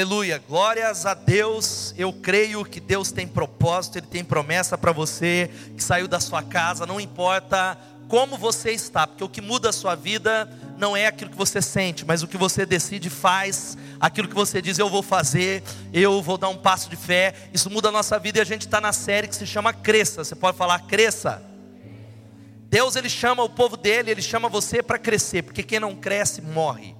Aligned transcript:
Aleluia, 0.00 0.42
glórias 0.48 1.04
a 1.04 1.12
Deus. 1.12 1.94
Eu 1.94 2.10
creio 2.10 2.64
que 2.64 2.80
Deus 2.80 3.12
tem 3.12 3.28
propósito, 3.28 3.98
Ele 3.98 4.06
tem 4.06 4.24
promessa 4.24 4.78
para 4.78 4.92
você 4.92 5.50
que 5.76 5.84
saiu 5.84 6.08
da 6.08 6.18
sua 6.18 6.42
casa, 6.42 6.86
não 6.86 6.98
importa 6.98 7.76
como 8.08 8.38
você 8.38 8.70
está, 8.70 9.06
porque 9.06 9.22
o 9.22 9.28
que 9.28 9.42
muda 9.42 9.68
a 9.68 9.72
sua 9.74 9.94
vida 9.94 10.50
não 10.78 10.96
é 10.96 11.06
aquilo 11.06 11.30
que 11.30 11.36
você 11.36 11.60
sente, 11.60 12.06
mas 12.06 12.22
o 12.22 12.28
que 12.28 12.38
você 12.38 12.64
decide 12.64 13.10
faz, 13.10 13.76
aquilo 14.00 14.26
que 14.26 14.34
você 14.34 14.62
diz, 14.62 14.78
eu 14.78 14.88
vou 14.88 15.02
fazer, 15.02 15.62
eu 15.92 16.22
vou 16.22 16.38
dar 16.38 16.48
um 16.48 16.56
passo 16.56 16.88
de 16.88 16.96
fé. 16.96 17.34
Isso 17.52 17.68
muda 17.68 17.90
a 17.90 17.92
nossa 17.92 18.18
vida 18.18 18.38
e 18.38 18.40
a 18.40 18.46
gente 18.46 18.62
está 18.62 18.80
na 18.80 18.94
série 18.94 19.28
que 19.28 19.36
se 19.36 19.46
chama 19.46 19.70
Cresça. 19.74 20.24
Você 20.24 20.34
pode 20.34 20.56
falar, 20.56 20.78
cresça. 20.86 21.42
Deus 22.70 22.96
ele 22.96 23.10
chama 23.10 23.42
o 23.42 23.50
povo 23.50 23.76
dele, 23.76 24.12
ele 24.12 24.22
chama 24.22 24.48
você 24.48 24.82
para 24.82 24.98
crescer, 24.98 25.42
porque 25.42 25.62
quem 25.62 25.78
não 25.78 25.94
cresce 25.94 26.40
morre. 26.40 26.98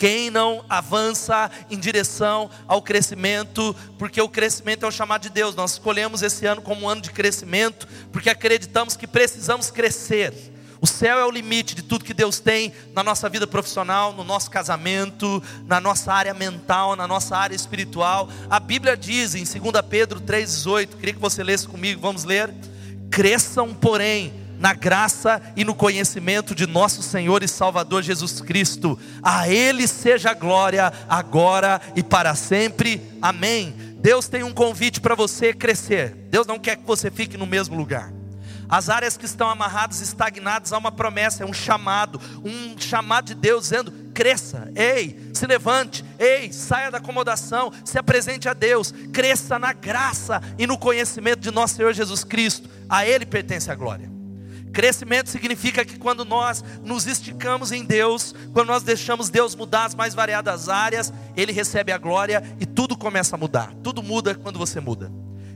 Quem 0.00 0.30
não 0.30 0.64
avança 0.66 1.50
em 1.70 1.78
direção 1.78 2.48
ao 2.66 2.80
crescimento, 2.80 3.76
porque 3.98 4.18
o 4.18 4.30
crescimento 4.30 4.86
é 4.86 4.88
o 4.88 4.90
chamado 4.90 5.20
de 5.20 5.28
Deus. 5.28 5.54
Nós 5.54 5.72
escolhemos 5.72 6.22
esse 6.22 6.46
ano 6.46 6.62
como 6.62 6.86
um 6.86 6.88
ano 6.88 7.02
de 7.02 7.10
crescimento, 7.10 7.86
porque 8.10 8.30
acreditamos 8.30 8.96
que 8.96 9.06
precisamos 9.06 9.70
crescer. 9.70 10.32
O 10.80 10.86
céu 10.86 11.18
é 11.18 11.24
o 11.26 11.30
limite 11.30 11.74
de 11.74 11.82
tudo 11.82 12.02
que 12.02 12.14
Deus 12.14 12.40
tem 12.40 12.72
na 12.94 13.04
nossa 13.04 13.28
vida 13.28 13.46
profissional, 13.46 14.14
no 14.14 14.24
nosso 14.24 14.50
casamento, 14.50 15.42
na 15.66 15.78
nossa 15.78 16.10
área 16.14 16.32
mental, 16.32 16.96
na 16.96 17.06
nossa 17.06 17.36
área 17.36 17.54
espiritual. 17.54 18.26
A 18.48 18.58
Bíblia 18.58 18.96
diz 18.96 19.34
em 19.34 19.44
2 19.44 19.84
Pedro 19.86 20.18
3,18, 20.18 20.96
queria 20.96 21.12
que 21.12 21.20
você 21.20 21.44
lesse 21.44 21.68
comigo, 21.68 22.00
vamos 22.00 22.24
ler. 22.24 22.50
Cresçam, 23.10 23.74
porém, 23.74 24.32
na 24.60 24.74
graça 24.74 25.40
e 25.56 25.64
no 25.64 25.74
conhecimento 25.74 26.54
de 26.54 26.66
nosso 26.66 27.02
Senhor 27.02 27.42
e 27.42 27.48
Salvador 27.48 28.02
Jesus 28.02 28.42
Cristo. 28.42 28.98
A 29.22 29.48
Ele 29.48 29.88
seja 29.88 30.30
a 30.30 30.34
glória, 30.34 30.92
agora 31.08 31.80
e 31.96 32.02
para 32.02 32.34
sempre. 32.34 33.00
Amém. 33.22 33.74
Deus 33.96 34.28
tem 34.28 34.42
um 34.42 34.52
convite 34.52 35.00
para 35.00 35.14
você 35.14 35.54
crescer. 35.54 36.14
Deus 36.28 36.46
não 36.46 36.58
quer 36.58 36.76
que 36.76 36.86
você 36.86 37.10
fique 37.10 37.38
no 37.38 37.46
mesmo 37.46 37.74
lugar. 37.74 38.12
As 38.68 38.90
áreas 38.90 39.16
que 39.16 39.24
estão 39.24 39.48
amarradas, 39.48 40.00
estagnadas, 40.02 40.74
há 40.74 40.78
uma 40.78 40.92
promessa, 40.92 41.42
é 41.42 41.46
um 41.46 41.54
chamado, 41.54 42.20
um 42.44 42.78
chamado 42.78 43.28
de 43.28 43.34
Deus 43.34 43.62
dizendo: 43.62 43.90
cresça, 44.12 44.70
ei, 44.76 45.30
se 45.32 45.46
levante, 45.46 46.04
ei, 46.18 46.52
saia 46.52 46.90
da 46.90 46.98
acomodação, 46.98 47.72
se 47.82 47.98
apresente 47.98 48.46
a 48.46 48.52
Deus, 48.52 48.92
cresça 49.10 49.58
na 49.58 49.72
graça 49.72 50.40
e 50.58 50.66
no 50.66 50.76
conhecimento 50.76 51.40
de 51.40 51.50
nosso 51.50 51.76
Senhor 51.76 51.94
Jesus 51.94 52.22
Cristo, 52.22 52.68
a 52.88 53.06
Ele 53.06 53.24
pertence 53.24 53.70
a 53.70 53.74
glória. 53.74 54.19
Crescimento 54.72 55.28
significa 55.28 55.84
que 55.84 55.98
quando 55.98 56.24
nós 56.24 56.64
nos 56.82 57.06
esticamos 57.06 57.72
em 57.72 57.84
Deus, 57.84 58.34
quando 58.52 58.68
nós 58.68 58.82
deixamos 58.82 59.28
Deus 59.28 59.54
mudar 59.54 59.86
as 59.86 59.94
mais 59.94 60.14
variadas 60.14 60.68
áreas, 60.68 61.12
Ele 61.36 61.52
recebe 61.52 61.92
a 61.92 61.98
glória 61.98 62.42
e 62.60 62.66
tudo 62.66 62.96
começa 62.96 63.36
a 63.36 63.38
mudar. 63.38 63.72
Tudo 63.82 64.02
muda 64.02 64.34
quando 64.34 64.58
você 64.58 64.80
muda. 64.80 65.10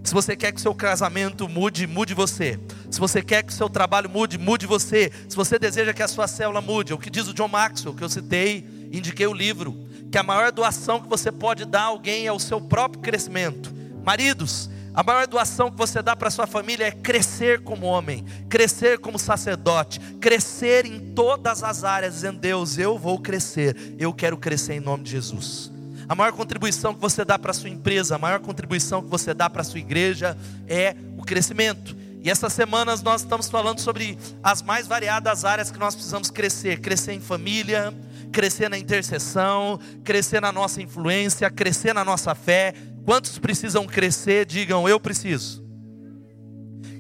Se 0.05 0.13
você 0.13 0.37
quer 0.37 0.53
que 0.53 0.59
o 0.59 0.63
seu 0.63 0.75
casamento 0.75 1.49
mude, 1.49 1.87
mude 1.87 2.13
você. 2.13 2.61
Se 2.91 3.01
você 3.01 3.23
quer 3.23 3.43
que 3.43 3.51
o 3.51 3.57
seu 3.57 3.71
trabalho 3.71 4.11
mude, 4.11 4.37
mude 4.37 4.67
você. 4.67 5.11
Se 5.27 5.35
você 5.35 5.59
deseja 5.59 5.95
que 5.95 6.03
a 6.03 6.09
sua 6.09 6.29
célula 6.29 6.61
mude, 6.61 6.93
é 6.93 6.95
o 6.95 6.99
que 6.99 7.09
diz 7.09 7.27
o 7.27 7.33
John 7.33 7.49
Maxwell, 7.49 7.95
que 7.95 8.05
eu 8.05 8.09
citei, 8.11 8.89
indiquei 8.93 9.27
o 9.27 9.33
livro, 9.33 9.75
que 10.13 10.19
a 10.19 10.23
maior 10.23 10.53
doação 10.53 11.01
que 11.01 11.09
você 11.09 11.33
pode 11.33 11.65
dar 11.65 11.81
a 11.81 11.87
alguém 11.87 12.27
é 12.27 12.33
o 12.33 12.39
seu 12.39 12.61
próprio 12.61 13.01
crescimento. 13.01 13.75
Maridos, 14.05 14.69
a 14.95 15.03
maior 15.03 15.27
doação 15.27 15.73
que 15.73 15.77
você 15.77 16.01
dá 16.01 16.15
para 16.15 16.31
sua 16.31 16.47
família 16.47 16.85
é 16.87 16.91
crescer 16.93 17.61
como 17.63 17.87
homem, 17.87 18.25
crescer 18.49 18.99
como 19.01 19.19
sacerdote, 19.19 19.99
crescer 20.21 20.87
em 20.87 21.13
todas 21.13 21.65
as 21.65 21.83
áreas, 21.83 22.15
dizendo: 22.15 22.39
Deus, 22.39 22.79
eu 22.79 22.97
vou 22.97 23.19
crescer, 23.19 23.77
eu 23.99 24.13
quero 24.13 24.37
crescer 24.37 24.75
em 24.75 24.81
nome 24.81 25.03
de 25.03 25.11
Jesus. 25.11 25.73
A 26.09 26.15
maior 26.15 26.33
contribuição 26.33 26.95
que 26.95 27.01
você 27.01 27.25
dá 27.25 27.37
para 27.37 27.53
sua 27.53 27.71
empresa, 27.71 28.15
a 28.15 28.19
maior 28.19 28.39
contribuição 28.39 29.03
que 29.03 29.09
você 29.09 29.35
dá 29.35 29.51
para 29.51 29.65
sua 29.65 29.81
igreja 29.81 30.37
é 30.69 30.95
o 31.19 31.25
crescimento. 31.25 31.97
E 32.23 32.31
essas 32.31 32.53
semanas 32.53 33.03
nós 33.03 33.23
estamos 33.23 33.51
falando 33.51 33.81
sobre 33.81 34.17
as 34.43 34.63
mais 34.63 34.87
variadas 34.87 35.45
áreas 35.45 35.73
que 35.73 35.79
nós 35.79 35.95
precisamos 35.95 36.31
crescer: 36.31 36.81
crescer 36.81 37.15
em 37.15 37.21
família, 37.21 37.93
crescer 38.35 38.69
na 38.69 38.77
intercessão, 38.77 39.79
crescer 40.03 40.41
na 40.41 40.53
nossa 40.53 40.83
influência, 40.83 41.49
crescer 41.51 41.95
na 41.95 42.05
nossa 42.05 42.35
fé, 42.35 42.75
Quantos 43.05 43.39
precisam 43.39 43.87
crescer? 43.87 44.47
Digam, 44.47 44.89
eu 44.89 44.99
preciso. 44.99 45.63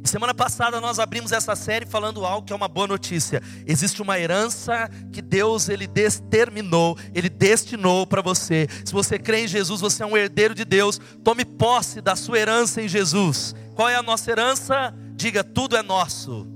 Semana 0.05 0.34
passada 0.34 0.81
nós 0.83 0.99
abrimos 0.99 1.33
essa 1.33 1.56
série 1.56 1.87
falando 1.87 2.27
algo 2.27 2.47
que 2.47 2.53
é 2.53 2.56
uma 2.56 2.69
boa 2.69 2.87
notícia. 2.87 3.43
Existe 3.67 4.03
uma 4.03 4.19
herança 4.19 4.89
que 5.11 5.23
Deus 5.23 5.71
ele 5.71 5.87
determinou, 5.87 6.97
ele 7.15 7.31
destinou 7.31 8.06
para 8.06 8.21
você. 8.21 8.69
Se 8.84 8.93
você 8.93 9.19
crê 9.19 9.44
em 9.44 9.49
Jesus, 9.49 9.81
você 9.81 10.03
é 10.03 10.06
um 10.06 10.17
herdeiro 10.17 10.55
de 10.55 10.65
Deus. 10.65 11.00
Tome 11.25 11.44
posse 11.44 12.03
da 12.03 12.15
sua 12.15 12.39
herança 12.39 12.83
em 12.83 12.87
Jesus. 12.87 13.55
Qual 13.75 13.89
é 13.89 13.97
a 13.97 14.03
nossa 14.03 14.31
herança? 14.31 14.94
Diga, 15.17 15.43
tudo 15.43 15.75
é 15.75 15.83
nosso 15.83 16.47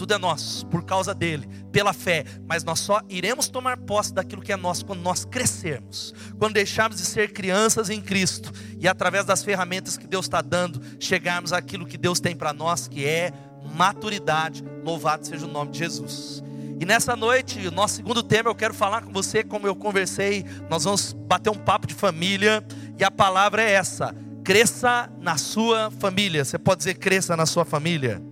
tudo 0.00 0.14
é 0.14 0.18
nosso, 0.18 0.64
por 0.68 0.82
causa 0.82 1.14
dele, 1.14 1.46
pela 1.70 1.92
fé, 1.92 2.24
mas 2.48 2.64
nós 2.64 2.78
só 2.80 3.02
iremos 3.06 3.48
tomar 3.48 3.76
posse 3.76 4.14
daquilo 4.14 4.40
que 4.40 4.50
é 4.50 4.56
nosso 4.56 4.86
quando 4.86 5.02
nós 5.02 5.26
crescermos, 5.26 6.14
quando 6.38 6.54
deixarmos 6.54 6.96
de 6.96 7.04
ser 7.04 7.34
crianças 7.34 7.90
em 7.90 8.00
Cristo 8.00 8.50
e 8.78 8.88
através 8.88 9.26
das 9.26 9.44
ferramentas 9.44 9.98
que 9.98 10.06
Deus 10.06 10.24
está 10.24 10.40
dando, 10.40 10.80
chegarmos 10.98 11.52
àquilo 11.52 11.84
que 11.84 11.98
Deus 11.98 12.18
tem 12.18 12.34
para 12.34 12.54
nós, 12.54 12.88
que 12.88 13.04
é 13.04 13.30
maturidade. 13.74 14.64
Louvado 14.82 15.26
seja 15.26 15.44
o 15.44 15.50
nome 15.50 15.72
de 15.72 15.80
Jesus. 15.80 16.42
E 16.80 16.86
nessa 16.86 17.14
noite, 17.14 17.68
o 17.68 17.70
nosso 17.70 17.96
segundo 17.96 18.22
tema, 18.22 18.48
eu 18.48 18.54
quero 18.54 18.72
falar 18.72 19.02
com 19.02 19.12
você, 19.12 19.44
como 19.44 19.66
eu 19.66 19.76
conversei, 19.76 20.46
nós 20.70 20.84
vamos 20.84 21.12
bater 21.12 21.50
um 21.50 21.58
papo 21.58 21.86
de 21.86 21.92
família, 21.92 22.64
e 22.98 23.04
a 23.04 23.10
palavra 23.10 23.62
é 23.62 23.72
essa: 23.72 24.16
cresça 24.42 25.12
na 25.20 25.36
sua 25.36 25.90
família. 25.90 26.42
Você 26.42 26.58
pode 26.58 26.78
dizer 26.78 26.94
cresça 26.94 27.36
na 27.36 27.44
sua 27.44 27.66
família? 27.66 28.29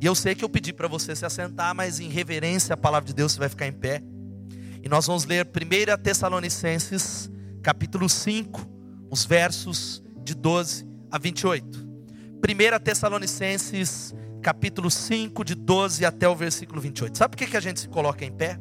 E 0.00 0.06
eu 0.06 0.14
sei 0.14 0.34
que 0.34 0.44
eu 0.44 0.48
pedi 0.48 0.72
para 0.72 0.86
você 0.86 1.14
se 1.16 1.26
assentar, 1.26 1.74
mas 1.74 1.98
em 1.98 2.08
reverência 2.08 2.74
à 2.74 2.76
palavra 2.76 3.06
de 3.06 3.14
Deus 3.14 3.32
você 3.32 3.38
vai 3.40 3.48
ficar 3.48 3.66
em 3.66 3.72
pé. 3.72 4.02
E 4.82 4.88
nós 4.88 5.06
vamos 5.06 5.24
ler 5.24 5.46
1 5.46 6.02
Tessalonicenses, 6.02 7.28
capítulo 7.62 8.08
5, 8.08 8.60
os 9.10 9.24
versos 9.24 10.02
de 10.22 10.34
12 10.34 10.86
a 11.10 11.18
28. 11.18 11.88
1 12.38 12.84
Tessalonicenses, 12.84 14.14
capítulo 14.40 14.88
5, 14.88 15.44
de 15.44 15.56
12 15.56 16.04
até 16.04 16.28
o 16.28 16.36
versículo 16.36 16.80
28. 16.80 17.18
Sabe 17.18 17.32
por 17.32 17.38
que, 17.38 17.46
que 17.50 17.56
a 17.56 17.60
gente 17.60 17.80
se 17.80 17.88
coloca 17.88 18.24
em 18.24 18.30
pé? 18.30 18.56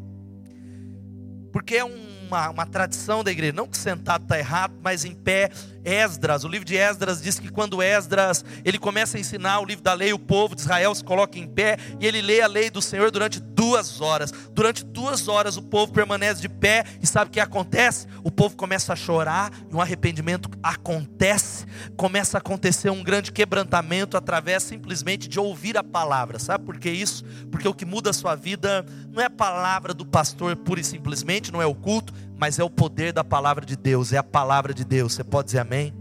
Porque 1.54 1.76
é 1.76 1.84
uma, 1.84 2.50
uma 2.50 2.66
tradição 2.66 3.24
da 3.24 3.32
igreja, 3.32 3.54
não 3.54 3.68
que 3.68 3.78
sentado 3.78 4.24
está 4.24 4.40
errado, 4.40 4.74
mas 4.82 5.06
em 5.06 5.14
pé 5.14 5.52
Esdras, 5.88 6.44
o 6.44 6.50
livro 6.50 6.66
de 6.66 6.76
Esdras 6.76 7.22
diz 7.22 7.40
que 7.40 7.50
quando 7.50 7.82
Esdras 7.82 8.44
ele 8.66 8.78
começa 8.78 9.16
a 9.16 9.20
ensinar 9.22 9.62
o 9.62 9.66
livro 9.66 9.82
da 9.82 9.94
lei, 9.94 10.12
o 10.12 10.20
povo 10.20 10.54
de 10.54 10.60
Israel 10.60 10.94
se 10.94 11.02
coloca 11.02 11.40
em 11.40 11.48
pé 11.48 11.78
e 11.98 12.06
ele 12.06 12.22
lê 12.22 12.42
a 12.42 12.48
lei 12.48 12.70
do 12.70 12.82
Senhor 12.82 13.10
durante 13.10 13.40
duas 13.40 14.02
horas. 14.02 14.34
Durante 14.52 14.84
duas 14.84 15.30
horas 15.30 15.56
o 15.56 15.62
povo 15.62 15.94
permanece 15.94 16.42
de 16.42 16.50
pé 16.50 16.84
e 17.02 17.08
sabe 17.08 17.30
o 17.30 17.32
que 17.32 17.40
acontece? 17.40 18.06
O 18.22 18.30
povo 18.30 18.58
começa 18.58 18.92
a 18.92 18.98
chorar 18.98 19.50
e 19.72 19.74
um 19.74 19.80
arrependimento 19.80 20.50
acontece, 20.62 21.66
começa 21.96 22.36
a 22.38 22.40
acontecer 22.40 22.90
um 22.90 23.02
grande 23.02 23.32
quebrantamento 23.32 24.18
através 24.18 24.64
simplesmente 24.64 25.30
de 25.30 25.40
ouvir 25.40 25.78
a 25.78 25.84
palavra. 25.84 26.38
Sabe 26.38 26.66
por 26.66 26.78
que 26.78 26.90
isso? 26.90 27.24
Porque 27.50 27.68
o 27.68 27.74
que 27.74 27.86
muda 27.86 28.10
a 28.10 28.14
sua 28.14 28.36
vida 28.36 28.86
não 29.10 29.22
é 29.22 29.26
a 29.26 29.30
palavra 29.30 29.94
do 29.94 30.06
pastor 30.06 30.54
pura 30.58 30.82
e 30.82 30.84
simplesmente, 30.84 31.52
não 31.52 31.62
é 31.62 31.66
o 31.66 31.74
culto, 31.74 32.14
mas 32.38 32.60
é 32.60 32.64
o 32.64 32.70
poder 32.70 33.12
da 33.12 33.24
palavra 33.24 33.66
de 33.66 33.76
Deus, 33.76 34.14
é 34.14 34.18
a 34.18 34.24
palavra 34.24 34.74
de 34.74 34.86
Deus. 34.86 35.14
Você 35.14 35.24
pode 35.24 35.48
dizer 35.48 35.60
amém? 35.60 35.94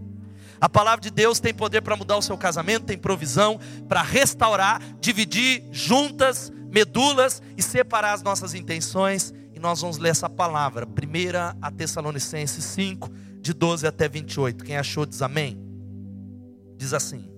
A 0.61 0.69
palavra 0.69 1.01
de 1.01 1.11
Deus 1.11 1.41
tem 1.41 1.53
poder 1.53 1.83
para 1.83 1.97
mudar 1.97 2.17
o 2.17 2.23
seu 2.23 2.37
casamento, 2.37 2.87
tem 2.87 2.97
provisão 2.97 3.59
para 3.89 4.03
restaurar, 4.03 4.81
dividir 5.01 5.65
juntas, 5.71 6.51
medulas 6.71 7.43
e 7.57 7.63
separar 7.63 8.13
as 8.13 8.23
nossas 8.23 8.55
intenções. 8.55 9.35
E 9.55 9.59
nós 9.59 9.81
vamos 9.81 9.99
ler 9.99 10.11
essa 10.11 10.29
palavra, 10.29 10.87
1 10.87 11.57
a 11.61 11.71
Tessalonicenses 11.71 12.65
5, 12.65 13.11
de 13.41 13.55
12 13.55 13.87
até 13.87 14.09
28. 14.09 14.65
Quem 14.65 14.77
achou 14.77 15.07
diz 15.07 15.23
amém? 15.23 15.59
Diz 16.77 16.93
assim: 16.93 17.31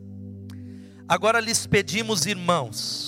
Agora 1.09 1.41
lhes 1.41 1.67
pedimos, 1.67 2.27
irmãos, 2.27 3.08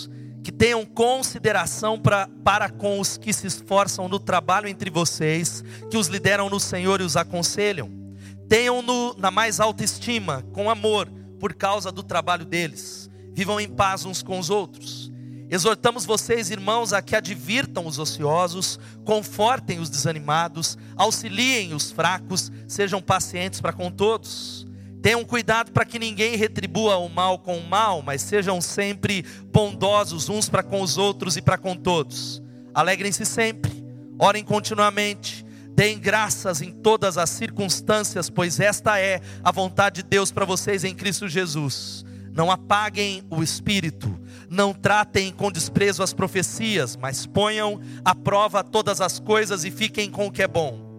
que 0.51 0.57
tenham 0.57 0.85
consideração 0.85 1.97
pra, 1.97 2.29
para 2.43 2.69
com 2.69 2.99
os 2.99 3.17
que 3.17 3.33
se 3.33 3.47
esforçam 3.47 4.09
no 4.09 4.19
trabalho 4.19 4.67
entre 4.67 4.91
vocês, 4.91 5.63
que 5.89 5.97
os 5.97 6.09
lideram 6.09 6.51
no 6.51 6.59
Senhor 6.59 7.01
e 7.01 7.05
os 7.05 7.17
aconselham. 7.17 7.89
Tenham-no 8.49 9.15
na 9.17 9.31
mais 9.31 9.61
alta 9.61 9.85
estima, 9.85 10.45
com 10.53 10.69
amor, 10.69 11.09
por 11.39 11.55
causa 11.55 11.93
do 11.93 12.03
trabalho 12.03 12.45
deles. 12.45 13.09
Vivam 13.33 13.61
em 13.61 13.69
paz 13.69 14.05
uns 14.05 14.25
com 14.25 14.41
os 14.41 14.51
outros. 14.51 15.13
Exortamos 15.49 16.05
vocês, 16.05 16.51
irmãos, 16.51 16.93
a 16.93 17.01
que 17.01 17.15
advirtam 17.15 17.87
os 17.87 18.01
ociosos, 18.01 18.77
confortem 19.05 19.79
os 19.79 19.89
desanimados, 19.89 20.77
auxiliem 20.97 21.75
os 21.75 21.93
fracos, 21.93 22.51
sejam 22.67 23.01
pacientes 23.01 23.61
para 23.61 23.73
com 23.73 23.89
todos. 23.89 24.67
Tenham 25.03 25.25
cuidado 25.25 25.73
para 25.73 25.85
que 25.85 25.99
ninguém 25.99 26.37
retribua 26.37 26.97
o 26.97 27.09
mal 27.09 27.39
com 27.39 27.59
o 27.59 27.67
mal, 27.67 28.03
mas 28.03 28.23
sejam 28.23 28.61
sempre 28.61 29.25
bondosos 29.53 30.29
uns 30.29 30.49
para 30.49 30.63
com 30.63 30.83
os 30.83 30.99
outros 30.99 31.37
e 31.37 31.43
para 31.43 31.57
com 31.57 31.75
todos. 31.75 32.43
Alegrem-se 32.75 33.25
sempre, 33.25 33.85
orem 34.19 34.45
continuamente 34.45 35.45
Deem 35.81 35.99
graças 35.99 36.61
em 36.61 36.73
todas 36.73 37.17
as 37.17 37.31
circunstâncias, 37.31 38.29
pois 38.29 38.61
esta 38.61 39.01
é 39.01 39.23
a 39.43 39.51
vontade 39.51 40.03
de 40.03 40.09
Deus 40.11 40.31
para 40.31 40.45
vocês 40.45 40.85
em 40.85 40.95
Cristo 40.95 41.27
Jesus. 41.27 42.05
Não 42.35 42.51
apaguem 42.51 43.23
o 43.31 43.43
espírito, 43.43 44.15
não 44.51 44.75
tratem 44.75 45.33
com 45.33 45.51
desprezo 45.51 46.03
as 46.03 46.13
profecias, 46.13 46.97
mas 46.97 47.25
ponham 47.25 47.81
à 48.05 48.15
prova 48.15 48.63
todas 48.63 49.01
as 49.01 49.19
coisas 49.19 49.65
e 49.65 49.71
fiquem 49.71 50.11
com 50.11 50.27
o 50.27 50.31
que 50.31 50.43
é 50.43 50.47
bom 50.47 50.90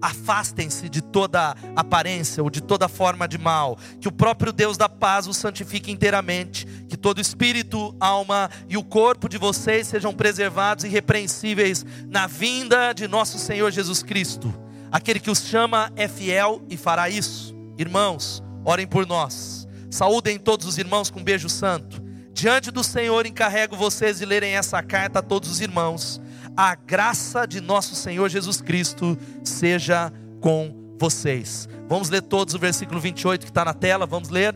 afastem-se 0.00 0.88
de 0.88 1.00
toda 1.00 1.54
aparência 1.74 2.42
ou 2.42 2.50
de 2.50 2.60
toda 2.60 2.88
forma 2.88 3.26
de 3.26 3.38
mal, 3.38 3.78
que 4.00 4.08
o 4.08 4.12
próprio 4.12 4.52
Deus 4.52 4.76
da 4.76 4.88
paz 4.88 5.26
os 5.26 5.36
santifique 5.36 5.90
inteiramente, 5.90 6.66
que 6.88 6.96
todo 6.96 7.20
espírito, 7.20 7.94
alma 8.00 8.50
e 8.68 8.76
o 8.76 8.84
corpo 8.84 9.28
de 9.28 9.38
vocês 9.38 9.86
sejam 9.86 10.12
preservados 10.12 10.84
irrepreensíveis 10.84 11.84
na 12.08 12.26
vinda 12.26 12.92
de 12.92 13.06
nosso 13.08 13.38
Senhor 13.38 13.70
Jesus 13.70 14.02
Cristo. 14.02 14.52
Aquele 14.90 15.20
que 15.20 15.30
os 15.30 15.40
chama 15.40 15.92
é 15.96 16.08
fiel 16.08 16.62
e 16.70 16.76
fará 16.76 17.08
isso. 17.08 17.54
Irmãos, 17.78 18.42
orem 18.64 18.86
por 18.86 19.06
nós. 19.06 19.66
Saúdem 19.90 20.38
todos 20.38 20.66
os 20.66 20.78
irmãos 20.78 21.10
com 21.10 21.20
um 21.20 21.24
beijo 21.24 21.48
santo. 21.48 22.02
Diante 22.32 22.70
do 22.70 22.84
Senhor 22.84 23.24
encarrego 23.24 23.76
vocês 23.76 24.18
de 24.18 24.26
lerem 24.26 24.56
essa 24.56 24.82
carta 24.82 25.20
a 25.20 25.22
todos 25.22 25.50
os 25.50 25.60
irmãos 25.60 26.20
a 26.56 26.74
graça 26.74 27.46
de 27.46 27.60
nosso 27.60 27.94
Senhor 27.94 28.28
Jesus 28.30 28.60
Cristo 28.60 29.18
seja 29.44 30.12
com 30.40 30.96
vocês. 30.98 31.68
Vamos 31.88 32.08
ler 32.08 32.22
todos 32.22 32.54
o 32.54 32.58
versículo 32.58 32.98
28 32.98 33.42
que 33.42 33.50
está 33.50 33.64
na 33.64 33.74
tela, 33.74 34.06
vamos 34.06 34.30
ler. 34.30 34.54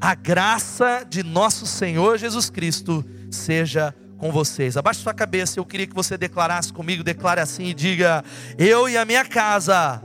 A 0.00 0.14
graça 0.14 1.04
de 1.08 1.22
nosso 1.22 1.66
Senhor 1.66 2.16
Jesus 2.18 2.48
Cristo 2.48 3.04
seja 3.30 3.94
com 4.18 4.30
vocês. 4.30 4.76
Abaixe 4.76 5.00
sua 5.00 5.14
cabeça, 5.14 5.58
eu 5.58 5.64
queria 5.64 5.86
que 5.86 5.94
você 5.94 6.16
declarasse 6.16 6.72
comigo, 6.72 7.02
declare 7.02 7.40
assim 7.40 7.64
e 7.64 7.74
diga: 7.74 8.24
Eu 8.56 8.88
e 8.88 8.96
a 8.96 9.04
minha 9.04 9.24
casa 9.24 10.02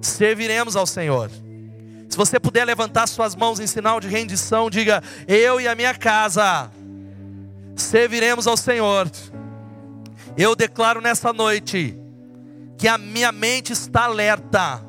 serviremos 0.00 0.76
ao 0.76 0.86
Senhor. 0.86 1.30
Se 2.08 2.16
você 2.16 2.40
puder 2.40 2.64
levantar 2.64 3.06
suas 3.06 3.36
mãos 3.36 3.60
em 3.60 3.66
sinal 3.66 4.00
de 4.00 4.08
rendição, 4.08 4.70
diga: 4.70 5.02
Eu 5.28 5.60
e 5.60 5.68
a 5.68 5.74
minha 5.74 5.94
casa 5.94 6.70
serviremos 7.76 8.46
ao 8.46 8.56
Senhor. 8.56 9.10
Eu 10.36 10.54
declaro 10.54 11.00
nessa 11.00 11.32
noite 11.32 11.98
que 12.76 12.86
a 12.86 12.98
minha 12.98 13.32
mente 13.32 13.72
está 13.72 14.04
alerta, 14.04 14.84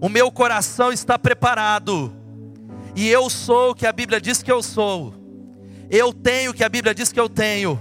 o 0.00 0.08
meu 0.08 0.32
coração 0.32 0.90
está 0.90 1.18
preparado, 1.18 2.10
e 2.96 3.06
eu 3.06 3.28
sou 3.28 3.70
o 3.70 3.74
que 3.74 3.86
a 3.86 3.92
Bíblia 3.92 4.18
diz 4.18 4.42
que 4.42 4.50
eu 4.50 4.62
sou, 4.62 5.14
eu 5.90 6.10
tenho 6.12 6.52
o 6.52 6.54
que 6.54 6.64
a 6.64 6.68
Bíblia 6.70 6.94
diz 6.94 7.12
que 7.12 7.20
eu 7.20 7.28
tenho, 7.28 7.78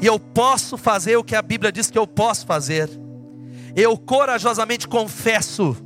e 0.00 0.06
eu 0.06 0.18
posso 0.18 0.76
fazer 0.76 1.16
o 1.16 1.22
que 1.22 1.36
a 1.36 1.42
Bíblia 1.42 1.70
diz 1.70 1.88
que 1.90 1.98
eu 1.98 2.06
posso 2.06 2.46
fazer. 2.46 2.88
Eu 3.76 3.96
corajosamente 3.96 4.88
confesso, 4.88 5.76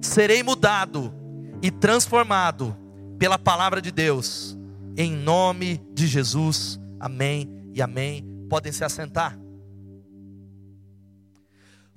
serei 0.00 0.42
mudado 0.42 1.14
e 1.62 1.70
transformado 1.70 2.76
pela 3.18 3.38
palavra 3.38 3.80
de 3.80 3.92
Deus, 3.92 4.58
em 4.96 5.12
nome 5.12 5.80
de 5.92 6.06
Jesus. 6.08 6.80
Amém 6.98 7.48
e 7.72 7.80
amém. 7.80 8.24
Podem 8.48 8.72
se 8.72 8.84
assentar. 8.84 9.38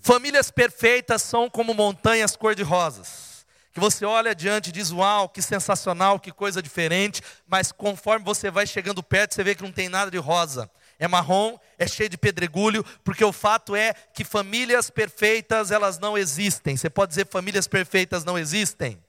Famílias 0.05 0.51
perfeitas 0.51 1.21
são 1.21 1.49
como 1.49 1.73
montanhas 1.73 2.35
cor-de-rosas. 2.35 3.45
Que 3.71 3.79
você 3.79 4.03
olha 4.03 4.31
adiante 4.31 4.67
e 4.67 4.73
diz: 4.73 4.91
Uau, 4.91 5.29
que 5.29 5.41
sensacional, 5.41 6.19
que 6.19 6.29
coisa 6.29 6.61
diferente. 6.61 7.21
Mas 7.47 7.71
conforme 7.71 8.25
você 8.25 8.51
vai 8.51 8.67
chegando 8.67 9.01
perto, 9.01 9.33
você 9.33 9.45
vê 9.45 9.55
que 9.55 9.63
não 9.63 9.71
tem 9.71 9.87
nada 9.87 10.11
de 10.11 10.17
rosa. 10.17 10.69
É 10.99 11.07
marrom, 11.07 11.57
é 11.79 11.87
cheio 11.87 12.09
de 12.09 12.17
pedregulho, 12.17 12.83
porque 13.01 13.23
o 13.23 13.31
fato 13.31 13.77
é 13.77 13.93
que 14.13 14.25
famílias 14.25 14.89
perfeitas, 14.89 15.71
elas 15.71 15.97
não 15.97 16.17
existem. 16.17 16.75
Você 16.75 16.89
pode 16.89 17.11
dizer 17.11 17.25
famílias 17.29 17.65
perfeitas 17.65 18.25
não 18.25 18.37
existem? 18.37 19.01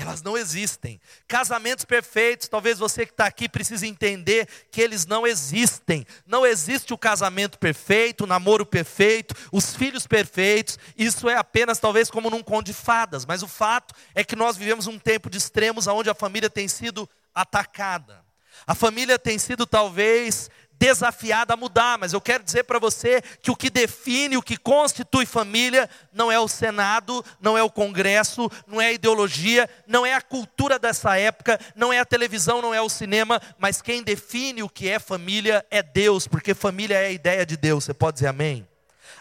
Elas 0.00 0.22
não 0.22 0.38
existem. 0.38 1.00
Casamentos 1.26 1.84
perfeitos, 1.84 2.46
talvez 2.46 2.78
você 2.78 3.04
que 3.04 3.10
está 3.10 3.26
aqui 3.26 3.48
precise 3.48 3.84
entender 3.84 4.46
que 4.70 4.80
eles 4.80 5.04
não 5.04 5.26
existem. 5.26 6.06
Não 6.24 6.46
existe 6.46 6.94
o 6.94 6.98
casamento 6.98 7.58
perfeito, 7.58 8.22
o 8.22 8.26
namoro 8.26 8.64
perfeito, 8.64 9.34
os 9.50 9.74
filhos 9.74 10.06
perfeitos. 10.06 10.78
Isso 10.96 11.28
é 11.28 11.34
apenas 11.34 11.80
talvez 11.80 12.08
como 12.12 12.30
num 12.30 12.44
conto 12.44 12.66
de 12.66 12.72
fadas. 12.72 13.26
Mas 13.26 13.42
o 13.42 13.48
fato 13.48 13.92
é 14.14 14.22
que 14.22 14.36
nós 14.36 14.56
vivemos 14.56 14.86
um 14.86 15.00
tempo 15.00 15.28
de 15.28 15.36
extremos 15.36 15.88
onde 15.88 16.08
a 16.08 16.14
família 16.14 16.48
tem 16.48 16.68
sido 16.68 17.10
atacada. 17.34 18.24
A 18.68 18.76
família 18.76 19.18
tem 19.18 19.36
sido 19.36 19.66
talvez 19.66 20.48
desafiada 20.78 21.54
a 21.54 21.56
mudar, 21.56 21.98
mas 21.98 22.12
eu 22.12 22.20
quero 22.20 22.44
dizer 22.44 22.64
para 22.64 22.78
você 22.78 23.20
que 23.42 23.50
o 23.50 23.56
que 23.56 23.68
define, 23.68 24.36
o 24.36 24.42
que 24.42 24.56
constitui 24.56 25.26
família, 25.26 25.90
não 26.12 26.30
é 26.30 26.38
o 26.38 26.46
Senado, 26.46 27.24
não 27.40 27.58
é 27.58 27.62
o 27.62 27.70
Congresso, 27.70 28.50
não 28.66 28.80
é 28.80 28.88
a 28.88 28.92
ideologia, 28.92 29.68
não 29.86 30.06
é 30.06 30.14
a 30.14 30.22
cultura 30.22 30.78
dessa 30.78 31.18
época, 31.18 31.58
não 31.74 31.92
é 31.92 31.98
a 31.98 32.04
televisão, 32.04 32.62
não 32.62 32.72
é 32.72 32.80
o 32.80 32.88
cinema, 32.88 33.42
mas 33.58 33.82
quem 33.82 34.02
define 34.02 34.62
o 34.62 34.68
que 34.68 34.88
é 34.88 34.98
família 34.98 35.66
é 35.70 35.82
Deus, 35.82 36.28
porque 36.28 36.54
família 36.54 36.96
é 36.96 37.06
a 37.06 37.12
ideia 37.12 37.44
de 37.44 37.56
Deus, 37.56 37.84
você 37.84 37.94
pode 37.94 38.14
dizer 38.14 38.28
amém? 38.28 38.66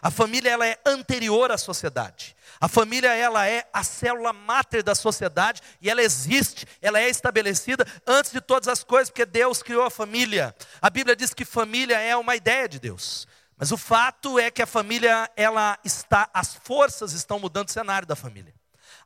A 0.02 0.12
família 0.12 0.52
ela 0.52 0.68
é 0.68 0.78
anterior 0.86 1.52
à 1.52 1.58
sociedade. 1.58 2.37
A 2.60 2.68
família 2.68 3.14
ela 3.14 3.48
é 3.48 3.68
a 3.72 3.84
célula 3.84 4.34
máter 4.34 4.82
da 4.82 4.96
sociedade 4.96 5.62
e 5.82 5.90
ela 5.90 6.02
existe, 6.02 6.66
ela 6.82 7.00
é 7.00 7.10
estabelecida 7.10 7.86
antes 8.06 8.32
de 8.32 8.42
todas 8.42 8.68
as 8.68 8.84
coisas, 8.84 9.10
porque 9.10 9.26
Deus 9.26 9.62
criou 9.62 9.84
a 9.84 9.92
família. 9.92 10.56
A 10.82 10.90
Bíblia 10.90 11.16
diz 11.16 11.34
que 11.34 11.46
família 11.46 12.00
é 12.00 12.16
uma 12.16 12.36
ideia 12.36 12.68
de 12.68 12.80
Deus. 12.80 13.28
Mas 13.58 13.72
o 13.72 13.78
fato 13.78 14.38
é 14.38 14.52
que 14.52 14.62
a 14.62 14.68
família 14.68 15.30
ela 15.36 15.78
está, 15.84 16.30
as 16.34 16.54
forças 16.54 17.14
estão 17.14 17.40
mudando 17.40 17.70
o 17.70 17.72
cenário 17.72 18.08
da 18.08 18.16
família. 18.16 18.54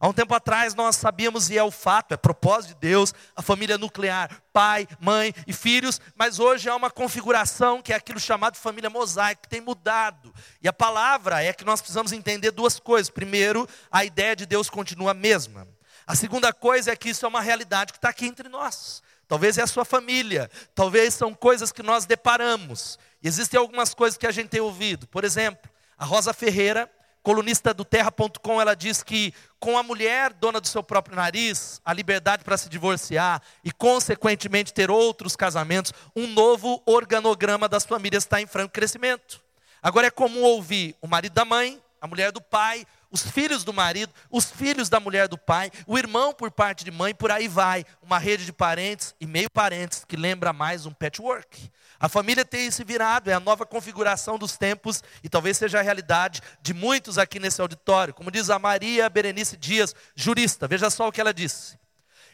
Há 0.01 0.07
um 0.07 0.13
tempo 0.13 0.33
atrás 0.33 0.73
nós 0.73 0.95
sabíamos, 0.95 1.51
e 1.51 1.57
é 1.59 1.63
o 1.63 1.69
fato, 1.69 2.11
é 2.11 2.17
propósito 2.17 2.69
de 2.69 2.79
Deus, 2.79 3.13
a 3.35 3.41
família 3.43 3.77
nuclear, 3.77 4.41
pai, 4.51 4.87
mãe 4.99 5.31
e 5.45 5.53
filhos, 5.53 6.01
mas 6.15 6.39
hoje 6.39 6.67
há 6.67 6.75
uma 6.75 6.89
configuração 6.89 7.83
que 7.83 7.93
é 7.93 7.95
aquilo 7.95 8.19
chamado 8.19 8.57
família 8.57 8.89
mosaico, 8.89 9.43
que 9.43 9.47
tem 9.47 9.61
mudado. 9.61 10.33
E 10.59 10.67
a 10.67 10.73
palavra 10.73 11.43
é 11.43 11.53
que 11.53 11.63
nós 11.63 11.81
precisamos 11.81 12.11
entender 12.11 12.49
duas 12.49 12.79
coisas. 12.79 13.11
Primeiro, 13.11 13.69
a 13.91 14.03
ideia 14.03 14.35
de 14.35 14.47
Deus 14.47 14.71
continua 14.71 15.11
a 15.11 15.13
mesma. 15.13 15.67
A 16.07 16.15
segunda 16.15 16.51
coisa 16.51 16.91
é 16.91 16.95
que 16.95 17.09
isso 17.09 17.23
é 17.23 17.29
uma 17.29 17.39
realidade 17.39 17.93
que 17.93 17.99
está 17.99 18.09
aqui 18.09 18.25
entre 18.25 18.49
nós. 18.49 19.03
Talvez 19.27 19.59
é 19.59 19.61
a 19.61 19.67
sua 19.67 19.85
família, 19.85 20.49
talvez 20.73 21.13
são 21.13 21.31
coisas 21.31 21.71
que 21.71 21.83
nós 21.83 22.05
deparamos. 22.05 22.97
E 23.21 23.27
existem 23.27 23.59
algumas 23.59 23.93
coisas 23.93 24.17
que 24.17 24.25
a 24.25 24.31
gente 24.31 24.49
tem 24.49 24.61
ouvido. 24.61 25.07
Por 25.07 25.23
exemplo, 25.23 25.69
a 25.95 26.05
Rosa 26.05 26.33
Ferreira, 26.33 26.91
colunista 27.23 27.73
do 27.73 27.85
Terra.com, 27.85 28.59
ela 28.59 28.75
diz 28.75 29.03
que 29.03 29.33
com 29.59 29.77
a 29.77 29.83
mulher 29.83 30.33
dona 30.33 30.59
do 30.59 30.67
seu 30.67 30.81
próprio 30.81 31.15
nariz, 31.15 31.79
a 31.85 31.93
liberdade 31.93 32.43
para 32.43 32.57
se 32.57 32.67
divorciar 32.67 33.41
e, 33.63 33.71
consequentemente, 33.71 34.73
ter 34.73 34.89
outros 34.89 35.35
casamentos, 35.35 35.93
um 36.15 36.27
novo 36.27 36.81
organograma 36.85 37.69
das 37.69 37.85
famílias 37.85 38.23
está 38.23 38.41
em 38.41 38.47
franco 38.47 38.73
crescimento. 38.73 39.41
Agora 39.81 40.07
é 40.07 40.11
comum 40.11 40.41
ouvir 40.43 40.95
o 41.01 41.07
marido 41.07 41.33
da 41.33 41.45
mãe, 41.45 41.81
a 41.99 42.07
mulher 42.07 42.31
do 42.31 42.41
pai, 42.41 42.85
os 43.11 43.21
filhos 43.21 43.63
do 43.63 43.73
marido, 43.73 44.13
os 44.29 44.49
filhos 44.49 44.87
da 44.87 44.99
mulher 44.99 45.27
do 45.27 45.37
pai, 45.37 45.69
o 45.85 45.97
irmão 45.97 46.33
por 46.33 46.49
parte 46.49 46.85
de 46.85 46.91
mãe, 46.91 47.13
por 47.13 47.29
aí 47.29 47.47
vai. 47.47 47.85
Uma 48.01 48.17
rede 48.17 48.45
de 48.45 48.53
parentes 48.53 49.13
e 49.19 49.27
meio 49.27 49.49
parentes 49.51 50.05
que 50.05 50.15
lembra 50.15 50.53
mais 50.53 50.85
um 50.85 50.93
patchwork. 50.93 51.69
A 51.99 52.07
família 52.07 52.45
tem 52.45 52.71
se 52.71 52.83
virado, 52.83 53.29
é 53.29 53.33
a 53.33 53.39
nova 53.39 53.65
configuração 53.65 54.39
dos 54.39 54.57
tempos 54.57 55.03
e 55.23 55.29
talvez 55.29 55.57
seja 55.57 55.79
a 55.79 55.83
realidade 55.83 56.41
de 56.61 56.73
muitos 56.73 57.17
aqui 57.17 57.39
nesse 57.39 57.61
auditório. 57.61 58.13
Como 58.13 58.31
diz 58.31 58.49
a 58.49 58.57
Maria 58.57 59.09
Berenice 59.09 59.57
Dias, 59.57 59.93
jurista, 60.15 60.67
veja 60.67 60.89
só 60.89 61.07
o 61.07 61.11
que 61.11 61.19
ela 61.19 61.33
disse. 61.33 61.77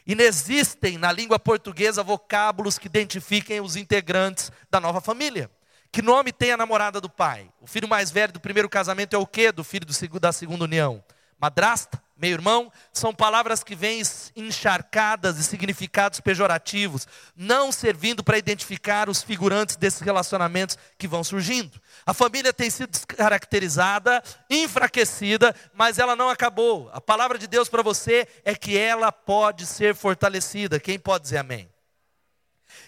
Inexistem 0.06 0.96
na 0.96 1.12
língua 1.12 1.38
portuguesa 1.38 2.02
vocábulos 2.02 2.78
que 2.78 2.86
identifiquem 2.86 3.60
os 3.60 3.76
integrantes 3.76 4.50
da 4.70 4.80
nova 4.80 5.02
família. 5.02 5.50
Que 5.90 6.02
nome 6.02 6.32
tem 6.32 6.52
a 6.52 6.56
namorada 6.56 7.00
do 7.00 7.08
pai? 7.08 7.50
O 7.60 7.66
filho 7.66 7.88
mais 7.88 8.10
velho 8.10 8.32
do 8.32 8.40
primeiro 8.40 8.68
casamento 8.68 9.14
é 9.14 9.18
o 9.18 9.26
quê 9.26 9.50
do 9.50 9.64
filho 9.64 9.86
do, 9.86 10.20
da 10.20 10.32
segunda 10.32 10.64
união? 10.64 11.02
Madrasta? 11.40 12.02
Meu 12.20 12.32
irmão, 12.32 12.72
são 12.92 13.14
palavras 13.14 13.62
que 13.62 13.76
vêm 13.76 14.02
encharcadas 14.34 15.36
de 15.36 15.44
significados 15.44 16.18
pejorativos, 16.18 17.06
não 17.36 17.70
servindo 17.70 18.24
para 18.24 18.36
identificar 18.36 19.08
os 19.08 19.22
figurantes 19.22 19.76
desses 19.76 20.00
relacionamentos 20.00 20.76
que 20.98 21.06
vão 21.06 21.22
surgindo. 21.22 21.80
A 22.04 22.12
família 22.12 22.52
tem 22.52 22.68
sido 22.70 22.90
descaracterizada, 22.90 24.20
enfraquecida, 24.50 25.54
mas 25.72 26.00
ela 26.00 26.16
não 26.16 26.28
acabou. 26.28 26.90
A 26.92 27.00
palavra 27.00 27.38
de 27.38 27.46
Deus 27.46 27.68
para 27.68 27.84
você 27.84 28.26
é 28.44 28.52
que 28.52 28.76
ela 28.76 29.12
pode 29.12 29.64
ser 29.64 29.94
fortalecida. 29.94 30.80
Quem 30.80 30.98
pode 30.98 31.22
dizer 31.22 31.38
amém? 31.38 31.70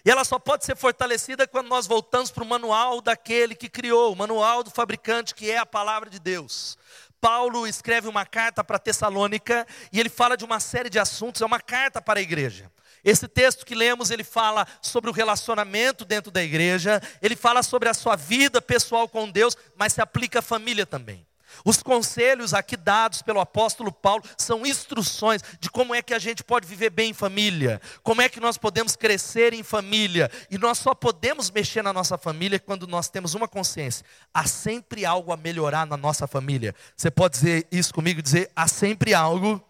E 0.04 0.10
ela 0.10 0.24
só 0.24 0.38
pode 0.38 0.64
ser 0.64 0.76
fortalecida 0.76 1.46
quando 1.46 1.68
nós 1.68 1.86
voltamos 1.86 2.30
para 2.30 2.42
o 2.42 2.46
manual 2.46 3.00
daquele 3.00 3.54
que 3.54 3.68
criou, 3.68 4.12
o 4.12 4.16
manual 4.16 4.62
do 4.62 4.70
fabricante, 4.70 5.34
que 5.34 5.50
é 5.50 5.58
a 5.58 5.66
palavra 5.66 6.08
de 6.08 6.18
Deus. 6.18 6.78
Paulo 7.20 7.66
escreve 7.66 8.08
uma 8.08 8.24
carta 8.24 8.64
para 8.64 8.78
Tessalônica 8.78 9.66
e 9.92 10.00
ele 10.00 10.08
fala 10.08 10.36
de 10.36 10.44
uma 10.44 10.58
série 10.58 10.88
de 10.88 10.98
assuntos, 10.98 11.42
é 11.42 11.46
uma 11.46 11.60
carta 11.60 12.00
para 12.00 12.18
a 12.18 12.22
igreja. 12.22 12.70
Esse 13.04 13.28
texto 13.28 13.64
que 13.64 13.74
lemos, 13.74 14.10
ele 14.10 14.24
fala 14.24 14.66
sobre 14.80 15.10
o 15.10 15.12
relacionamento 15.12 16.04
dentro 16.04 16.30
da 16.30 16.42
igreja, 16.42 17.00
ele 17.20 17.36
fala 17.36 17.62
sobre 17.62 17.88
a 17.88 17.94
sua 17.94 18.16
vida 18.16 18.60
pessoal 18.60 19.08
com 19.08 19.30
Deus, 19.30 19.56
mas 19.76 19.92
se 19.92 20.00
aplica 20.00 20.40
à 20.40 20.42
família 20.42 20.86
também. 20.86 21.26
Os 21.64 21.82
conselhos 21.82 22.54
aqui 22.54 22.76
dados 22.76 23.22
pelo 23.22 23.40
apóstolo 23.40 23.92
Paulo 23.92 24.24
são 24.36 24.64
instruções 24.64 25.42
de 25.58 25.70
como 25.70 25.94
é 25.94 26.02
que 26.02 26.14
a 26.14 26.18
gente 26.18 26.42
pode 26.42 26.66
viver 26.66 26.90
bem 26.90 27.10
em 27.10 27.14
família, 27.14 27.80
como 28.02 28.22
é 28.22 28.28
que 28.28 28.40
nós 28.40 28.56
podemos 28.56 28.96
crescer 28.96 29.52
em 29.52 29.62
família, 29.62 30.30
e 30.50 30.58
nós 30.58 30.78
só 30.78 30.94
podemos 30.94 31.50
mexer 31.50 31.82
na 31.82 31.92
nossa 31.92 32.16
família 32.16 32.58
quando 32.58 32.86
nós 32.86 33.08
temos 33.08 33.34
uma 33.34 33.48
consciência. 33.48 34.04
Há 34.32 34.46
sempre 34.46 35.04
algo 35.04 35.32
a 35.32 35.36
melhorar 35.36 35.86
na 35.86 35.96
nossa 35.96 36.26
família. 36.26 36.74
Você 36.96 37.10
pode 37.10 37.34
dizer 37.34 37.66
isso 37.70 37.92
comigo, 37.92 38.22
dizer 38.22 38.50
há 38.54 38.66
sempre 38.68 39.14
algo 39.14 39.62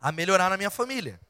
a 0.00 0.12
melhorar 0.12 0.48
na 0.48 0.56
minha 0.56 0.70
família. 0.70 1.20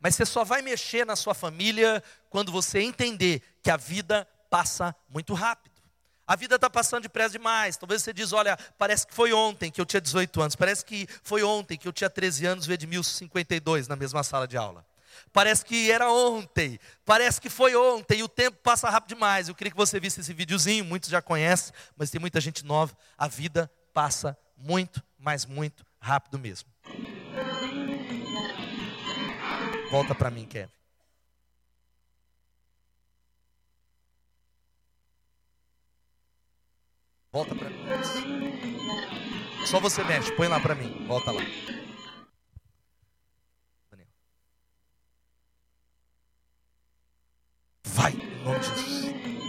Mas 0.00 0.16
você 0.16 0.26
só 0.26 0.44
vai 0.44 0.62
mexer 0.62 1.06
na 1.06 1.14
sua 1.14 1.32
família 1.32 2.02
quando 2.28 2.50
você 2.50 2.80
entender 2.80 3.40
que 3.62 3.70
a 3.70 3.76
vida 3.76 4.26
passa 4.50 4.94
muito 5.08 5.32
rápido. 5.32 5.71
A 6.32 6.34
vida 6.34 6.54
está 6.54 6.70
passando 6.70 7.02
depressa 7.02 7.32
demais. 7.32 7.76
Talvez 7.76 8.02
você 8.02 8.10
diz, 8.10 8.32
olha, 8.32 8.56
parece 8.78 9.06
que 9.06 9.12
foi 9.12 9.34
ontem 9.34 9.70
que 9.70 9.78
eu 9.78 9.84
tinha 9.84 10.00
18 10.00 10.40
anos. 10.40 10.56
Parece 10.56 10.82
que 10.82 11.06
foi 11.22 11.42
ontem 11.42 11.76
que 11.76 11.86
eu 11.86 11.92
tinha 11.92 12.08
13 12.08 12.46
anos 12.46 12.66
e 12.66 12.72
Edmilson 12.72 13.18
52 13.18 13.86
na 13.86 13.96
mesma 13.96 14.22
sala 14.22 14.48
de 14.48 14.56
aula. 14.56 14.82
Parece 15.30 15.62
que 15.62 15.92
era 15.92 16.10
ontem. 16.10 16.80
Parece 17.04 17.38
que 17.38 17.50
foi 17.50 17.76
ontem. 17.76 18.22
O 18.22 18.28
tempo 18.30 18.56
passa 18.62 18.88
rápido 18.88 19.10
demais. 19.10 19.50
Eu 19.50 19.54
queria 19.54 19.72
que 19.72 19.76
você 19.76 20.00
visse 20.00 20.20
esse 20.20 20.32
videozinho. 20.32 20.86
Muitos 20.86 21.10
já 21.10 21.20
conhecem, 21.20 21.74
mas 21.98 22.10
tem 22.10 22.18
muita 22.18 22.40
gente 22.40 22.64
nova. 22.64 22.96
A 23.18 23.28
vida 23.28 23.70
passa 23.92 24.34
muito, 24.56 25.02
mas 25.18 25.44
muito 25.44 25.84
rápido 26.00 26.38
mesmo. 26.38 26.66
Volta 29.90 30.14
para 30.14 30.30
mim, 30.30 30.46
Kevin. 30.46 30.81
Volta 37.32 37.54
para 37.54 37.70
mim. 37.70 37.86
Só 39.64 39.80
você 39.80 40.04
mexe, 40.04 40.30
põe 40.32 40.48
lá 40.48 40.60
para 40.60 40.74
mim. 40.74 41.06
Volta 41.06 41.32
lá. 41.32 41.40
Vai, 47.84 48.12
em 48.12 48.44
nome 48.44 48.58
de 48.58 48.66
Jesus. 48.66 49.41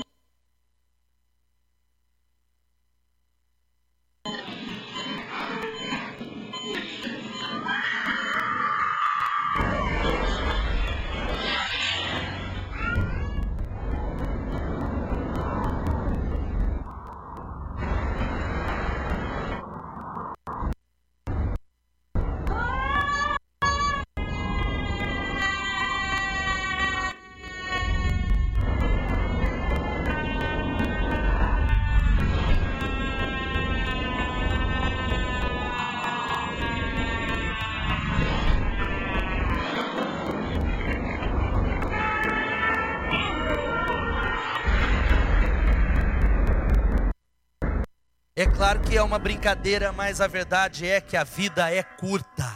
Claro 48.63 48.79
que 48.79 48.95
é 48.95 49.03
uma 49.03 49.19
brincadeira, 49.19 49.91
mas 49.91 50.21
a 50.21 50.27
verdade 50.27 50.87
é 50.87 51.01
que 51.01 51.17
a 51.17 51.25
vida 51.25 51.69
é 51.69 51.83
curta. 51.83 52.49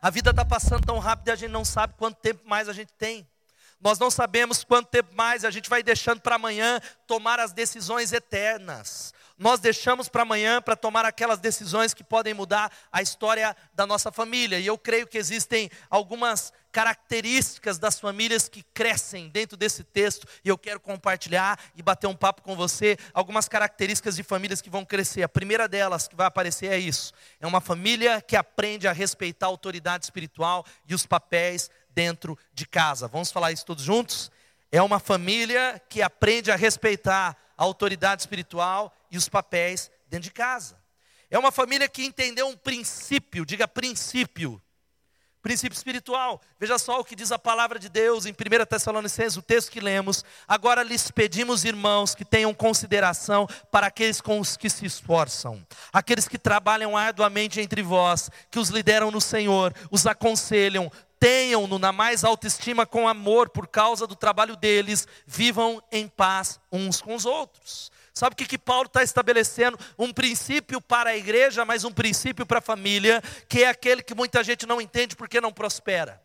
A 0.00 0.08
vida 0.08 0.30
está 0.30 0.42
passando 0.42 0.86
tão 0.86 0.98
rápido 0.98 1.28
e 1.28 1.32
a 1.32 1.36
gente 1.36 1.50
não 1.50 1.66
sabe 1.66 1.92
quanto 1.98 2.16
tempo 2.16 2.48
mais 2.48 2.66
a 2.66 2.72
gente 2.72 2.94
tem. 2.94 3.28
Nós 3.78 3.98
não 3.98 4.10
sabemos 4.10 4.64
quanto 4.64 4.88
tempo 4.88 5.14
mais 5.14 5.44
a 5.44 5.50
gente 5.50 5.68
vai 5.68 5.82
deixando 5.82 6.22
para 6.22 6.36
amanhã 6.36 6.80
tomar 7.06 7.38
as 7.38 7.52
decisões 7.52 8.10
eternas 8.10 9.12
nós 9.40 9.58
deixamos 9.58 10.06
para 10.06 10.20
amanhã 10.20 10.60
para 10.60 10.76
tomar 10.76 11.06
aquelas 11.06 11.38
decisões 11.38 11.94
que 11.94 12.04
podem 12.04 12.34
mudar 12.34 12.70
a 12.92 13.00
história 13.00 13.56
da 13.72 13.86
nossa 13.86 14.12
família. 14.12 14.60
E 14.60 14.66
eu 14.66 14.76
creio 14.76 15.06
que 15.06 15.16
existem 15.16 15.70
algumas 15.88 16.52
características 16.70 17.78
das 17.78 17.98
famílias 17.98 18.50
que 18.50 18.62
crescem 18.74 19.30
dentro 19.30 19.56
desse 19.56 19.82
texto, 19.82 20.28
e 20.44 20.50
eu 20.50 20.58
quero 20.58 20.78
compartilhar 20.78 21.58
e 21.74 21.82
bater 21.82 22.06
um 22.06 22.14
papo 22.14 22.42
com 22.42 22.54
você, 22.54 22.98
algumas 23.14 23.48
características 23.48 24.14
de 24.14 24.22
famílias 24.22 24.60
que 24.60 24.68
vão 24.68 24.84
crescer. 24.84 25.22
A 25.22 25.28
primeira 25.28 25.66
delas 25.66 26.06
que 26.06 26.14
vai 26.14 26.26
aparecer 26.26 26.70
é 26.70 26.78
isso: 26.78 27.14
é 27.40 27.46
uma 27.46 27.62
família 27.62 28.20
que 28.20 28.36
aprende 28.36 28.86
a 28.86 28.92
respeitar 28.92 29.46
a 29.46 29.48
autoridade 29.48 30.04
espiritual 30.04 30.66
e 30.86 30.94
os 30.94 31.06
papéis 31.06 31.70
dentro 31.94 32.38
de 32.52 32.66
casa. 32.66 33.08
Vamos 33.08 33.32
falar 33.32 33.52
isso 33.52 33.64
todos 33.64 33.82
juntos? 33.82 34.30
É 34.70 34.82
uma 34.82 35.00
família 35.00 35.82
que 35.88 36.02
aprende 36.02 36.52
a 36.52 36.56
respeitar 36.56 37.36
a 37.60 37.64
autoridade 37.64 38.22
espiritual 38.22 38.90
e 39.10 39.18
os 39.18 39.28
papéis 39.28 39.90
dentro 40.08 40.24
de 40.24 40.30
casa. 40.30 40.78
É 41.30 41.38
uma 41.38 41.52
família 41.52 41.86
que 41.86 42.02
entendeu 42.02 42.48
um 42.48 42.56
princípio, 42.56 43.44
diga 43.44 43.68
princípio, 43.68 44.60
princípio 45.42 45.76
espiritual. 45.76 46.40
Veja 46.58 46.78
só 46.78 46.98
o 46.98 47.04
que 47.04 47.14
diz 47.14 47.30
a 47.30 47.38
palavra 47.38 47.78
de 47.78 47.90
Deus 47.90 48.24
em 48.24 48.30
1 48.30 48.64
Tessalonicenses, 48.64 49.36
o 49.36 49.42
texto 49.42 49.70
que 49.70 49.78
lemos. 49.78 50.24
Agora 50.48 50.82
lhes 50.82 51.10
pedimos, 51.10 51.66
irmãos, 51.66 52.14
que 52.14 52.24
tenham 52.24 52.54
consideração 52.54 53.46
para 53.70 53.88
aqueles 53.88 54.22
com 54.22 54.40
os 54.40 54.56
que 54.56 54.70
se 54.70 54.86
esforçam, 54.86 55.62
aqueles 55.92 56.26
que 56.26 56.38
trabalham 56.38 56.96
arduamente 56.96 57.60
entre 57.60 57.82
vós, 57.82 58.30
que 58.50 58.58
os 58.58 58.70
lideram 58.70 59.10
no 59.10 59.20
Senhor, 59.20 59.74
os 59.90 60.06
aconselham, 60.06 60.90
tenham-no 61.20 61.78
na 61.78 61.92
mais 61.92 62.24
alta 62.24 62.46
estima 62.46 62.86
com 62.86 63.06
amor 63.06 63.50
por 63.50 63.68
causa 63.68 64.06
do 64.06 64.16
trabalho 64.16 64.56
deles, 64.56 65.06
vivam 65.26 65.82
em 65.92 66.08
paz 66.08 66.58
uns 66.72 67.02
com 67.02 67.14
os 67.14 67.26
outros. 67.26 67.92
Sabe 68.12 68.32
o 68.32 68.36
que, 68.36 68.46
que 68.46 68.58
Paulo 68.58 68.86
está 68.86 69.02
estabelecendo? 69.02 69.78
Um 69.98 70.12
princípio 70.12 70.80
para 70.80 71.10
a 71.10 71.16
igreja, 71.16 71.64
mas 71.64 71.84
um 71.84 71.92
princípio 71.92 72.44
para 72.44 72.58
a 72.58 72.62
família, 72.62 73.22
que 73.48 73.62
é 73.62 73.68
aquele 73.68 74.02
que 74.02 74.14
muita 74.14 74.42
gente 74.42 74.66
não 74.66 74.80
entende 74.80 75.14
porque 75.14 75.40
não 75.40 75.52
prospera. 75.52 76.20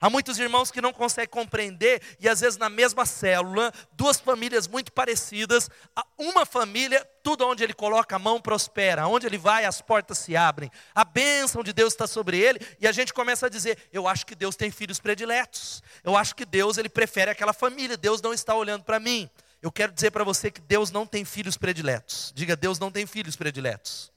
Há 0.00 0.08
muitos 0.08 0.38
irmãos 0.38 0.70
que 0.70 0.80
não 0.80 0.94
conseguem 0.94 1.28
compreender, 1.28 2.00
e 2.18 2.26
às 2.28 2.40
vezes 2.40 2.56
na 2.56 2.70
mesma 2.70 3.04
célula, 3.04 3.70
duas 3.92 4.18
famílias 4.18 4.66
muito 4.66 4.90
parecidas, 4.92 5.68
uma 6.16 6.46
família, 6.46 7.06
tudo 7.22 7.46
onde 7.46 7.62
ele 7.62 7.74
coloca 7.74 8.16
a 8.16 8.18
mão 8.18 8.40
prospera, 8.40 9.06
onde 9.06 9.26
ele 9.26 9.36
vai 9.36 9.66
as 9.66 9.82
portas 9.82 10.16
se 10.16 10.34
abrem, 10.34 10.70
a 10.94 11.04
bênção 11.04 11.62
de 11.62 11.74
Deus 11.74 11.92
está 11.92 12.06
sobre 12.06 12.38
ele, 12.38 12.58
e 12.80 12.88
a 12.88 12.92
gente 12.92 13.12
começa 13.12 13.44
a 13.44 13.50
dizer: 13.50 13.76
Eu 13.92 14.08
acho 14.08 14.24
que 14.24 14.34
Deus 14.34 14.56
tem 14.56 14.70
filhos 14.70 14.98
prediletos, 14.98 15.82
eu 16.02 16.16
acho 16.16 16.34
que 16.34 16.46
Deus 16.46 16.78
ele 16.78 16.88
prefere 16.88 17.30
aquela 17.30 17.52
família, 17.52 17.96
Deus 17.96 18.22
não 18.22 18.32
está 18.32 18.54
olhando 18.54 18.84
para 18.84 18.98
mim. 18.98 19.28
Eu 19.60 19.70
quero 19.70 19.92
dizer 19.92 20.10
para 20.10 20.24
você 20.24 20.50
que 20.50 20.62
Deus 20.62 20.90
não 20.90 21.06
tem 21.06 21.22
filhos 21.22 21.58
prediletos. 21.58 22.32
Diga, 22.34 22.56
Deus 22.56 22.78
não 22.78 22.90
tem 22.90 23.06
filhos 23.06 23.36
prediletos. 23.36 24.10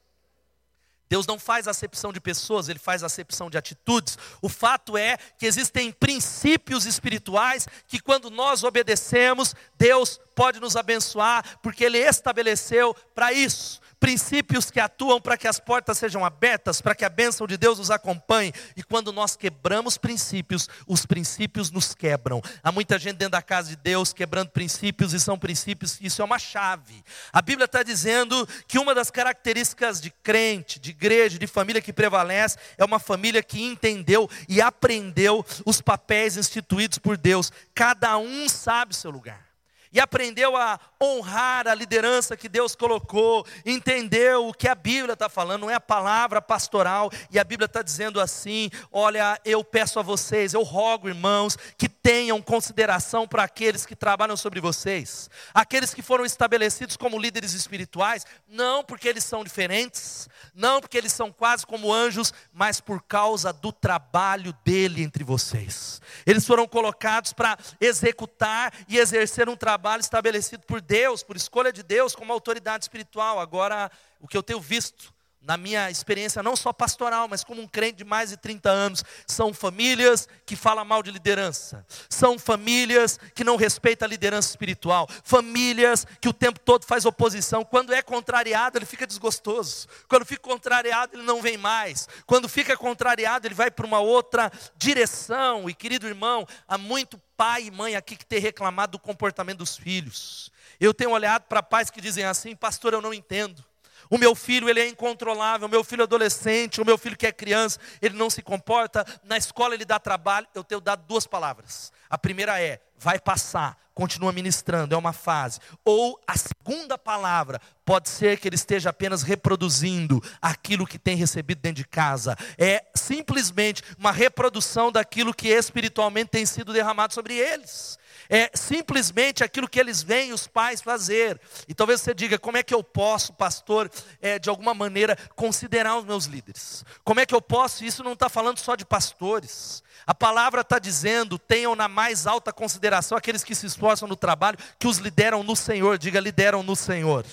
Deus 1.14 1.28
não 1.28 1.38
faz 1.38 1.68
acepção 1.68 2.12
de 2.12 2.20
pessoas, 2.20 2.70
Ele 2.70 2.80
faz 2.80 3.04
acepção 3.04 3.48
de 3.48 3.56
atitudes. 3.56 4.18
O 4.42 4.50
fato 4.50 4.98
é 4.98 5.16
que 5.38 5.46
existem 5.46 5.92
princípios 5.92 6.88
espirituais 6.88 7.68
que, 7.88 8.00
quando 8.00 8.32
nós 8.32 8.64
obedecemos, 8.64 9.56
Deus 9.78 10.20
pode 10.36 10.60
nos 10.60 10.76
abençoar, 10.76 11.60
porque 11.62 11.84
Ele 11.84 12.00
estabeleceu 12.00 12.96
para 13.14 13.32
isso 13.32 13.80
princípios 14.04 14.70
que 14.70 14.82
atuam 14.82 15.22
para 15.22 15.38
que 15.38 15.48
as 15.48 15.62
portas 15.62 15.98
sejam 15.98 16.26
abertas, 16.26 16.82
para 16.82 16.94
que 16.94 17.06
a 17.06 17.10
bênção 17.10 17.48
de 17.48 17.56
Deus 17.56 17.78
nos 17.80 17.90
acompanhe. 17.90 18.52
E 18.76 18.84
quando 18.84 19.14
nós 19.14 19.38
quebramos 19.38 19.98
princípios, 19.98 20.68
os 20.86 21.06
princípios 21.06 21.72
nos 21.72 21.96
quebram. 21.96 22.42
Há 22.62 22.70
muita 22.70 23.00
gente 23.00 23.16
dentro 23.16 23.32
da 23.32 23.42
casa 23.42 23.70
de 23.70 23.78
Deus 23.78 24.12
quebrando 24.12 24.50
princípios, 24.50 25.14
e 25.14 25.22
são 25.22 25.40
princípios, 25.40 26.02
isso 26.02 26.22
é 26.22 26.26
uma 26.26 26.38
chave. 26.38 27.02
A 27.32 27.42
Bíblia 27.42 27.64
está 27.64 27.82
dizendo 27.82 28.46
que 28.68 28.78
uma 28.78 28.94
das 28.94 29.10
características 29.10 30.02
de 30.02 30.12
crente, 30.12 30.82
de 30.82 30.90
igreja, 30.90 31.40
de 31.40 31.48
família 31.48 31.82
que 31.82 31.94
prevalece, 31.94 32.58
é 32.78 32.84
uma 32.84 33.00
família 33.00 33.42
que 33.42 33.64
entendeu 33.64 34.30
e 34.50 34.62
aprendeu 34.62 35.46
os 35.66 35.80
papéis 35.80 36.36
instituídos 36.36 36.98
por 36.98 37.16
Deus. 37.16 37.54
Cada 37.74 38.18
um 38.18 38.50
sabe 38.50 38.94
seu 38.94 39.12
lugar 39.12 39.54
e 39.94 40.00
aprendeu 40.00 40.58
a 40.58 40.80
honrar 41.04 41.68
a 41.68 41.76
liderança 41.76 42.38
que 42.38 42.48
Deus 42.48 42.76
colocou, 42.76 43.46
entender 43.66 44.36
o 44.36 44.54
que 44.54 44.68
a 44.68 44.76
Bíblia 44.76 45.14
está 45.14 45.28
falando, 45.30 45.62
não 45.62 45.70
é 45.70 45.76
a 45.76 45.80
palavra 45.80 46.42
pastoral, 46.42 47.12
e 47.30 47.40
a 47.40 47.44
Bíblia 47.44 47.66
está 47.66 47.82
dizendo 47.82 48.20
assim: 48.20 48.70
olha, 48.92 49.40
eu 49.44 49.64
peço 49.64 50.00
a 50.00 50.04
vocês, 50.04 50.54
eu 50.54 50.64
rogo, 50.64 51.08
irmãos, 51.08 51.58
que 51.78 51.90
tenham 51.90 52.42
consideração 52.42 53.28
para 53.28 53.44
aqueles 53.44 53.86
que 53.86 53.96
trabalham 53.96 54.38
sobre 54.38 54.60
vocês, 54.60 55.30
aqueles 55.54 55.94
que 55.94 56.02
foram 56.02 56.26
estabelecidos 56.26 56.98
como 56.98 57.20
líderes 57.20 57.54
espirituais, 57.54 58.26
não 58.48 58.84
porque 58.84 59.08
eles 59.08 59.24
são 59.24 59.44
diferentes, 59.44 60.28
não 60.54 60.80
porque 60.80 60.98
eles 60.98 61.14
são 61.14 61.32
quase 61.32 61.66
como 61.66 61.94
anjos, 61.94 62.34
mas 62.54 62.80
por 62.80 63.02
causa 63.02 63.52
do 63.52 63.72
trabalho 63.72 64.54
dele 64.64 65.04
entre 65.04 65.24
vocês. 65.24 66.02
Eles 66.26 66.46
foram 66.46 66.68
colocados 66.68 67.34
para 67.34 67.58
executar 67.80 68.74
e 68.88 68.98
exercer 68.98 69.50
um 69.50 69.56
trabalho 69.56 70.02
estabelecido 70.02 70.66
por 70.66 70.82
Deus, 70.82 70.93
por 71.26 71.36
escolha 71.36 71.74
de 71.74 71.82
Deus, 71.82 72.16
como 72.16 72.32
autoridade 72.32 72.84
espiritual. 72.84 73.40
Agora, 73.40 73.92
o 74.20 74.28
que 74.28 74.38
eu 74.38 74.44
tenho 74.44 74.60
visto 74.60 75.12
na 75.44 75.58
minha 75.58 75.92
experiência, 75.92 76.42
não 76.42 76.56
só 76.56 76.72
pastoral, 76.72 77.28
mas 77.28 77.44
como 77.44 77.62
um 77.62 77.68
crente 77.68 77.98
de 77.98 78.04
mais 78.06 78.30
de 78.30 78.38
30 78.38 78.70
anos, 78.70 79.04
são 79.28 79.54
famílias 79.54 80.28
que 80.46 80.56
falam 80.56 80.86
mal 80.86 81.04
de 81.04 81.12
liderança, 81.12 81.86
são 82.10 82.40
famílias 82.40 83.20
que 83.36 83.44
não 83.44 83.58
respeitam 83.58 84.06
a 84.06 84.10
liderança 84.10 84.50
espiritual, 84.50 85.08
famílias 85.24 86.08
que 86.22 86.30
o 86.30 86.34
tempo 86.34 86.60
todo 86.60 86.86
faz 86.86 87.06
oposição, 87.06 87.66
quando 87.66 87.94
é 87.94 88.02
contrariado 88.02 88.78
ele 88.78 88.86
fica 88.86 89.06
desgostoso, 89.06 89.88
quando 90.08 90.26
fica 90.26 90.42
contrariado 90.42 91.18
ele 91.18 91.24
não 91.24 91.42
vem 91.42 91.58
mais, 91.58 92.08
quando 92.26 92.48
fica 92.48 92.78
contrariado 92.78 93.46
ele 93.46 93.56
vai 93.56 93.70
para 93.70 93.86
uma 93.86 94.00
outra 94.00 94.50
direção, 94.78 95.70
e 95.70 95.74
querido 95.74 96.08
irmão, 96.08 96.48
há 96.66 96.78
muito 96.78 97.22
pai 97.36 97.64
e 97.64 97.72
mãe 97.72 97.98
aqui 97.98 98.16
que 98.16 98.26
tem 98.26 98.40
reclamado 98.40 98.94
do 98.94 99.00
comportamento 99.00 99.58
dos 99.58 99.76
filhos, 99.76 100.54
eu 100.80 100.94
tenho 100.94 101.12
olhado 101.12 101.44
para 101.44 101.64
pais 101.64 101.90
que 101.90 102.02
dizem 102.02 102.26
assim, 102.26 102.56
pastor 102.56 102.94
eu 102.94 103.02
não 103.02 103.14
entendo, 103.14 103.64
o 104.10 104.18
meu 104.18 104.36
filho, 104.36 104.70
ele 104.70 104.80
é 104.80 104.88
incontrolável, 104.88 105.68
o 105.68 105.72
meu 105.72 105.84
filho 105.84 106.04
adolescente, 106.04 106.82
o 106.82 106.86
meu 106.86 106.98
filho 106.98 107.18
que 107.18 107.28
é 107.28 107.32
criança, 107.32 107.80
ele 108.02 108.16
não 108.16 108.30
se 108.30 108.42
comporta, 108.42 109.06
na 109.24 109.38
escola 109.38 109.74
ele 109.74 109.86
dá 109.86 110.00
trabalho. 110.00 110.48
Eu 110.54 110.64
tenho 110.64 110.82
dado 110.82 111.04
duas 111.08 111.26
palavras. 111.26 111.92
A 112.10 112.18
primeira 112.18 112.62
é: 112.62 112.80
vai 113.00 113.20
passar, 113.20 113.78
continua 113.94 114.32
ministrando, 114.32 114.94
é 114.94 114.98
uma 114.98 115.14
fase. 115.14 115.60
Ou 115.84 116.20
a 116.28 116.36
segunda 116.38 116.98
palavra, 116.98 117.60
pode 117.86 118.10
ser 118.10 118.38
que 118.38 118.48
ele 118.48 118.56
esteja 118.56 118.90
apenas 118.90 119.24
reproduzindo 119.24 120.22
aquilo 120.42 120.86
que 120.86 121.00
tem 121.00 121.16
recebido 121.16 121.62
dentro 121.62 121.82
de 121.82 121.88
casa. 121.88 122.38
É 122.58 122.86
simplesmente 122.94 123.82
uma 123.98 124.12
reprodução 124.12 124.92
daquilo 124.92 125.34
que 125.34 125.48
espiritualmente 125.48 126.30
tem 126.30 126.46
sido 126.46 126.72
derramado 126.74 127.14
sobre 127.14 127.36
eles 127.36 127.98
é 128.30 128.50
simplesmente 128.54 129.44
aquilo 129.44 129.68
que 129.68 129.80
eles 129.80 130.02
veem 130.02 130.34
os 130.34 130.48
pais 130.48 130.82
fazer. 130.82 131.40
E 131.68 131.74
talvez 131.74 132.02
você 132.02 132.14
diga: 132.14 132.38
como 132.38 132.58
é 132.58 132.64
que 132.64 132.74
eu 132.74 132.84
posso, 132.84 133.34
pastor, 133.34 133.90
é, 134.22 134.40
de 134.40 134.50
alguma 134.50 134.74
maneira, 134.74 135.18
considerar 135.36 135.98
os 135.98 136.06
meus 136.06 136.26
líderes? 136.26 136.84
Como 137.04 137.20
é 137.20 137.26
que 137.26 137.36
eu 137.36 137.42
posso? 137.42 137.84
Isso 137.84 138.04
não 138.04 138.14
está 138.14 138.30
falando 138.30 138.60
só 138.60 138.76
de 138.76 138.86
pastores. 138.86 139.84
A 140.06 140.14
palavra 140.14 140.62
está 140.62 140.80
dizendo: 140.80 141.38
tenham 141.38 141.76
na 141.76 141.88
mais 141.88 142.28
alta 142.28 142.52
consideração 142.52 143.18
aqueles 143.18 143.44
que 143.44 143.56
se 143.56 143.66
esforçam 143.66 144.08
no 144.08 144.16
trabalho, 144.16 144.58
que 144.80 144.88
os 144.88 144.98
lideram 144.98 145.44
no 145.44 145.56
Senhor. 145.56 145.98
Diga: 145.98 146.20
lideram 146.20 146.64
no 146.64 146.76
Senhor. 146.76 147.26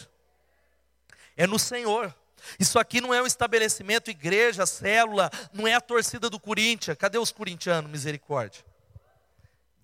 É 1.37 1.47
no 1.47 1.59
Senhor. 1.59 2.14
Isso 2.59 2.78
aqui 2.78 3.00
não 3.00 3.12
é 3.12 3.23
um 3.23 3.26
estabelecimento, 3.26 4.11
igreja, 4.11 4.64
célula, 4.66 5.30
não 5.52 5.66
é 5.66 5.75
a 5.75 5.80
torcida 5.80 6.30
do 6.30 6.40
Corinthians. 6.40 6.97
Cadê 6.97 7.18
os 7.18 7.30
corintianos, 7.30 7.90
misericórdia? 7.90 8.64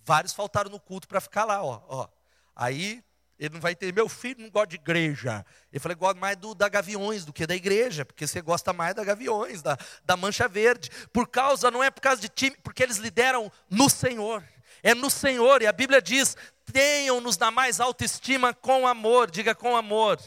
Vários 0.07 0.33
faltaram 0.33 0.71
no 0.71 0.79
culto 0.79 1.09
para 1.09 1.21
ficar 1.21 1.45
lá, 1.45 1.65
ó, 1.65 1.83
ó. 1.89 2.09
Aí 2.55 3.03
ele 3.37 3.55
não 3.55 3.61
vai 3.61 3.75
ter, 3.75 3.93
meu 3.93 4.09
filho 4.09 4.41
não 4.41 4.51
gosta 4.51 4.69
de 4.69 4.77
igreja. 4.77 5.45
Ele 5.73 5.81
falou, 5.81 5.97
gosta 5.97 6.21
mais 6.21 6.37
do, 6.37 6.55
da 6.55 6.69
Gaviões 6.69 7.25
do 7.25 7.33
que 7.33 7.45
da 7.45 7.57
igreja, 7.57 8.05
porque 8.05 8.25
você 8.25 8.41
gosta 8.41 8.73
mais 8.73 8.95
da 8.95 9.03
Gaviões, 9.03 9.63
da, 9.63 9.77
da 10.05 10.17
Mancha 10.17 10.47
Verde. 10.47 10.91
Por 11.13 11.27
causa, 11.27 11.73
não 11.73 11.83
é 11.83 11.91
por 11.91 12.01
causa 12.01 12.21
de 12.21 12.29
time, 12.29 12.57
porque 12.63 12.85
eles 12.85 12.99
lideram 12.99 13.51
no 13.69 13.91
Senhor. 13.91 14.45
É 14.81 14.95
no 14.95 15.11
Senhor, 15.11 15.61
e 15.61 15.67
a 15.67 15.73
Bíblia 15.73 16.01
diz: 16.01 16.37
tenham-nos 16.73 17.37
na 17.37 17.51
mais 17.51 17.81
alta 17.81 18.05
estima 18.05 18.55
com 18.55 18.87
amor, 18.87 19.29
diga 19.29 19.57
com 19.57 19.77
amor, 19.77 20.21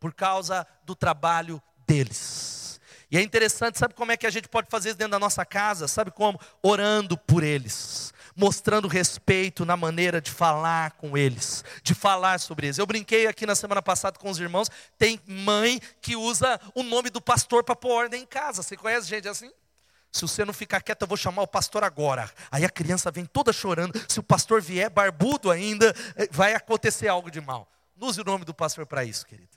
por 0.00 0.12
causa 0.12 0.66
do 0.84 0.96
trabalho 0.96 1.62
deles. 1.86 2.80
E 3.08 3.16
é 3.16 3.22
interessante, 3.22 3.78
sabe 3.78 3.94
como 3.94 4.10
é 4.10 4.16
que 4.16 4.26
a 4.26 4.30
gente 4.30 4.48
pode 4.48 4.68
fazer 4.68 4.88
isso 4.90 4.98
dentro 4.98 5.12
da 5.12 5.18
nossa 5.18 5.44
casa? 5.44 5.86
Sabe 5.86 6.10
como? 6.10 6.40
Orando 6.60 7.16
por 7.16 7.44
eles 7.44 8.12
mostrando 8.40 8.88
respeito 8.88 9.66
na 9.66 9.76
maneira 9.76 10.18
de 10.18 10.30
falar 10.30 10.92
com 10.92 11.14
eles, 11.14 11.62
de 11.82 11.94
falar 11.94 12.40
sobre 12.40 12.68
eles. 12.68 12.78
Eu 12.78 12.86
brinquei 12.86 13.26
aqui 13.26 13.44
na 13.44 13.54
semana 13.54 13.82
passada 13.82 14.18
com 14.18 14.30
os 14.30 14.40
irmãos, 14.40 14.70
tem 14.96 15.20
mãe 15.26 15.78
que 16.00 16.16
usa 16.16 16.58
o 16.74 16.82
nome 16.82 17.10
do 17.10 17.20
pastor 17.20 17.62
para 17.62 17.76
pôr 17.76 17.90
ordem 17.90 18.22
em 18.22 18.26
casa. 18.26 18.62
Você 18.62 18.78
conhece 18.78 19.06
gente 19.06 19.28
assim? 19.28 19.52
Se 20.10 20.22
você 20.22 20.42
não 20.42 20.54
ficar 20.54 20.80
quieto, 20.80 21.02
eu 21.02 21.06
vou 21.06 21.18
chamar 21.18 21.42
o 21.42 21.46
pastor 21.46 21.84
agora. 21.84 22.32
Aí 22.50 22.64
a 22.64 22.70
criança 22.70 23.10
vem 23.10 23.26
toda 23.26 23.52
chorando. 23.52 23.92
Se 24.08 24.18
o 24.18 24.22
pastor 24.22 24.62
vier 24.62 24.88
barbudo 24.88 25.50
ainda, 25.50 25.94
eh, 26.16 26.26
vai 26.30 26.54
acontecer 26.54 27.08
algo 27.08 27.30
de 27.30 27.42
mal. 27.42 27.70
Não 27.94 28.08
use 28.08 28.22
o 28.22 28.24
nome 28.24 28.46
do 28.46 28.54
pastor 28.54 28.86
para 28.86 29.04
isso, 29.04 29.26
querido. 29.26 29.50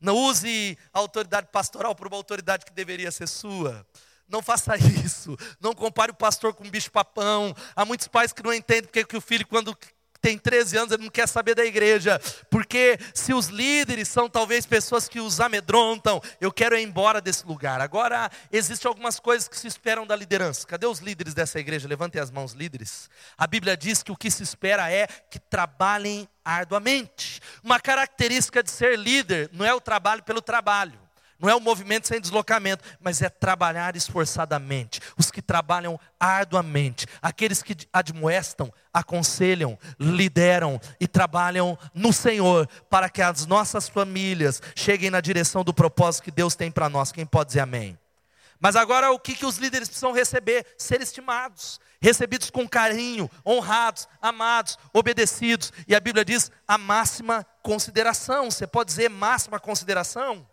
Não 0.00 0.16
use 0.16 0.78
a 0.90 0.98
autoridade 0.98 1.48
pastoral 1.52 1.94
por 1.94 2.06
uma 2.06 2.16
autoridade 2.16 2.64
que 2.64 2.72
deveria 2.72 3.12
ser 3.12 3.28
sua. 3.28 3.86
Não 4.28 4.42
faça 4.42 4.76
isso. 5.04 5.36
Não 5.60 5.74
compare 5.74 6.10
o 6.10 6.14
pastor 6.14 6.54
com 6.54 6.64
um 6.64 6.70
bicho-papão. 6.70 7.54
Há 7.74 7.84
muitos 7.84 8.08
pais 8.08 8.32
que 8.32 8.42
não 8.42 8.52
entendem 8.52 8.84
porque 8.84 9.04
que 9.04 9.16
o 9.16 9.20
filho, 9.20 9.46
quando 9.46 9.76
tem 10.22 10.38
13 10.38 10.78
anos, 10.78 10.92
ele 10.92 11.02
não 11.02 11.10
quer 11.10 11.26
saber 11.26 11.56
da 11.56 11.64
igreja. 11.64 12.18
Porque 12.48 12.96
se 13.12 13.34
os 13.34 13.48
líderes 13.48 14.06
são 14.06 14.30
talvez 14.30 14.64
pessoas 14.64 15.08
que 15.08 15.20
os 15.20 15.40
amedrontam, 15.40 16.22
eu 16.40 16.52
quero 16.52 16.78
ir 16.78 16.82
embora 16.82 17.20
desse 17.20 17.44
lugar. 17.44 17.80
Agora, 17.80 18.30
existem 18.52 18.88
algumas 18.88 19.18
coisas 19.18 19.48
que 19.48 19.58
se 19.58 19.66
esperam 19.66 20.06
da 20.06 20.14
liderança. 20.14 20.64
Cadê 20.64 20.86
os 20.86 21.00
líderes 21.00 21.34
dessa 21.34 21.58
igreja? 21.58 21.88
Levantem 21.88 22.22
as 22.22 22.30
mãos, 22.30 22.52
líderes. 22.52 23.10
A 23.36 23.48
Bíblia 23.48 23.76
diz 23.76 24.02
que 24.02 24.12
o 24.12 24.16
que 24.16 24.30
se 24.30 24.44
espera 24.44 24.90
é 24.90 25.08
que 25.08 25.40
trabalhem 25.40 26.28
arduamente. 26.44 27.40
Uma 27.62 27.80
característica 27.80 28.62
de 28.62 28.70
ser 28.70 28.96
líder 28.96 29.50
não 29.52 29.66
é 29.66 29.74
o 29.74 29.80
trabalho 29.80 30.22
pelo 30.22 30.40
trabalho. 30.40 31.01
Não 31.42 31.50
é 31.50 31.56
um 31.56 31.60
movimento 31.60 32.06
sem 32.06 32.20
deslocamento, 32.20 32.84
mas 33.00 33.20
é 33.20 33.28
trabalhar 33.28 33.96
esforçadamente. 33.96 35.00
Os 35.18 35.28
que 35.28 35.42
trabalham 35.42 35.98
arduamente, 36.18 37.04
aqueles 37.20 37.64
que 37.64 37.76
admoestam, 37.92 38.72
aconselham, 38.94 39.76
lideram 39.98 40.80
e 41.00 41.08
trabalham 41.08 41.76
no 41.92 42.12
Senhor 42.12 42.68
para 42.88 43.10
que 43.10 43.20
as 43.20 43.44
nossas 43.44 43.88
famílias 43.88 44.62
cheguem 44.76 45.10
na 45.10 45.20
direção 45.20 45.64
do 45.64 45.74
propósito 45.74 46.22
que 46.22 46.30
Deus 46.30 46.54
tem 46.54 46.70
para 46.70 46.88
nós. 46.88 47.10
Quem 47.10 47.26
pode 47.26 47.48
dizer 47.48 47.60
amém? 47.60 47.98
Mas 48.60 48.76
agora 48.76 49.10
o 49.10 49.18
que, 49.18 49.34
que 49.34 49.44
os 49.44 49.56
líderes 49.56 49.88
precisam 49.88 50.12
receber? 50.12 50.64
Ser 50.78 51.00
estimados, 51.00 51.80
recebidos 52.00 52.50
com 52.50 52.68
carinho, 52.68 53.28
honrados, 53.44 54.06
amados, 54.20 54.78
obedecidos. 54.92 55.72
E 55.88 55.96
a 55.96 55.98
Bíblia 55.98 56.24
diz 56.24 56.52
a 56.68 56.78
máxima 56.78 57.44
consideração. 57.64 58.48
Você 58.48 58.64
pode 58.64 58.90
dizer 58.90 59.10
máxima 59.10 59.58
consideração? 59.58 60.46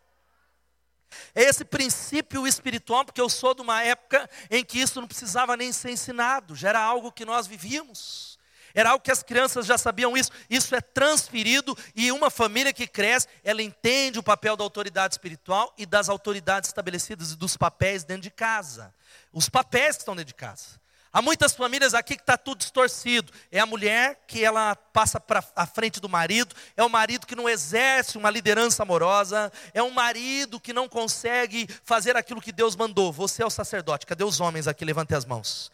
É 1.39 1.43
esse 1.43 1.63
princípio 1.63 2.45
espiritual, 2.45 3.05
porque 3.05 3.21
eu 3.21 3.29
sou 3.29 3.55
de 3.55 3.61
uma 3.61 3.81
época 3.81 4.29
em 4.51 4.61
que 4.61 4.77
isso 4.77 4.99
não 4.99 5.07
precisava 5.07 5.55
nem 5.55 5.71
ser 5.71 5.89
ensinado, 5.89 6.53
já 6.53 6.67
era 6.67 6.81
algo 6.81 7.13
que 7.13 7.23
nós 7.23 7.47
vivíamos. 7.47 8.37
Era 8.73 8.89
algo 8.89 9.01
que 9.01 9.09
as 9.09 9.23
crianças 9.23 9.65
já 9.65 9.77
sabiam 9.77 10.17
isso. 10.17 10.31
Isso 10.49 10.75
é 10.75 10.81
transferido 10.81 11.77
e 11.95 12.11
uma 12.11 12.29
família 12.29 12.73
que 12.73 12.85
cresce, 12.85 13.25
ela 13.41 13.61
entende 13.61 14.19
o 14.19 14.23
papel 14.23 14.57
da 14.57 14.65
autoridade 14.65 15.13
espiritual 15.13 15.73
e 15.77 15.85
das 15.85 16.09
autoridades 16.09 16.67
estabelecidas 16.67 17.31
e 17.31 17.37
dos 17.37 17.55
papéis 17.55 18.03
dentro 18.03 18.23
de 18.23 18.31
casa. 18.31 18.93
Os 19.31 19.47
papéis 19.47 19.95
que 19.95 20.01
estão 20.01 20.17
dentro 20.17 20.27
de 20.27 20.35
casa. 20.35 20.77
Há 21.11 21.21
muitas 21.21 21.55
famílias 21.55 21.95
aqui 21.95 22.15
que 22.15 22.21
está 22.21 22.37
tudo 22.37 22.59
distorcido. 22.59 23.33
É 23.51 23.59
a 23.59 23.65
mulher 23.65 24.23
que 24.27 24.43
ela 24.43 24.75
passa 24.75 25.19
para 25.19 25.43
a 25.55 25.65
frente 25.65 25.99
do 25.99 26.07
marido, 26.07 26.55
é 26.77 26.83
o 26.83 26.89
marido 26.89 27.25
que 27.25 27.35
não 27.35 27.49
exerce 27.49 28.17
uma 28.17 28.29
liderança 28.29 28.83
amorosa, 28.83 29.51
é 29.73 29.81
um 29.81 29.89
marido 29.89 30.59
que 30.59 30.71
não 30.71 30.87
consegue 30.87 31.67
fazer 31.83 32.15
aquilo 32.15 32.41
que 32.41 32.51
Deus 32.51 32.75
mandou. 32.75 33.11
Você 33.11 33.41
é 33.41 33.45
o 33.45 33.49
sacerdote, 33.49 34.05
cadê 34.05 34.23
os 34.23 34.39
homens 34.39 34.67
aqui? 34.67 34.85
Levante 34.85 35.15
as 35.15 35.25
mãos. 35.25 35.71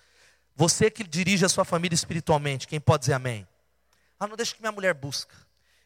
Você 0.56 0.89
que 0.89 1.04
dirige 1.04 1.43
a 1.43 1.50
sua 1.50 1.65
família 1.65 1.95
espiritualmente, 1.95 2.65
quem 2.65 2.80
pode 2.80 3.02
dizer 3.02 3.13
amém? 3.13 3.45
Ah, 4.17 4.28
não 4.28 4.38
deixa 4.38 4.56
que 4.56 4.62
minha 4.62 4.71
mulher 4.71 4.93
busca. 4.93 5.36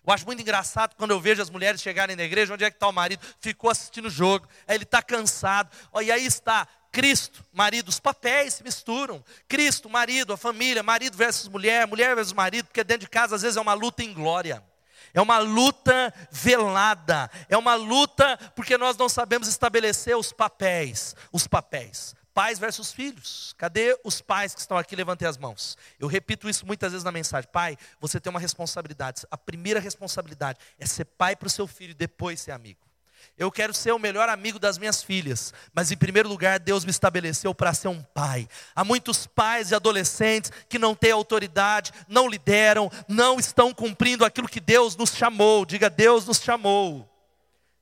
Eu 0.05 0.13
acho 0.13 0.25
muito 0.25 0.41
engraçado 0.41 0.95
quando 0.95 1.11
eu 1.11 1.19
vejo 1.19 1.41
as 1.41 1.49
mulheres 1.49 1.81
chegarem 1.81 2.15
na 2.15 2.23
igreja, 2.23 2.53
onde 2.53 2.63
é 2.63 2.69
que 2.69 2.77
está 2.77 2.87
o 2.87 2.93
marido? 2.93 3.25
Ficou 3.39 3.69
assistindo 3.69 4.05
o 4.05 4.09
jogo, 4.09 4.47
aí 4.67 4.75
ele 4.75 4.83
está 4.83 5.01
cansado. 5.01 5.69
Oh, 5.91 6.01
e 6.01 6.11
aí 6.11 6.25
está, 6.25 6.67
Cristo, 6.91 7.45
marido, 7.53 7.89
os 7.89 7.99
papéis 7.99 8.55
se 8.55 8.63
misturam. 8.63 9.23
Cristo, 9.47 9.89
marido, 9.89 10.33
a 10.33 10.37
família, 10.37 10.81
marido 10.81 11.15
versus 11.15 11.47
mulher, 11.47 11.85
mulher 11.87 12.15
versus 12.15 12.33
marido, 12.33 12.65
porque 12.65 12.83
dentro 12.83 13.01
de 13.01 13.09
casa 13.09 13.35
às 13.35 13.41
vezes 13.41 13.57
é 13.57 13.61
uma 13.61 13.73
luta 13.73 14.03
em 14.03 14.13
glória. 14.13 14.63
É 15.13 15.21
uma 15.21 15.39
luta 15.39 16.13
velada, 16.31 17.31
é 17.47 17.57
uma 17.57 17.73
luta 17.75 18.37
porque 18.55 18.77
nós 18.77 18.95
não 18.95 19.09
sabemos 19.09 19.47
estabelecer 19.47 20.15
os 20.15 20.31
papéis, 20.31 21.15
os 21.31 21.47
papéis. 21.47 22.15
Pais 22.33 22.59
versus 22.59 22.91
filhos. 22.91 23.53
Cadê 23.57 23.99
os 24.03 24.21
pais 24.21 24.53
que 24.53 24.61
estão 24.61 24.77
aqui? 24.77 24.95
Levantem 24.95 25.27
as 25.27 25.37
mãos. 25.37 25.77
Eu 25.99 26.07
repito 26.07 26.47
isso 26.47 26.65
muitas 26.65 26.91
vezes 26.91 27.03
na 27.03 27.11
mensagem. 27.11 27.49
Pai, 27.51 27.75
você 27.99 28.19
tem 28.19 28.29
uma 28.29 28.39
responsabilidade. 28.39 29.23
A 29.31 29.37
primeira 29.37 29.79
responsabilidade 29.79 30.59
é 30.77 30.85
ser 30.85 31.05
pai 31.05 31.35
para 31.35 31.47
o 31.47 31.49
seu 31.49 31.67
filho 31.67 31.91
e 31.91 31.95
depois 31.95 32.39
ser 32.39 32.51
amigo. 32.51 32.88
Eu 33.37 33.51
quero 33.51 33.73
ser 33.73 33.91
o 33.93 33.99
melhor 33.99 34.29
amigo 34.29 34.59
das 34.59 34.77
minhas 34.77 35.01
filhas, 35.01 35.53
mas 35.73 35.91
em 35.91 35.97
primeiro 35.97 36.29
lugar, 36.29 36.59
Deus 36.59 36.85
me 36.85 36.91
estabeleceu 36.91 37.55
para 37.55 37.73
ser 37.73 37.87
um 37.87 38.01
pai. 38.01 38.47
Há 38.75 38.83
muitos 38.83 39.25
pais 39.25 39.71
e 39.71 39.75
adolescentes 39.75 40.51
que 40.67 40.77
não 40.77 40.93
têm 40.93 41.11
autoridade, 41.11 41.91
não 42.07 42.27
lideram, 42.27 42.91
não 43.07 43.39
estão 43.39 43.73
cumprindo 43.73 44.25
aquilo 44.25 44.47
que 44.47 44.59
Deus 44.59 44.95
nos 44.95 45.11
chamou. 45.11 45.65
Diga, 45.65 45.89
Deus 45.89 46.25
nos 46.25 46.39
chamou. 46.39 47.08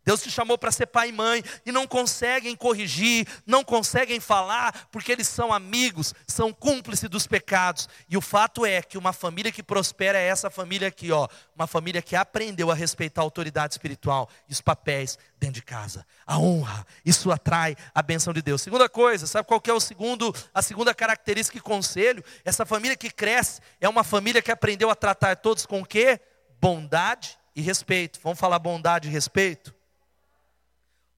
Deus 0.08 0.24
te 0.24 0.32
chamou 0.32 0.58
para 0.58 0.72
ser 0.72 0.86
pai 0.86 1.10
e 1.10 1.12
mãe 1.12 1.44
e 1.66 1.72
não 1.74 1.86
conseguem 1.86 2.56
corrigir, 2.56 3.28
não 3.46 3.62
conseguem 3.62 4.22
falar, 4.22 4.88
porque 4.90 5.12
eles 5.12 5.28
são 5.28 5.52
amigos, 5.52 6.14
são 6.26 6.54
cúmplices 6.54 7.10
dos 7.10 7.28
pecados. 7.28 7.90
E 8.08 8.16
o 8.16 8.22
fato 8.22 8.66
é 8.66 8.82
que 8.82 8.98
uma 8.98 9.12
família 9.12 9.52
que 9.52 9.62
prospera 9.62 10.18
é 10.18 10.26
essa 10.26 10.50
família 10.50 10.88
aqui, 10.88 11.12
ó, 11.12 11.28
uma 11.54 11.68
família 11.68 12.02
que 12.02 12.16
aprendeu 12.16 12.72
a 12.72 12.74
respeitar 12.74 13.20
a 13.20 13.26
autoridade 13.26 13.74
espiritual 13.74 14.30
e 14.48 14.54
os 14.54 14.62
papéis 14.62 15.20
dentro 15.38 15.56
de 15.56 15.62
casa. 15.62 16.06
A 16.26 16.40
honra, 16.40 16.88
isso 17.04 17.30
atrai 17.30 17.76
a 17.94 18.02
benção 18.02 18.32
de 18.32 18.42
Deus. 18.42 18.62
Segunda 18.62 18.88
coisa, 18.88 19.28
sabe 19.28 19.46
qual 19.46 19.62
é 19.68 19.74
o 19.74 19.80
segundo, 19.82 20.34
a 20.54 20.62
segunda 20.62 20.96
característica 20.96 21.58
e 21.58 21.62
conselho? 21.62 22.24
Essa 22.46 22.66
família 22.66 22.96
que 22.96 23.12
cresce 23.12 23.60
é 23.82 23.90
uma 23.90 24.06
família 24.06 24.42
que 24.42 24.54
aprendeu 24.54 24.90
a 24.90 24.96
tratar 24.96 25.36
todos 25.36 25.66
com 25.66 25.82
o 25.82 25.86
quê? 25.86 26.18
Bondade 26.62 27.38
e 27.54 27.62
respeito. 27.62 28.22
Vamos 28.24 28.40
falar 28.40 28.58
bondade 28.58 29.10
e 29.10 29.12
respeito? 29.12 29.76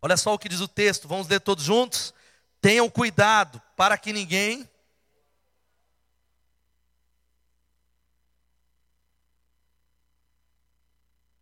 Olha 0.01 0.17
só 0.17 0.33
o 0.33 0.39
que 0.39 0.49
diz 0.49 0.61
o 0.61 0.67
texto, 0.67 1.07
vamos 1.07 1.27
ler 1.27 1.39
todos 1.39 1.63
juntos. 1.63 2.13
Tenham 2.61 2.89
cuidado 2.89 3.61
para 3.75 3.97
que 3.97 4.13
ninguém 4.13 4.69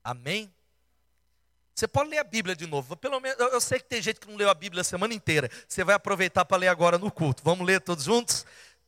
Amém? 0.04 0.50
Você 1.76 1.86
pode 1.86 2.10
ler 2.10 2.20
a 2.20 2.24
Bíblia 2.24 2.56
de 2.56 2.66
novo. 2.66 2.96
Pelo 2.96 3.20
menos 3.20 3.38
eu 3.38 3.60
sei 3.60 3.78
que 3.78 3.86
tem 3.86 4.02
gente 4.02 4.22
que 4.22 4.28
não 4.30 4.38
leu 4.38 4.50
a 4.50 4.54
Bíblia 4.54 4.80
a 4.80 4.86
semana 4.86 5.14
inteira. 5.14 5.52
Você 5.68 5.84
vai 5.84 5.96
aproveitar 5.96 6.46
para 6.46 6.56
ler 6.56 6.70
agora 6.70 6.98
no 6.98 7.12
culto. 7.12 7.44
Vamos 7.44 7.68
ler 7.68 7.82
todos 7.82 8.06
juntos? 8.06 8.46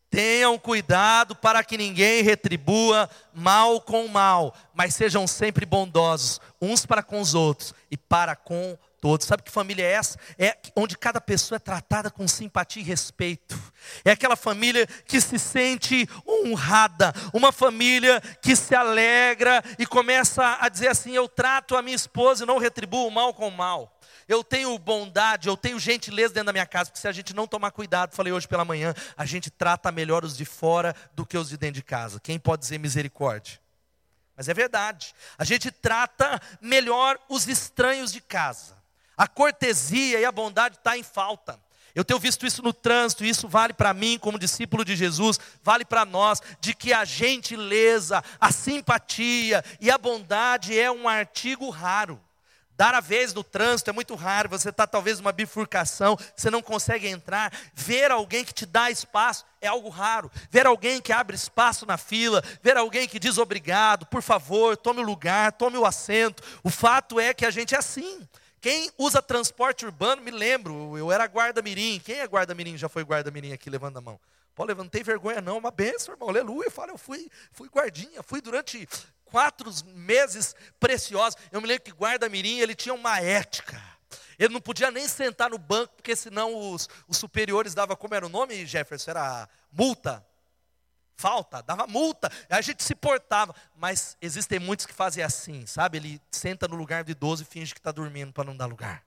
Tenham 0.09 0.57
cuidado 0.57 1.35
para 1.35 1.61
que 1.61 1.77
ninguém 1.77 2.23
retribua 2.23 3.09
mal 3.33 3.81
com 3.81 4.07
mal, 4.07 4.55
mas 4.73 4.95
sejam 4.95 5.27
sempre 5.27 5.65
bondosos 5.65 6.39
uns 6.59 6.85
para 6.85 7.03
com 7.03 7.19
os 7.19 7.35
outros 7.35 7.75
e 7.91 7.97
para 7.97 8.33
com 8.33 8.77
todos. 8.99 9.25
Sabe 9.25 9.43
que 9.43 9.51
família 9.51 9.83
é 9.83 9.91
essa? 9.91 10.17
É 10.37 10.57
onde 10.75 10.97
cada 10.97 11.19
pessoa 11.19 11.57
é 11.57 11.59
tratada 11.59 12.09
com 12.09 12.27
simpatia 12.27 12.81
e 12.81 12.85
respeito. 12.85 13.59
É 14.03 14.11
aquela 14.11 14.35
família 14.35 14.85
que 15.05 15.19
se 15.19 15.39
sente 15.39 16.07
honrada, 16.27 17.13
uma 17.33 17.51
família 17.51 18.21
que 18.41 18.55
se 18.55 18.75
alegra 18.75 19.63
e 19.77 19.85
começa 19.85 20.57
a 20.59 20.69
dizer 20.69 20.89
assim: 20.89 21.13
eu 21.13 21.27
trato 21.27 21.75
a 21.75 21.81
minha 21.81 21.95
esposa 21.95 22.43
e 22.43 22.47
não 22.47 22.57
retribuo 22.57 23.07
o 23.07 23.11
mal 23.11 23.33
com 23.33 23.47
o 23.47 23.51
mal. 23.51 23.99
Eu 24.27 24.43
tenho 24.43 24.77
bondade, 24.77 25.47
eu 25.47 25.57
tenho 25.57 25.79
gentileza 25.79 26.35
dentro 26.35 26.45
da 26.45 26.53
minha 26.53 26.65
casa, 26.65 26.91
porque 26.91 26.99
se 27.01 27.07
a 27.07 27.11
gente 27.11 27.33
não 27.33 27.47
tomar 27.47 27.71
cuidado, 27.71 28.13
falei 28.13 28.31
hoje 28.31 28.47
pela 28.47 28.63
manhã, 28.63 28.93
a 29.17 29.25
gente 29.25 29.49
trata 29.49 29.91
melhor 29.91 30.23
os 30.23 30.37
de 30.37 30.45
fora 30.45 30.95
do 31.15 31.25
que 31.25 31.35
os 31.35 31.49
de 31.49 31.57
dentro 31.57 31.75
de 31.75 31.83
casa. 31.83 32.19
Quem 32.19 32.37
pode 32.37 32.61
dizer 32.61 32.77
misericórdia? 32.77 33.59
Mas 34.37 34.47
é 34.47 34.53
verdade. 34.53 35.13
A 35.37 35.43
gente 35.43 35.69
trata 35.69 36.39
melhor 36.61 37.19
os 37.27 37.47
estranhos 37.47 38.11
de 38.11 38.21
casa. 38.21 38.78
A 39.19 39.27
cortesia 39.27 40.17
e 40.17 40.23
a 40.23 40.31
bondade 40.31 40.77
está 40.77 40.97
em 40.97 41.03
falta. 41.03 41.59
Eu 41.93 42.05
tenho 42.05 42.17
visto 42.21 42.45
isso 42.45 42.61
no 42.61 42.71
trânsito, 42.71 43.25
e 43.25 43.29
isso 43.29 43.49
vale 43.49 43.73
para 43.73 43.93
mim 43.93 44.17
como 44.17 44.39
discípulo 44.39 44.85
de 44.85 44.95
Jesus, 44.95 45.37
vale 45.61 45.83
para 45.83 46.05
nós, 46.05 46.41
de 46.61 46.73
que 46.73 46.93
a 46.93 47.03
gentileza, 47.03 48.23
a 48.39 48.49
simpatia 48.53 49.61
e 49.81 49.91
a 49.91 49.97
bondade 49.97 50.79
é 50.79 50.89
um 50.89 51.05
artigo 51.05 51.69
raro. 51.69 52.17
Dar 52.77 52.95
a 52.95 53.01
vez 53.01 53.33
no 53.33 53.43
trânsito 53.43 53.89
é 53.89 53.93
muito 53.93 54.15
raro, 54.15 54.47
você 54.47 54.69
está 54.69 54.87
talvez 54.87 55.19
numa 55.19 55.33
bifurcação, 55.33 56.17
você 56.33 56.49
não 56.49 56.61
consegue 56.61 57.09
entrar. 57.09 57.51
Ver 57.73 58.11
alguém 58.11 58.45
que 58.45 58.53
te 58.53 58.65
dá 58.65 58.89
espaço 58.89 59.43
é 59.59 59.67
algo 59.67 59.89
raro. 59.89 60.31
Ver 60.49 60.65
alguém 60.65 61.01
que 61.01 61.11
abre 61.11 61.35
espaço 61.35 61.85
na 61.85 61.97
fila, 61.97 62.41
ver 62.63 62.77
alguém 62.77 63.05
que 63.05 63.19
diz 63.19 63.37
obrigado, 63.37 64.05
por 64.05 64.21
favor, 64.21 64.77
tome 64.77 65.01
o 65.01 65.05
lugar, 65.05 65.51
tome 65.51 65.77
o 65.77 65.85
assento. 65.85 66.41
O 66.63 66.69
fato 66.69 67.19
é 67.19 67.33
que 67.33 67.45
a 67.45 67.51
gente 67.51 67.75
é 67.75 67.79
assim. 67.79 68.25
Quem 68.61 68.91
usa 68.97 69.21
transporte 69.21 69.85
urbano, 69.85 70.21
me 70.21 70.31
lembro, 70.31 70.97
eu 70.97 71.11
era 71.11 71.25
guarda-mirim. 71.25 71.99
Quem 72.03 72.19
é 72.19 72.25
guarda-mirim? 72.25 72.77
Já 72.77 72.89
foi 72.89 73.03
guarda-mirim 73.03 73.53
aqui, 73.53 73.69
levando 73.69 73.97
a 73.97 74.01
mão. 74.01 74.19
Pô, 74.53 74.65
levantei 74.65 75.01
vergonha 75.01 75.39
não, 75.39 75.57
uma 75.57 75.71
benção, 75.71 76.13
irmão, 76.13 76.27
aleluia. 76.27 76.69
Fala, 76.69 76.91
eu 76.91 76.97
fui, 76.97 77.29
fui 77.51 77.69
guardinha, 77.69 78.21
fui 78.21 78.41
durante 78.41 78.87
quatro 79.23 79.71
meses 79.95 80.53
preciosos. 80.79 81.39
Eu 81.51 81.61
me 81.61 81.67
lembro 81.67 81.83
que 81.83 81.91
guarda-mirim, 81.91 82.59
ele 82.59 82.75
tinha 82.75 82.93
uma 82.93 83.21
ética. 83.21 83.81
Ele 84.37 84.53
não 84.53 84.61
podia 84.61 84.91
nem 84.91 85.07
sentar 85.07 85.49
no 85.49 85.57
banco, 85.57 85.95
porque 85.95 86.15
senão 86.15 86.73
os, 86.73 86.89
os 87.07 87.17
superiores 87.17 87.73
davam, 87.73 87.95
como 87.95 88.15
era 88.15 88.25
o 88.25 88.29
nome, 88.29 88.65
Jefferson? 88.65 89.11
Era 89.11 89.49
multa 89.71 90.25
falta, 91.19 91.61
dava 91.61 91.85
multa, 91.85 92.31
a 92.49 92.61
gente 92.61 92.81
se 92.81 92.95
portava. 92.95 93.53
Mas 93.75 94.15
existem 94.21 94.57
muitos 94.57 94.85
que 94.85 94.93
fazem 94.93 95.23
assim, 95.23 95.65
sabe? 95.65 95.97
Ele 95.97 96.21
senta 96.31 96.67
no 96.67 96.75
lugar 96.75 97.03
de 97.03 97.11
idoso 97.11 97.43
e 97.43 97.45
finge 97.45 97.73
que 97.73 97.79
está 97.79 97.91
dormindo 97.91 98.31
para 98.31 98.45
não 98.45 98.55
dar 98.55 98.65
lugar. 98.65 99.03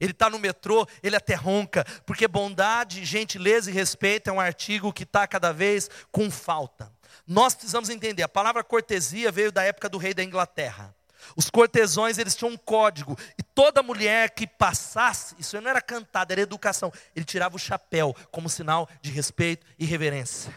Ele 0.00 0.12
está 0.12 0.30
no 0.30 0.38
metrô, 0.38 0.88
ele 1.02 1.14
até 1.14 1.34
ronca, 1.34 1.84
porque 2.06 2.26
bondade, 2.26 3.04
gentileza 3.04 3.70
e 3.70 3.74
respeito 3.74 4.30
é 4.30 4.32
um 4.32 4.40
artigo 4.40 4.92
que 4.92 5.02
está 5.02 5.26
cada 5.26 5.52
vez 5.52 5.90
com 6.10 6.30
falta. 6.30 6.90
Nós 7.26 7.54
precisamos 7.54 7.90
entender, 7.90 8.22
a 8.22 8.28
palavra 8.28 8.64
cortesia 8.64 9.30
veio 9.30 9.52
da 9.52 9.62
época 9.62 9.90
do 9.90 9.98
rei 9.98 10.14
da 10.14 10.24
Inglaterra. 10.24 10.94
Os 11.36 11.50
cortesões, 11.50 12.16
eles 12.16 12.34
tinham 12.34 12.52
um 12.52 12.56
código, 12.56 13.16
e 13.38 13.42
toda 13.42 13.82
mulher 13.82 14.30
que 14.30 14.46
passasse, 14.46 15.34
isso 15.38 15.60
não 15.60 15.68
era 15.68 15.82
cantada, 15.82 16.32
era 16.32 16.40
educação, 16.40 16.90
ele 17.14 17.26
tirava 17.26 17.56
o 17.56 17.58
chapéu 17.58 18.16
como 18.30 18.48
sinal 18.48 18.88
de 19.02 19.10
respeito 19.10 19.66
e 19.78 19.84
reverência. 19.84 20.50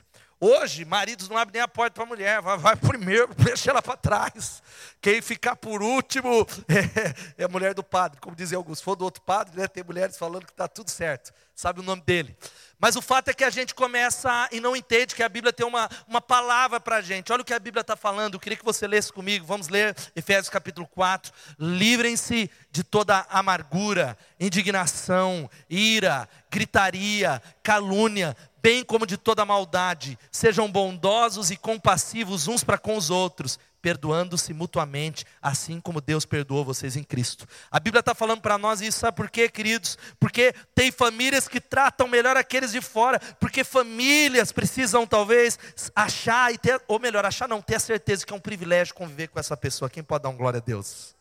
Hoje, 0.45 0.83
maridos 0.83 1.29
não 1.29 1.37
abrem 1.37 1.53
nem 1.53 1.61
a 1.61 1.67
porta 1.69 1.93
para 1.93 2.03
a 2.03 2.05
mulher, 2.05 2.41
vai, 2.41 2.57
vai, 2.57 2.75
primeiro, 2.75 3.29
deixa 3.45 3.71
ela 3.71 3.81
para 3.81 3.95
trás. 3.95 4.61
Quem 4.99 5.21
ficar 5.21 5.55
por 5.55 5.81
último 5.81 6.45
é, 6.67 7.43
é, 7.43 7.45
a 7.45 7.47
mulher 7.47 7.73
do 7.73 7.81
padre, 7.81 8.19
como 8.19 8.35
dizia 8.35 8.57
alguns. 8.57 8.79
Se 8.79 8.83
for 8.83 8.97
do 8.97 9.05
outro 9.05 9.21
padre, 9.21 9.57
né, 9.57 9.69
tem 9.69 9.85
mulheres 9.85 10.17
falando 10.17 10.45
que 10.45 10.51
está 10.51 10.67
tudo 10.67 10.91
certo, 10.91 11.31
sabe 11.55 11.79
o 11.79 11.83
nome 11.83 12.01
dele. 12.01 12.35
Mas 12.77 12.97
o 12.97 13.01
fato 13.01 13.29
é 13.29 13.33
que 13.33 13.45
a 13.45 13.49
gente 13.49 13.73
começa 13.73 14.49
e 14.51 14.59
não 14.59 14.75
entende 14.75 15.15
que 15.15 15.23
a 15.23 15.29
Bíblia 15.29 15.53
tem 15.53 15.65
uma, 15.65 15.89
uma 16.05 16.19
palavra 16.19 16.77
para 16.77 16.97
a 16.97 17.01
gente. 17.01 17.31
Olha 17.31 17.41
o 17.41 17.45
que 17.45 17.53
a 17.53 17.59
Bíblia 17.59 17.79
está 17.79 17.95
falando, 17.95 18.33
eu 18.33 18.39
queria 18.41 18.57
que 18.57 18.65
você 18.65 18.85
lesse 18.85 19.13
comigo. 19.13 19.45
Vamos 19.45 19.69
ler 19.69 19.95
Efésios 20.13 20.49
capítulo 20.49 20.85
4. 20.87 21.31
Livrem-se 21.57 22.51
de 22.69 22.83
toda 22.83 23.25
amargura, 23.29 24.17
indignação, 24.37 25.49
ira, 25.69 26.27
gritaria, 26.51 27.41
calúnia 27.63 28.35
bem 28.63 28.81
como 28.81 29.05
de 29.05 29.17
toda 29.17 29.43
maldade. 29.43 30.17
Sejam 30.31 30.71
bondosos 30.71 31.51
e 31.51 31.57
compassivos 31.57 32.47
uns 32.47 32.63
para 32.63 32.77
com 32.77 32.95
os 32.95 33.09
outros, 33.09 33.59
perdoando-se 33.81 34.53
mutuamente, 34.53 35.25
assim 35.41 35.81
como 35.81 35.99
Deus 35.99 36.25
perdoou 36.25 36.63
vocês 36.63 36.95
em 36.95 37.03
Cristo. 37.03 37.45
A 37.69 37.77
Bíblia 37.77 37.99
está 37.99 38.15
falando 38.15 38.39
para 38.39 38.57
nós 38.57 38.79
isso, 38.79 38.99
sabe 38.99 39.17
por 39.17 39.29
quê, 39.29 39.49
queridos? 39.49 39.97
Porque 40.17 40.55
tem 40.73 40.89
famílias 40.89 41.49
que 41.49 41.59
tratam 41.59 42.07
melhor 42.07 42.37
aqueles 42.37 42.71
de 42.71 42.79
fora, 42.79 43.19
porque 43.37 43.65
famílias 43.65 44.53
precisam 44.53 45.05
talvez 45.05 45.59
achar 45.93 46.53
e 46.53 46.57
ter, 46.57 46.81
ou 46.87 46.97
melhor, 46.97 47.25
achar 47.25 47.49
não, 47.49 47.61
ter 47.61 47.75
a 47.75 47.79
certeza 47.79 48.25
que 48.25 48.31
é 48.31 48.35
um 48.35 48.39
privilégio 48.39 48.95
conviver 48.95 49.27
com 49.27 49.37
essa 49.37 49.57
pessoa. 49.57 49.89
Quem 49.89 50.01
pode 50.01 50.23
dar 50.23 50.29
um 50.29 50.37
glória 50.37 50.59
a 50.59 50.61
Deus? 50.61 51.13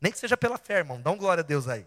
Nem 0.00 0.10
que 0.10 0.18
seja 0.18 0.36
pela 0.36 0.56
fé, 0.56 0.78
irmão, 0.78 0.98
dá 0.98 1.10
um 1.10 1.16
glória 1.18 1.42
a 1.42 1.46
Deus 1.46 1.68
aí. 1.68 1.84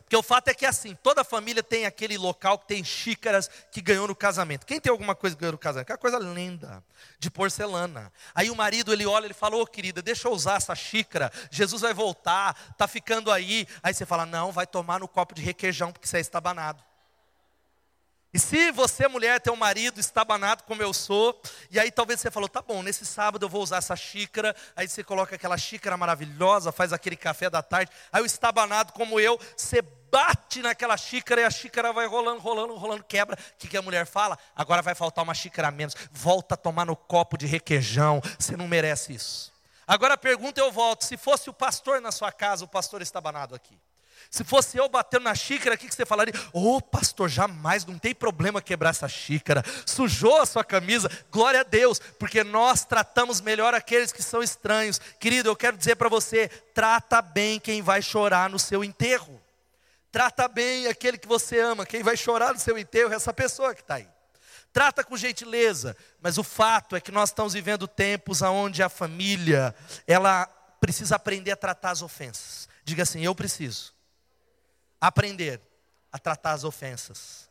Porque 0.00 0.16
o 0.16 0.22
fato 0.22 0.48
é 0.48 0.54
que 0.54 0.66
assim, 0.66 0.94
toda 1.02 1.24
família 1.24 1.62
tem 1.62 1.86
aquele 1.86 2.16
local 2.18 2.58
que 2.58 2.66
tem 2.66 2.84
xícaras 2.84 3.50
que 3.70 3.80
ganhou 3.80 4.06
no 4.06 4.14
casamento. 4.14 4.66
Quem 4.66 4.80
tem 4.80 4.90
alguma 4.90 5.14
coisa 5.14 5.36
que 5.36 5.40
ganhou 5.40 5.52
no 5.52 5.58
casamento? 5.58 5.84
Aquela 5.84 5.98
coisa 5.98 6.18
linda, 6.18 6.82
de 7.18 7.30
porcelana. 7.30 8.12
Aí 8.34 8.50
o 8.50 8.56
marido, 8.56 8.92
ele 8.92 9.06
olha, 9.06 9.26
ele 9.26 9.34
fala, 9.34 9.56
ô 9.56 9.62
oh, 9.62 9.66
querida, 9.66 10.02
deixa 10.02 10.28
eu 10.28 10.32
usar 10.32 10.56
essa 10.56 10.74
xícara, 10.74 11.32
Jesus 11.50 11.82
vai 11.82 11.94
voltar, 11.94 12.54
tá 12.76 12.86
ficando 12.86 13.30
aí. 13.30 13.66
Aí 13.82 13.94
você 13.94 14.06
fala, 14.06 14.26
não, 14.26 14.52
vai 14.52 14.66
tomar 14.66 15.00
no 15.00 15.08
copo 15.08 15.34
de 15.34 15.42
requeijão, 15.42 15.92
porque 15.92 16.06
isso 16.06 16.16
é 16.16 16.20
estabanado. 16.20 16.82
E 18.34 18.38
se 18.38 18.70
você, 18.72 19.06
mulher, 19.06 19.40
tem 19.40 19.52
um 19.52 19.56
marido 19.56 20.00
estabanado 20.00 20.62
como 20.64 20.82
eu 20.82 20.94
sou, 20.94 21.38
e 21.70 21.78
aí 21.78 21.90
talvez 21.90 22.18
você 22.18 22.30
falou, 22.30 22.48
tá 22.48 22.62
bom, 22.62 22.82
nesse 22.82 23.04
sábado 23.04 23.44
eu 23.44 23.48
vou 23.48 23.62
usar 23.62 23.76
essa 23.76 23.94
xícara, 23.94 24.56
aí 24.74 24.88
você 24.88 25.04
coloca 25.04 25.36
aquela 25.36 25.58
xícara 25.58 25.98
maravilhosa, 25.98 26.72
faz 26.72 26.94
aquele 26.94 27.14
café 27.14 27.50
da 27.50 27.62
tarde, 27.62 27.92
aí 28.10 28.22
o 28.22 28.26
estabanado 28.26 28.94
como 28.94 29.20
eu, 29.20 29.38
você 29.54 29.82
bate 29.82 30.62
naquela 30.62 30.96
xícara 30.96 31.42
e 31.42 31.44
a 31.44 31.50
xícara 31.50 31.92
vai 31.92 32.06
rolando, 32.06 32.40
rolando, 32.40 32.74
rolando, 32.76 33.04
quebra. 33.04 33.36
O 33.36 33.58
que, 33.58 33.68
que 33.68 33.76
a 33.76 33.82
mulher 33.82 34.06
fala? 34.06 34.38
Agora 34.56 34.80
vai 34.80 34.94
faltar 34.94 35.24
uma 35.24 35.34
xícara 35.34 35.68
a 35.68 35.70
menos, 35.70 35.94
volta 36.10 36.54
a 36.54 36.56
tomar 36.56 36.86
no 36.86 36.96
copo 36.96 37.36
de 37.36 37.46
requeijão, 37.46 38.22
você 38.38 38.56
não 38.56 38.66
merece 38.66 39.12
isso. 39.12 39.52
Agora 39.86 40.14
a 40.14 40.18
pergunta 40.18 40.58
eu 40.58 40.72
volto, 40.72 41.04
se 41.04 41.18
fosse 41.18 41.50
o 41.50 41.52
pastor 41.52 42.00
na 42.00 42.10
sua 42.10 42.32
casa, 42.32 42.64
o 42.64 42.68
pastor 42.68 43.02
estabanado 43.02 43.54
aqui. 43.54 43.78
Se 44.32 44.44
fosse 44.44 44.78
eu 44.78 44.88
batendo 44.88 45.24
na 45.24 45.34
xícara, 45.34 45.74
o 45.74 45.78
que 45.78 45.94
você 45.94 46.06
falaria? 46.06 46.32
Ô 46.54 46.76
oh, 46.76 46.80
pastor, 46.80 47.28
jamais, 47.28 47.84
não 47.84 47.98
tem 47.98 48.14
problema 48.14 48.62
quebrar 48.62 48.88
essa 48.88 49.06
xícara. 49.06 49.62
Sujou 49.84 50.40
a 50.40 50.46
sua 50.46 50.64
camisa, 50.64 51.10
glória 51.30 51.60
a 51.60 51.62
Deus, 51.62 51.98
porque 52.18 52.42
nós 52.42 52.82
tratamos 52.82 53.42
melhor 53.42 53.74
aqueles 53.74 54.10
que 54.10 54.22
são 54.22 54.42
estranhos. 54.42 54.98
Querido, 55.20 55.50
eu 55.50 55.54
quero 55.54 55.76
dizer 55.76 55.96
para 55.96 56.08
você: 56.08 56.48
trata 56.72 57.20
bem 57.20 57.60
quem 57.60 57.82
vai 57.82 58.00
chorar 58.00 58.48
no 58.48 58.58
seu 58.58 58.82
enterro. 58.82 59.38
Trata 60.10 60.48
bem 60.48 60.86
aquele 60.86 61.18
que 61.18 61.28
você 61.28 61.60
ama. 61.60 61.84
Quem 61.84 62.02
vai 62.02 62.16
chorar 62.16 62.54
no 62.54 62.58
seu 62.58 62.78
enterro 62.78 63.12
é 63.12 63.16
essa 63.16 63.34
pessoa 63.34 63.74
que 63.74 63.82
está 63.82 63.96
aí. 63.96 64.08
Trata 64.72 65.04
com 65.04 65.14
gentileza, 65.14 65.94
mas 66.22 66.38
o 66.38 66.42
fato 66.42 66.96
é 66.96 67.02
que 67.02 67.12
nós 67.12 67.28
estamos 67.28 67.52
vivendo 67.52 67.86
tempos 67.86 68.40
onde 68.40 68.82
a 68.82 68.88
família 68.88 69.74
ela 70.06 70.46
precisa 70.80 71.16
aprender 71.16 71.50
a 71.50 71.56
tratar 71.56 71.90
as 71.90 72.00
ofensas. 72.00 72.66
Diga 72.82 73.02
assim: 73.02 73.22
eu 73.22 73.34
preciso 73.34 73.92
aprender 75.08 75.60
a 76.12 76.18
tratar 76.18 76.52
as 76.52 76.62
ofensas. 76.62 77.50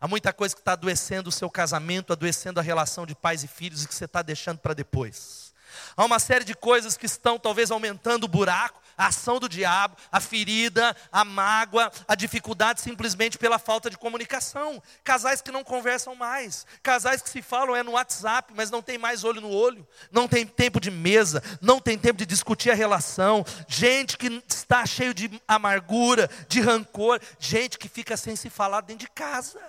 Há 0.00 0.06
muita 0.06 0.32
coisa 0.32 0.54
que 0.54 0.60
está 0.60 0.72
adoecendo 0.72 1.28
o 1.28 1.32
seu 1.32 1.48
casamento, 1.48 2.12
adoecendo 2.12 2.60
a 2.60 2.62
relação 2.62 3.06
de 3.06 3.14
pais 3.14 3.42
e 3.44 3.48
filhos 3.48 3.84
e 3.84 3.88
que 3.88 3.94
você 3.94 4.04
está 4.04 4.22
deixando 4.22 4.58
para 4.58 4.74
depois. 4.74 5.52
Há 5.96 6.04
uma 6.04 6.18
série 6.18 6.44
de 6.44 6.54
coisas 6.54 6.96
que 6.96 7.06
estão 7.06 7.38
talvez 7.38 7.70
aumentando 7.70 8.24
o 8.24 8.28
buraco, 8.28 8.81
a 9.02 9.06
ação 9.06 9.40
do 9.40 9.48
diabo, 9.48 9.96
a 10.10 10.20
ferida, 10.20 10.96
a 11.10 11.24
mágoa, 11.24 11.90
a 12.06 12.14
dificuldade 12.14 12.80
simplesmente 12.80 13.36
pela 13.36 13.58
falta 13.58 13.90
de 13.90 13.98
comunicação. 13.98 14.80
Casais 15.02 15.42
que 15.42 15.50
não 15.50 15.64
conversam 15.64 16.14
mais, 16.14 16.64
casais 16.82 17.20
que 17.20 17.28
se 17.28 17.42
falam 17.42 17.74
é 17.74 17.82
no 17.82 17.92
WhatsApp, 17.92 18.52
mas 18.54 18.70
não 18.70 18.80
tem 18.80 18.98
mais 18.98 19.24
olho 19.24 19.40
no 19.40 19.50
olho, 19.50 19.86
não 20.10 20.28
tem 20.28 20.46
tempo 20.46 20.80
de 20.80 20.90
mesa, 20.90 21.42
não 21.60 21.80
tem 21.80 21.98
tempo 21.98 22.18
de 22.18 22.26
discutir 22.26 22.70
a 22.70 22.74
relação. 22.74 23.44
Gente 23.66 24.16
que 24.16 24.42
está 24.48 24.86
cheio 24.86 25.12
de 25.12 25.42
amargura, 25.48 26.30
de 26.48 26.60
rancor, 26.60 27.20
gente 27.40 27.78
que 27.78 27.88
fica 27.88 28.16
sem 28.16 28.36
se 28.36 28.48
falar 28.48 28.82
dentro 28.82 29.06
de 29.06 29.10
casa. 29.10 29.60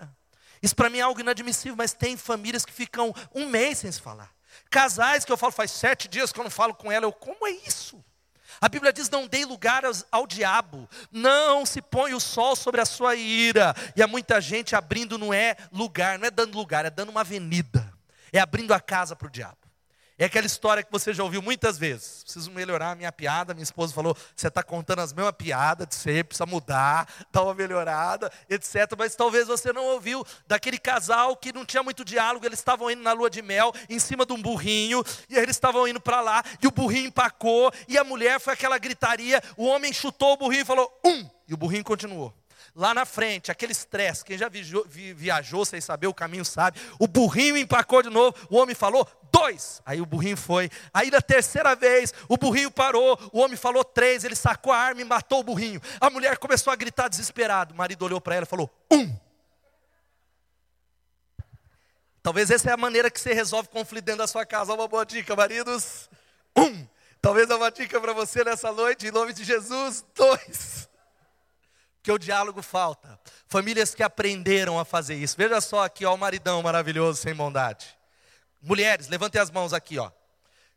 Isso 0.61 0.75
para 0.75 0.89
mim 0.89 0.99
é 0.99 1.01
algo 1.01 1.19
inadmissível, 1.19 1.75
mas 1.75 1.91
tem 1.91 2.15
famílias 2.15 2.63
que 2.63 2.71
ficam 2.71 3.13
um 3.33 3.47
mês 3.47 3.79
sem 3.79 3.91
se 3.91 3.99
falar. 3.99 4.29
Casais 4.69 5.25
que 5.25 5.31
eu 5.31 5.37
falo, 5.37 5.51
faz 5.51 5.71
sete 5.71 6.07
dias 6.07 6.31
que 6.31 6.39
eu 6.39 6.43
não 6.43 6.51
falo 6.51 6.75
com 6.75 6.91
ela, 6.91 7.05
eu, 7.05 7.11
como 7.11 7.47
é 7.47 7.51
isso? 7.51 8.03
A 8.59 8.69
Bíblia 8.69 8.93
diz: 8.93 9.09
não 9.09 9.27
dê 9.27 9.45
lugar 9.45 9.83
ao 10.11 10.27
diabo, 10.27 10.89
não 11.11 11.65
se 11.65 11.81
põe 11.81 12.13
o 12.13 12.19
sol 12.19 12.55
sobre 12.55 12.81
a 12.81 12.85
sua 12.85 13.15
ira. 13.15 13.75
E 13.95 14.01
há 14.01 14.07
muita 14.07 14.39
gente 14.41 14.75
abrindo, 14.75 15.17
não 15.17 15.33
é 15.33 15.55
lugar, 15.71 16.19
não 16.19 16.27
é 16.27 16.31
dando 16.31 16.57
lugar, 16.57 16.85
é 16.85 16.89
dando 16.89 17.09
uma 17.09 17.21
avenida, 17.21 17.91
é 18.31 18.39
abrindo 18.39 18.73
a 18.73 18.79
casa 18.79 19.15
para 19.15 19.27
o 19.27 19.31
diabo. 19.31 19.62
É 20.23 20.27
aquela 20.27 20.47
história 20.47 20.81
que 20.81 20.89
você 20.89 21.13
já 21.13 21.21
ouviu 21.21 21.41
muitas 21.41 21.77
vezes. 21.77 22.23
Preciso 22.23 22.49
melhorar 22.49 22.91
a 22.91 22.95
minha 22.95 23.11
piada. 23.11 23.53
Minha 23.53 23.65
esposa 23.65 23.93
falou: 23.93 24.15
você 24.33 24.47
está 24.47 24.63
contando 24.63 24.99
as 24.99 25.11
mesmas 25.11 25.35
piadas 25.37 25.85
de 25.85 25.95
sempre, 25.95 26.29
precisa 26.29 26.45
mudar, 26.45 27.13
dar 27.29 27.43
uma 27.43 27.53
melhorada, 27.53 28.31
etc. 28.49 28.93
Mas 28.97 29.17
talvez 29.17 29.47
você 29.47 29.73
não 29.73 29.83
ouviu 29.83 30.25
daquele 30.47 30.77
casal 30.77 31.35
que 31.35 31.51
não 31.51 31.65
tinha 31.65 31.83
muito 31.83 32.05
diálogo. 32.05 32.45
Eles 32.45 32.59
estavam 32.59 32.89
indo 32.89 33.03
na 33.03 33.11
lua 33.11 33.29
de 33.29 33.41
mel, 33.41 33.73
em 33.89 33.99
cima 33.99 34.25
de 34.25 34.31
um 34.31 34.41
burrinho, 34.41 35.03
e 35.27 35.35
eles 35.35 35.57
estavam 35.57 35.85
indo 35.89 35.99
para 35.99 36.21
lá, 36.21 36.41
e 36.61 36.67
o 36.67 36.71
burrinho 36.71 37.07
empacou, 37.07 37.69
e 37.89 37.97
a 37.97 38.03
mulher 38.05 38.39
foi 38.39 38.53
aquela 38.53 38.77
gritaria. 38.77 39.43
O 39.57 39.65
homem 39.65 39.91
chutou 39.91 40.35
o 40.35 40.37
burrinho 40.37 40.61
e 40.61 40.65
falou: 40.65 40.89
um, 41.05 41.29
e 41.49 41.53
o 41.53 41.57
burrinho 41.57 41.83
continuou. 41.83 42.33
Lá 42.75 42.91
na 42.91 43.05
frente, 43.05 43.51
aquele 43.51 43.71
estresse, 43.71 44.25
quem 44.25 44.35
já 44.35 44.49
viajou, 44.49 45.63
sem 45.63 45.79
saber 45.79 46.07
o 46.07 46.13
caminho 46.13 46.43
sabe. 46.43 46.79
O 46.97 47.07
burrinho 47.07 47.55
empacou 47.55 48.01
de 48.01 48.09
novo, 48.09 48.35
o 48.49 48.57
homem 48.57 48.73
falou, 48.73 49.07
dois. 49.31 49.79
Aí 49.85 50.01
o 50.01 50.05
burrinho 50.07 50.35
foi. 50.35 50.71
Aí 50.91 51.11
na 51.11 51.21
terceira 51.21 51.75
vez, 51.75 52.11
o 52.27 52.35
burrinho 52.35 52.71
parou, 52.71 53.19
o 53.31 53.39
homem 53.39 53.55
falou 53.55 53.83
três, 53.83 54.23
ele 54.23 54.35
sacou 54.35 54.73
a 54.73 54.77
arma 54.77 55.01
e 55.01 55.05
matou 55.05 55.41
o 55.41 55.43
burrinho. 55.43 55.79
A 56.01 56.09
mulher 56.09 56.39
começou 56.39 56.73
a 56.73 56.75
gritar 56.75 57.09
desesperado. 57.09 57.75
O 57.75 57.77
marido 57.77 58.03
olhou 58.05 58.19
para 58.19 58.35
ela 58.35 58.45
e 58.45 58.49
falou, 58.49 58.67
um. 58.91 59.15
Talvez 62.23 62.49
essa 62.49 62.71
é 62.71 62.73
a 62.73 62.77
maneira 62.77 63.11
que 63.11 63.19
você 63.19 63.33
resolve 63.33 63.69
conflito 63.69 64.05
dentro 64.05 64.19
da 64.19 64.27
sua 64.27 64.47
casa. 64.47 64.73
Uma 64.73 64.87
boa 64.87 65.05
dica, 65.05 65.35
maridos. 65.35 66.09
Um. 66.57 66.87
Talvez 67.21 67.47
é 67.51 67.55
uma 67.55 67.69
dica 67.69 68.01
para 68.01 68.13
você 68.13 68.43
nessa 68.43 68.71
noite, 68.71 69.05
em 69.05 69.11
nome 69.11 69.31
de 69.31 69.43
Jesus. 69.43 70.03
Dois 70.15 70.89
que 72.03 72.11
o 72.11 72.19
diálogo 72.19 72.61
falta. 72.61 73.17
Famílias 73.47 73.95
que 73.95 74.03
aprenderam 74.03 74.77
a 74.77 74.83
fazer 74.83 75.15
isso. 75.15 75.37
Veja 75.37 75.61
só 75.61 75.83
aqui, 75.85 76.05
ó, 76.05 76.13
o 76.13 76.17
maridão 76.17 76.61
maravilhoso 76.61 77.21
sem 77.21 77.33
bondade. 77.33 77.87
Mulheres, 78.61 79.07
levantem 79.07 79.41
as 79.41 79.49
mãos 79.49 79.73
aqui, 79.73 79.97
ó. 79.97 80.11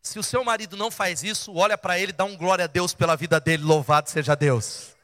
Se 0.00 0.20
o 0.20 0.22
seu 0.22 0.44
marido 0.44 0.76
não 0.76 0.88
faz 0.88 1.24
isso, 1.24 1.52
olha 1.52 1.76
para 1.76 1.98
ele, 1.98 2.12
dá 2.12 2.24
um 2.24 2.36
glória 2.36 2.64
a 2.64 2.68
Deus 2.68 2.94
pela 2.94 3.16
vida 3.16 3.40
dele, 3.40 3.64
louvado 3.64 4.08
seja 4.08 4.36
Deus. 4.36 4.94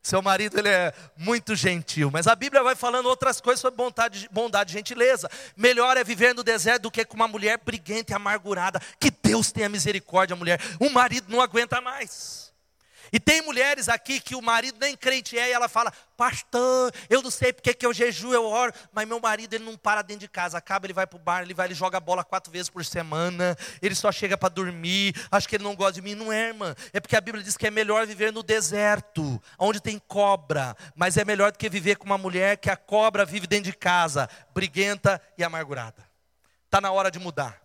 Seu 0.00 0.22
marido 0.22 0.56
ele 0.56 0.68
é 0.68 0.94
muito 1.16 1.56
gentil, 1.56 2.12
mas 2.12 2.28
a 2.28 2.36
Bíblia 2.36 2.62
vai 2.62 2.76
falando 2.76 3.06
outras 3.06 3.40
coisas 3.40 3.60
sobre 3.60 3.76
bondade, 3.76 4.28
bondade 4.30 4.70
e 4.70 4.74
gentileza. 4.74 5.28
Melhor 5.56 5.96
é 5.96 6.04
viver 6.04 6.32
no 6.32 6.44
deserto 6.44 6.82
do 6.82 6.90
que 6.92 7.04
com 7.04 7.16
uma 7.16 7.26
mulher 7.26 7.58
briguenta 7.64 8.12
e 8.12 8.14
amargurada. 8.14 8.80
Que 9.00 9.10
Deus 9.10 9.50
tenha 9.50 9.68
misericórdia, 9.68 10.36
mulher. 10.36 10.60
O 10.78 10.90
marido 10.90 11.26
não 11.28 11.40
aguenta 11.40 11.80
mais. 11.80 12.45
E 13.12 13.20
tem 13.20 13.42
mulheres 13.42 13.88
aqui 13.88 14.20
que 14.20 14.34
o 14.34 14.42
marido 14.42 14.78
nem 14.80 14.96
crente 14.96 15.38
é 15.38 15.48
e 15.48 15.52
ela 15.52 15.68
fala: 15.68 15.92
Pastor, 16.16 16.92
eu 17.08 17.22
não 17.22 17.30
sei 17.30 17.52
porque 17.52 17.74
que 17.74 17.86
eu 17.86 17.92
jejuo, 17.92 18.32
eu 18.32 18.44
oro, 18.44 18.72
mas 18.92 19.06
meu 19.06 19.20
marido 19.20 19.54
ele 19.54 19.64
não 19.64 19.76
para 19.76 20.02
dentro 20.02 20.20
de 20.20 20.28
casa. 20.28 20.58
Acaba, 20.58 20.86
ele 20.86 20.92
vai 20.92 21.06
para 21.06 21.16
o 21.16 21.20
bar, 21.20 21.42
ele 21.42 21.54
vai, 21.54 21.66
ele 21.66 21.74
joga 21.74 22.00
bola 22.00 22.24
quatro 22.24 22.50
vezes 22.50 22.68
por 22.68 22.84
semana, 22.84 23.56
ele 23.80 23.94
só 23.94 24.10
chega 24.10 24.36
para 24.36 24.48
dormir. 24.48 25.14
Acho 25.30 25.48
que 25.48 25.56
ele 25.56 25.64
não 25.64 25.76
gosta 25.76 25.94
de 25.94 26.02
mim. 26.02 26.14
Não 26.14 26.32
é, 26.32 26.48
irmã. 26.48 26.74
É 26.92 27.00
porque 27.00 27.16
a 27.16 27.20
Bíblia 27.20 27.44
diz 27.44 27.56
que 27.56 27.66
é 27.66 27.70
melhor 27.70 28.06
viver 28.06 28.32
no 28.32 28.42
deserto, 28.42 29.40
onde 29.58 29.80
tem 29.80 29.98
cobra, 29.98 30.76
mas 30.94 31.16
é 31.16 31.24
melhor 31.24 31.52
do 31.52 31.58
que 31.58 31.68
viver 31.68 31.96
com 31.96 32.06
uma 32.06 32.18
mulher 32.18 32.56
que 32.56 32.70
a 32.70 32.76
cobra 32.76 33.24
vive 33.24 33.46
dentro 33.46 33.70
de 33.70 33.76
casa, 33.76 34.28
briguenta 34.54 35.20
e 35.36 35.44
amargurada. 35.44 36.06
Está 36.64 36.80
na 36.80 36.90
hora 36.90 37.10
de 37.10 37.18
mudar. 37.18 37.62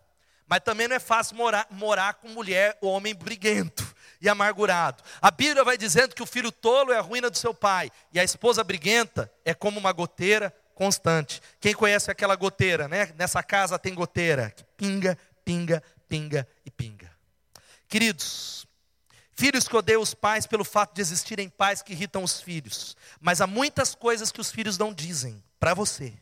Mas 0.48 0.60
também 0.60 0.88
não 0.88 0.96
é 0.96 1.00
fácil 1.00 1.38
morar, 1.38 1.66
morar 1.72 2.16
com 2.16 2.28
mulher 2.28 2.78
homem 2.82 3.16
briguento 3.16 3.91
e 4.22 4.30
amargurado. 4.30 5.04
A 5.22 5.32
Bíblia 5.32 5.64
vai 5.64 5.78
dizendo 5.78 6.14
que 6.14 6.22
o 6.22 6.28
filho 6.28 6.52
tolo 6.52 6.94
é 6.94 6.98
a 6.98 7.02
ruína 7.02 7.30
do 7.30 7.38
seu 7.38 7.54
pai, 7.54 7.92
e 8.14 8.20
a 8.20 8.24
esposa 8.24 8.64
briguenta 8.64 9.32
é 9.44 9.54
como 9.54 9.80
uma 9.80 9.92
goteira 9.92 10.54
constante. 10.76 11.42
Quem 11.60 11.74
conhece 11.74 12.12
aquela 12.12 12.36
goteira, 12.36 12.88
né? 12.88 13.14
Nessa 13.18 13.42
casa 13.42 13.80
tem 13.80 13.94
goteira, 13.94 14.52
que 14.52 14.64
pinga, 14.78 15.18
pinga, 15.44 15.84
pinga 16.08 16.48
e 16.66 16.70
pinga. 16.70 17.12
Queridos, 17.88 18.66
filhos 19.34 19.68
que 19.68 19.76
odeiam 19.76 20.02
os 20.02 20.14
pais 20.14 20.46
pelo 20.46 20.64
fato 20.64 20.94
de 20.94 21.02
existirem 21.02 21.50
pais 21.50 21.82
que 21.82 21.94
irritam 21.94 22.24
os 22.24 22.40
filhos, 22.40 22.96
mas 23.20 23.42
há 23.42 23.48
muitas 23.48 23.96
coisas 23.96 24.32
que 24.32 24.40
os 24.40 24.52
filhos 24.52 24.78
não 24.78 24.94
dizem 24.94 25.44
para 25.60 25.74
você 25.74 26.14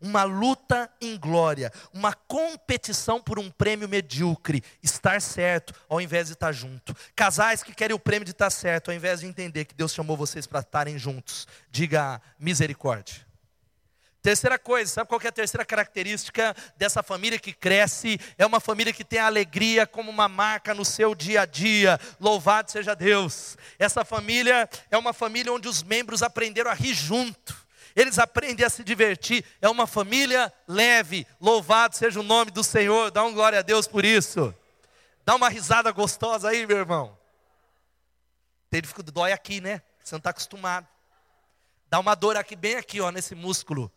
uma 0.00 0.24
luta 0.24 0.90
em 1.00 1.16
glória, 1.16 1.72
uma 1.92 2.14
competição 2.14 3.20
por 3.20 3.38
um 3.38 3.50
prêmio 3.50 3.88
medíocre, 3.88 4.62
estar 4.82 5.20
certo 5.20 5.74
ao 5.88 6.00
invés 6.00 6.28
de 6.28 6.32
estar 6.32 6.52
junto. 6.52 6.94
Casais 7.14 7.62
que 7.62 7.74
querem 7.74 7.94
o 7.94 7.98
prêmio 7.98 8.24
de 8.24 8.30
estar 8.30 8.50
certo 8.50 8.90
ao 8.90 8.94
invés 8.94 9.20
de 9.20 9.26
entender 9.26 9.64
que 9.64 9.74
Deus 9.74 9.92
chamou 9.92 10.16
vocês 10.16 10.46
para 10.46 10.60
estarem 10.60 10.98
juntos. 10.98 11.46
Diga 11.70 12.20
misericórdia. 12.38 13.30
Terceira 14.22 14.58
coisa, 14.58 14.92
sabe 14.92 15.08
qual 15.08 15.20
é 15.24 15.28
a 15.28 15.32
terceira 15.32 15.64
característica 15.64 16.54
dessa 16.76 17.02
família 17.02 17.38
que 17.38 17.54
cresce? 17.54 18.20
É 18.36 18.44
uma 18.44 18.60
família 18.60 18.92
que 18.92 19.02
tem 19.02 19.18
a 19.18 19.24
alegria 19.24 19.86
como 19.86 20.10
uma 20.10 20.28
marca 20.28 20.74
no 20.74 20.84
seu 20.84 21.14
dia 21.14 21.42
a 21.42 21.46
dia. 21.46 21.98
Louvado 22.20 22.70
seja 22.70 22.94
Deus. 22.94 23.56
Essa 23.78 24.04
família 24.04 24.68
é 24.90 24.98
uma 24.98 25.14
família 25.14 25.50
onde 25.50 25.68
os 25.68 25.82
membros 25.82 26.22
aprenderam 26.22 26.70
a 26.70 26.74
rir 26.74 26.92
junto 26.92 27.69
eles 27.94 28.18
aprendem 28.18 28.64
a 28.64 28.70
se 28.70 28.84
divertir. 28.84 29.44
É 29.60 29.68
uma 29.68 29.86
família 29.86 30.52
leve. 30.66 31.26
Louvado 31.40 31.96
seja 31.96 32.20
o 32.20 32.24
nome 32.24 32.50
do 32.50 32.62
Senhor. 32.62 33.10
Dá 33.10 33.24
um 33.24 33.32
glória 33.32 33.58
a 33.58 33.62
Deus 33.62 33.86
por 33.86 34.04
isso. 34.04 34.54
Dá 35.24 35.34
uma 35.34 35.48
risada 35.48 35.90
gostosa 35.92 36.48
aí, 36.48 36.66
meu 36.66 36.78
irmão. 36.78 37.18
Tem 38.68 38.80
dificuldade, 38.80 39.14
dói 39.14 39.32
aqui, 39.32 39.60
né? 39.60 39.82
Você 40.02 40.14
não 40.14 40.18
está 40.18 40.30
acostumado. 40.30 40.86
Dá 41.88 41.98
uma 41.98 42.14
dor 42.14 42.36
aqui, 42.36 42.54
bem 42.54 42.76
aqui, 42.76 43.00
ó, 43.00 43.10
nesse 43.10 43.34
músculo. 43.34 43.92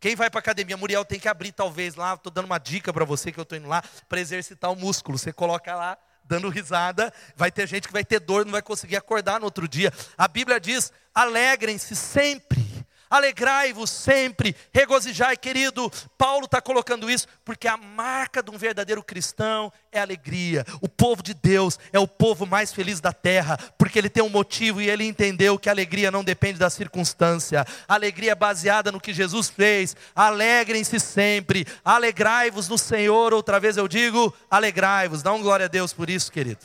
Quem 0.00 0.14
vai 0.14 0.28
para 0.28 0.40
academia, 0.40 0.76
Muriel 0.76 1.04
tem 1.04 1.18
que 1.18 1.28
abrir 1.28 1.52
talvez 1.52 1.94
lá. 1.94 2.14
Estou 2.14 2.30
dando 2.30 2.46
uma 2.46 2.58
dica 2.58 2.92
para 2.92 3.04
você 3.04 3.32
que 3.32 3.38
eu 3.38 3.42
estou 3.44 3.56
indo 3.56 3.68
lá 3.68 3.82
para 4.08 4.20
exercitar 4.20 4.70
o 4.70 4.76
músculo. 4.76 5.16
Você 5.16 5.32
coloca 5.32 5.74
lá, 5.74 5.96
dando 6.24 6.48
risada. 6.48 7.12
Vai 7.34 7.50
ter 7.50 7.66
gente 7.66 7.86
que 7.86 7.92
vai 7.92 8.04
ter 8.04 8.20
dor, 8.20 8.44
não 8.44 8.52
vai 8.52 8.62
conseguir 8.62 8.96
acordar 8.96 9.38
no 9.38 9.46
outro 9.46 9.66
dia. 9.66 9.92
A 10.18 10.28
Bíblia 10.28 10.60
diz: 10.60 10.92
alegrem-se 11.14 11.96
sempre 11.96 12.75
Alegrai-vos 13.08 13.90
sempre, 13.90 14.54
regozijai, 14.72 15.36
querido. 15.36 15.90
Paulo 16.18 16.46
está 16.46 16.60
colocando 16.60 17.10
isso 17.10 17.28
porque 17.44 17.68
a 17.68 17.76
marca 17.76 18.42
de 18.42 18.50
um 18.50 18.58
verdadeiro 18.58 19.02
cristão 19.02 19.72
é 19.92 20.00
alegria. 20.00 20.64
O 20.80 20.88
povo 20.88 21.22
de 21.22 21.32
Deus 21.32 21.78
é 21.92 21.98
o 21.98 22.08
povo 22.08 22.46
mais 22.46 22.72
feliz 22.72 23.00
da 23.00 23.12
terra, 23.12 23.56
porque 23.78 23.98
ele 23.98 24.10
tem 24.10 24.22
um 24.22 24.28
motivo 24.28 24.80
e 24.80 24.90
ele 24.90 25.04
entendeu 25.04 25.58
que 25.58 25.68
a 25.68 25.72
alegria 25.72 26.10
não 26.10 26.24
depende 26.24 26.58
da 26.58 26.68
circunstância. 26.68 27.64
A 27.86 27.94
alegria 27.94 28.32
é 28.32 28.34
baseada 28.34 28.90
no 28.90 29.00
que 29.00 29.14
Jesus 29.14 29.48
fez. 29.48 29.94
Alegrem-se 30.14 30.98
sempre, 30.98 31.66
alegrai-vos 31.84 32.68
no 32.68 32.76
Senhor. 32.76 33.32
Outra 33.32 33.60
vez 33.60 33.76
eu 33.76 33.86
digo, 33.86 34.34
alegrai-vos. 34.50 35.22
Dá 35.22 35.32
um 35.32 35.42
glória 35.42 35.66
a 35.66 35.68
Deus 35.68 35.92
por 35.92 36.10
isso, 36.10 36.32
querido. 36.32 36.60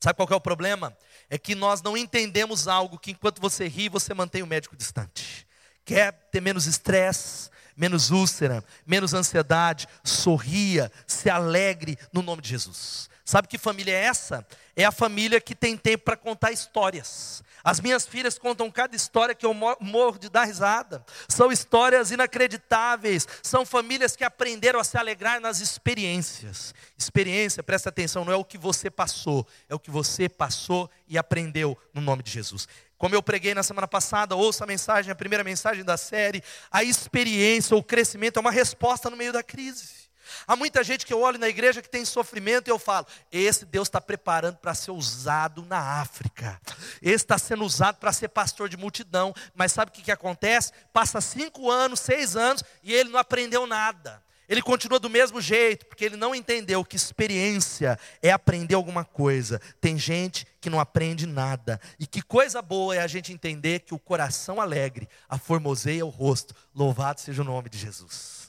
Sabe 0.00 0.16
qual 0.16 0.28
é 0.32 0.34
o 0.34 0.40
problema? 0.40 0.96
É 1.32 1.38
que 1.38 1.54
nós 1.54 1.80
não 1.80 1.96
entendemos 1.96 2.68
algo 2.68 2.98
que 2.98 3.12
enquanto 3.12 3.40
você 3.40 3.66
ri, 3.66 3.88
você 3.88 4.12
mantém 4.12 4.42
o 4.42 4.46
médico 4.46 4.76
distante. 4.76 5.46
Quer 5.82 6.12
ter 6.30 6.42
menos 6.42 6.66
estresse, 6.66 7.48
menos 7.74 8.10
úlcera, 8.10 8.62
menos 8.86 9.14
ansiedade, 9.14 9.88
sorria, 10.04 10.92
se 11.06 11.30
alegre 11.30 11.96
no 12.12 12.20
nome 12.20 12.42
de 12.42 12.50
Jesus. 12.50 13.08
Sabe 13.24 13.48
que 13.48 13.56
família 13.56 13.92
é 13.92 14.04
essa? 14.04 14.46
É 14.74 14.84
a 14.84 14.90
família 14.90 15.40
que 15.40 15.54
tem 15.54 15.76
tempo 15.76 16.04
para 16.04 16.16
contar 16.16 16.50
histórias. 16.50 17.42
As 17.62 17.80
minhas 17.80 18.04
filhas 18.04 18.38
contam 18.38 18.70
cada 18.70 18.96
história 18.96 19.34
que 19.34 19.46
eu 19.46 19.54
morro 19.54 20.18
de 20.18 20.28
dar 20.28 20.44
risada. 20.44 21.04
São 21.28 21.52
histórias 21.52 22.10
inacreditáveis. 22.10 23.28
São 23.42 23.64
famílias 23.64 24.16
que 24.16 24.24
aprenderam 24.24 24.80
a 24.80 24.84
se 24.84 24.98
alegrar 24.98 25.40
nas 25.40 25.60
experiências. 25.60 26.74
Experiência, 26.98 27.62
presta 27.62 27.90
atenção, 27.90 28.24
não 28.24 28.32
é 28.32 28.36
o 28.36 28.44
que 28.44 28.58
você 28.58 28.90
passou, 28.90 29.46
é 29.68 29.74
o 29.74 29.78
que 29.78 29.90
você 29.90 30.28
passou 30.28 30.90
e 31.06 31.16
aprendeu 31.16 31.78
no 31.94 32.00
nome 32.00 32.22
de 32.24 32.32
Jesus. 32.32 32.66
Como 32.98 33.14
eu 33.14 33.22
preguei 33.22 33.54
na 33.54 33.62
semana 33.62 33.86
passada, 33.86 34.34
ouça 34.34 34.64
a 34.64 34.66
mensagem, 34.66 35.12
a 35.12 35.14
primeira 35.16 35.44
mensagem 35.44 35.84
da 35.84 35.96
série. 35.96 36.42
A 36.70 36.82
experiência, 36.82 37.76
o 37.76 37.82
crescimento 37.82 38.38
é 38.38 38.40
uma 38.40 38.50
resposta 38.50 39.08
no 39.10 39.16
meio 39.16 39.32
da 39.32 39.42
crise. 39.42 40.01
Há 40.46 40.56
muita 40.56 40.82
gente 40.82 41.06
que 41.06 41.12
eu 41.12 41.20
olho 41.20 41.38
na 41.38 41.48
igreja 41.48 41.82
que 41.82 41.88
tem 41.88 42.04
sofrimento 42.04 42.68
e 42.68 42.70
eu 42.70 42.78
falo: 42.78 43.06
esse 43.30 43.64
Deus 43.64 43.88
está 43.88 44.00
preparando 44.00 44.56
para 44.56 44.74
ser 44.74 44.90
usado 44.90 45.62
na 45.62 46.00
África, 46.00 46.60
esse 47.00 47.24
está 47.24 47.38
sendo 47.38 47.64
usado 47.64 47.96
para 47.96 48.12
ser 48.12 48.28
pastor 48.28 48.68
de 48.68 48.76
multidão, 48.76 49.34
mas 49.54 49.72
sabe 49.72 49.90
o 49.90 49.92
que, 49.94 50.02
que 50.02 50.12
acontece? 50.12 50.72
Passa 50.92 51.20
cinco 51.20 51.70
anos, 51.70 52.00
seis 52.00 52.36
anos 52.36 52.62
e 52.82 52.92
ele 52.92 53.10
não 53.10 53.18
aprendeu 53.18 53.66
nada. 53.66 54.22
Ele 54.52 54.60
continua 54.60 54.98
do 54.98 55.08
mesmo 55.08 55.40
jeito, 55.40 55.86
porque 55.86 56.04
ele 56.04 56.14
não 56.14 56.34
entendeu 56.34 56.84
que 56.84 56.94
experiência 56.94 57.98
é 58.20 58.30
aprender 58.30 58.74
alguma 58.74 59.02
coisa. 59.02 59.58
Tem 59.80 59.96
gente 59.96 60.46
que 60.60 60.68
não 60.68 60.78
aprende 60.78 61.26
nada. 61.26 61.80
E 61.98 62.06
que 62.06 62.20
coisa 62.20 62.60
boa 62.60 62.94
é 62.94 63.00
a 63.00 63.06
gente 63.06 63.32
entender 63.32 63.80
que 63.80 63.94
o 63.94 63.98
coração 63.98 64.60
alegre 64.60 65.08
aformoseia 65.26 66.04
o 66.04 66.10
rosto. 66.10 66.54
Louvado 66.74 67.20
seja 67.22 67.40
o 67.40 67.44
nome 67.46 67.70
de 67.70 67.78
Jesus. 67.78 68.41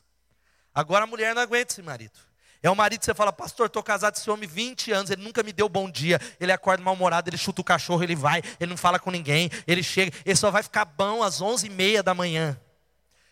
Agora 0.73 1.03
a 1.03 1.07
mulher 1.07 1.35
não 1.35 1.41
aguenta 1.41 1.73
esse 1.73 1.81
marido. 1.81 2.17
É 2.61 2.69
o 2.69 2.75
marido 2.75 2.99
que 3.01 3.05
você 3.05 3.13
fala, 3.13 3.33
pastor, 3.33 3.67
estou 3.67 3.83
casado 3.83 4.13
com 4.13 4.21
esse 4.21 4.29
homem 4.29 4.47
20 4.47 4.91
anos, 4.93 5.11
ele 5.11 5.21
nunca 5.21 5.43
me 5.43 5.51
deu 5.51 5.67
bom 5.67 5.91
dia, 5.91 6.17
ele 6.39 6.49
acorda 6.49 6.81
mal-humorado, 6.81 7.29
ele 7.29 7.37
chuta 7.37 7.59
o 7.59 7.63
cachorro, 7.63 8.01
ele 8.01 8.15
vai, 8.15 8.41
ele 8.57 8.69
não 8.69 8.77
fala 8.77 8.97
com 8.97 9.11
ninguém, 9.11 9.49
ele 9.67 9.83
chega, 9.83 10.15
ele 10.25 10.35
só 10.37 10.49
vai 10.49 10.63
ficar 10.63 10.85
bom 10.85 11.21
às 11.21 11.41
11h30 11.41 12.01
da 12.01 12.13
manhã. 12.13 12.57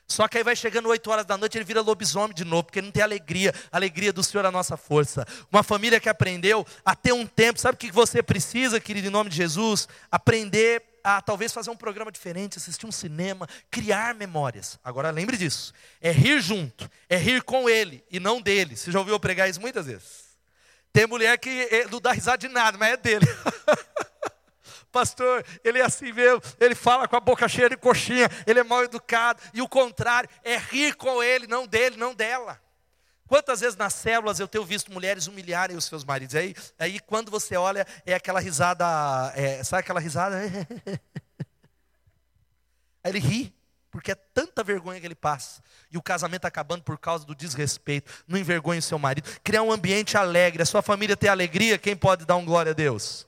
Só 0.06 0.28
que 0.28 0.38
aí 0.38 0.44
vai 0.44 0.58
chegando 0.58 0.90
8 0.90 1.10
horas 1.10 1.26
da 1.26 1.38
noite, 1.38 1.58
ele 1.58 1.64
vira 1.64 1.80
lobisomem 1.80 2.36
de 2.36 2.44
novo, 2.44 2.66
porque 2.66 2.80
ele 2.80 2.88
não 2.88 2.92
tem 2.92 3.02
alegria, 3.02 3.56
a 3.72 3.78
alegria 3.78 4.12
do 4.12 4.22
Senhor 4.22 4.44
é 4.44 4.50
a 4.50 4.52
nossa 4.52 4.76
força. 4.76 5.26
Uma 5.50 5.64
família 5.64 6.02
que 6.02 6.10
aprendeu 6.10 6.68
a 6.84 6.94
ter 6.94 7.14
um 7.14 7.26
tempo, 7.26 7.58
sabe 7.58 7.76
o 7.76 7.78
que 7.78 7.90
você 7.90 8.22
precisa, 8.22 8.82
querido, 8.82 9.08
em 9.08 9.12
nome 9.12 9.30
de 9.30 9.38
Jesus? 9.38 9.88
Aprender 10.12 10.91
a 11.04 11.22
talvez 11.22 11.52
fazer 11.52 11.70
um 11.70 11.76
programa 11.76 12.12
diferente, 12.12 12.58
assistir 12.58 12.86
um 12.86 12.92
cinema, 12.92 13.48
criar 13.70 14.14
memórias. 14.16 14.80
Agora 14.84 15.10
lembre 15.12 15.38
disso: 15.38 15.74
é 16.00 16.12
rir 16.12 16.42
junto, 16.42 16.90
é 17.10 17.18
rir 17.18 17.44
com 17.44 17.70
ele 17.70 18.04
e 18.12 18.20
não 18.20 18.42
dele. 18.42 18.76
Você 18.76 18.92
já 18.92 19.00
ouviu 19.00 19.16
eu 19.16 19.20
pregar 19.20 19.50
isso 19.50 19.62
muitas 19.62 19.86
vezes? 19.86 20.32
Tem 20.94 21.08
mulher 21.08 21.38
que 21.38 21.50
eh, 21.50 21.88
não 21.90 22.02
dá 22.02 22.12
risada 22.12 22.38
de 22.38 22.48
nada, 22.48 22.78
mas 22.78 22.94
é 22.94 22.98
dele. 22.98 23.26
Pastor, 24.92 25.46
ele 25.64 25.80
é 25.80 25.84
assim 25.84 26.12
mesmo, 26.12 26.42
ele 26.60 26.76
fala 26.76 27.08
com 27.08 27.16
a 27.16 27.20
boca 27.22 27.48
cheia 27.48 27.70
de 27.70 27.78
coxinha, 27.78 28.30
ele 28.46 28.60
é 28.60 28.64
mal 28.64 28.84
educado, 28.84 29.42
e 29.54 29.62
o 29.62 29.68
contrário, 29.68 30.30
é 30.44 30.58
rir 30.58 30.96
com 30.96 31.24
ele, 31.24 31.48
não 31.48 31.66
dele, 31.66 31.96
não 31.96 32.14
dela. 32.14 32.60
Quantas 33.32 33.62
vezes 33.62 33.78
nas 33.78 33.94
células 33.94 34.42
eu 34.42 34.48
tenho 34.48 34.66
visto 34.66 34.92
mulheres 34.92 35.26
humilharem 35.26 35.78
os 35.78 35.86
seus 35.86 36.04
maridos? 36.04 36.36
Aí, 36.36 36.54
aí 36.78 37.00
quando 37.00 37.32
você 37.32 37.56
olha, 37.56 37.88
é 38.06 38.14
aquela 38.14 38.42
risada, 38.42 38.86
é, 39.38 39.64
sabe 39.64 39.80
aquela 39.80 40.02
risada? 40.02 40.38
Aí 43.02 43.10
ele 43.10 43.20
ri, 43.20 43.56
porque 43.90 44.12
é 44.12 44.16
tanta 44.16 44.66
vergonha 44.66 45.00
que 45.00 45.08
ele 45.08 45.16
passa. 45.16 45.64
E 45.90 45.98
o 45.98 46.02
casamento 46.02 46.44
acabando 46.44 46.84
por 46.84 46.98
causa 46.98 47.26
do 47.26 47.34
desrespeito. 47.34 48.12
Não 48.28 48.38
envergonhe 48.38 48.80
o 48.80 48.84
seu 48.84 49.00
marido. 49.00 49.30
Criar 49.42 49.62
um 49.62 49.72
ambiente 49.72 50.18
alegre. 50.18 50.62
A 50.62 50.66
sua 50.66 50.82
família 50.82 51.16
ter 51.16 51.30
alegria, 51.30 51.78
quem 51.78 51.96
pode 51.96 52.26
dar 52.26 52.36
um 52.36 52.44
glória 52.44 52.74
a 52.74 52.76
Deus? 52.76 53.26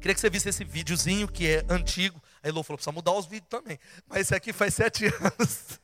Queria 0.00 0.14
que 0.14 0.20
você 0.22 0.30
visse 0.30 0.48
esse 0.48 0.64
videozinho 0.64 1.28
que 1.28 1.46
é 1.46 1.66
antigo. 1.68 2.18
Aí 2.42 2.48
Elô 2.48 2.62
falou: 2.62 2.78
precisa 2.78 2.92
mudar 2.92 3.12
os 3.12 3.26
vídeos 3.26 3.50
também. 3.50 3.78
Mas 4.08 4.22
esse 4.22 4.34
aqui 4.34 4.54
faz 4.54 4.72
sete 4.72 5.04
anos. 5.20 5.78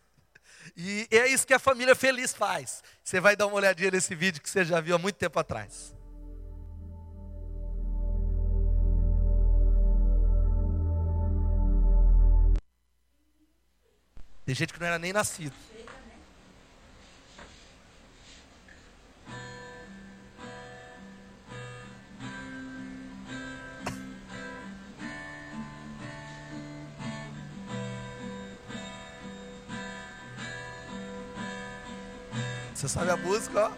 E 0.76 1.06
é 1.10 1.28
isso 1.28 1.46
que 1.46 1.54
a 1.54 1.58
família 1.58 1.94
feliz 1.94 2.32
faz. 2.32 2.82
Você 3.04 3.20
vai 3.20 3.34
dar 3.34 3.46
uma 3.46 3.56
olhadinha 3.56 3.90
nesse 3.90 4.14
vídeo 4.14 4.40
que 4.40 4.48
você 4.48 4.64
já 4.64 4.80
viu 4.80 4.94
há 4.94 4.98
muito 4.98 5.16
tempo 5.16 5.38
atrás. 5.38 5.94
Tem 14.44 14.54
gente 14.54 14.72
que 14.72 14.80
não 14.80 14.86
era 14.86 14.98
nem 14.98 15.12
nascido. 15.12 15.54
Você 32.82 32.88
sabe 32.88 33.12
a 33.12 33.16
música, 33.16 33.66
ó. 33.68 33.70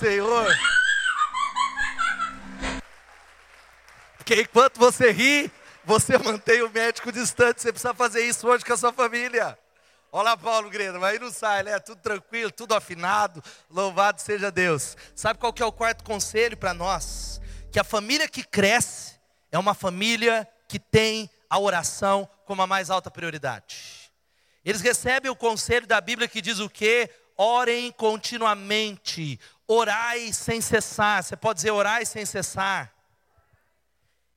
Senhor. 0.00 0.46
Porque 4.16 4.40
enquanto 4.40 4.78
você 4.78 5.12
ri, 5.12 5.52
você 5.84 6.16
mantém 6.16 6.62
o 6.62 6.70
médico 6.70 7.12
distante. 7.12 7.60
Você 7.60 7.70
precisa 7.70 7.92
fazer 7.92 8.24
isso 8.24 8.48
hoje 8.48 8.64
com 8.64 8.72
a 8.72 8.76
sua 8.78 8.94
família. 8.94 9.58
Olha 10.10 10.36
Paulo 10.38 10.70
Grena, 10.70 10.98
mas 10.98 11.12
aí 11.12 11.18
não 11.18 11.30
sai, 11.30 11.62
né? 11.62 11.78
Tudo 11.78 12.00
tranquilo, 12.00 12.50
tudo 12.50 12.74
afinado. 12.74 13.44
Louvado 13.68 14.20
seja 14.22 14.50
Deus. 14.50 14.96
Sabe 15.14 15.38
qual 15.38 15.52
que 15.52 15.62
é 15.62 15.66
o 15.66 15.70
quarto 15.70 16.02
conselho 16.02 16.56
para 16.56 16.72
nós? 16.72 17.38
Que 17.70 17.78
a 17.78 17.84
família 17.84 18.26
que 18.26 18.42
cresce 18.42 19.20
é 19.52 19.58
uma 19.58 19.74
família 19.74 20.48
que 20.66 20.78
tem 20.78 21.30
a 21.48 21.58
oração 21.58 22.28
como 22.46 22.62
a 22.62 22.66
mais 22.66 22.88
alta 22.88 23.10
prioridade. 23.10 24.10
Eles 24.64 24.80
recebem 24.80 25.30
o 25.30 25.36
conselho 25.36 25.86
da 25.86 26.00
Bíblia 26.00 26.26
que 26.26 26.40
diz 26.40 26.58
o 26.58 26.70
quê? 26.70 27.10
Orem 27.36 27.90
continuamente, 27.92 29.40
orai 29.72 30.32
sem 30.32 30.60
cessar. 30.60 31.22
Você 31.22 31.36
pode 31.36 31.58
dizer 31.58 31.70
orai 31.70 32.04
sem 32.04 32.26
cessar. 32.26 32.92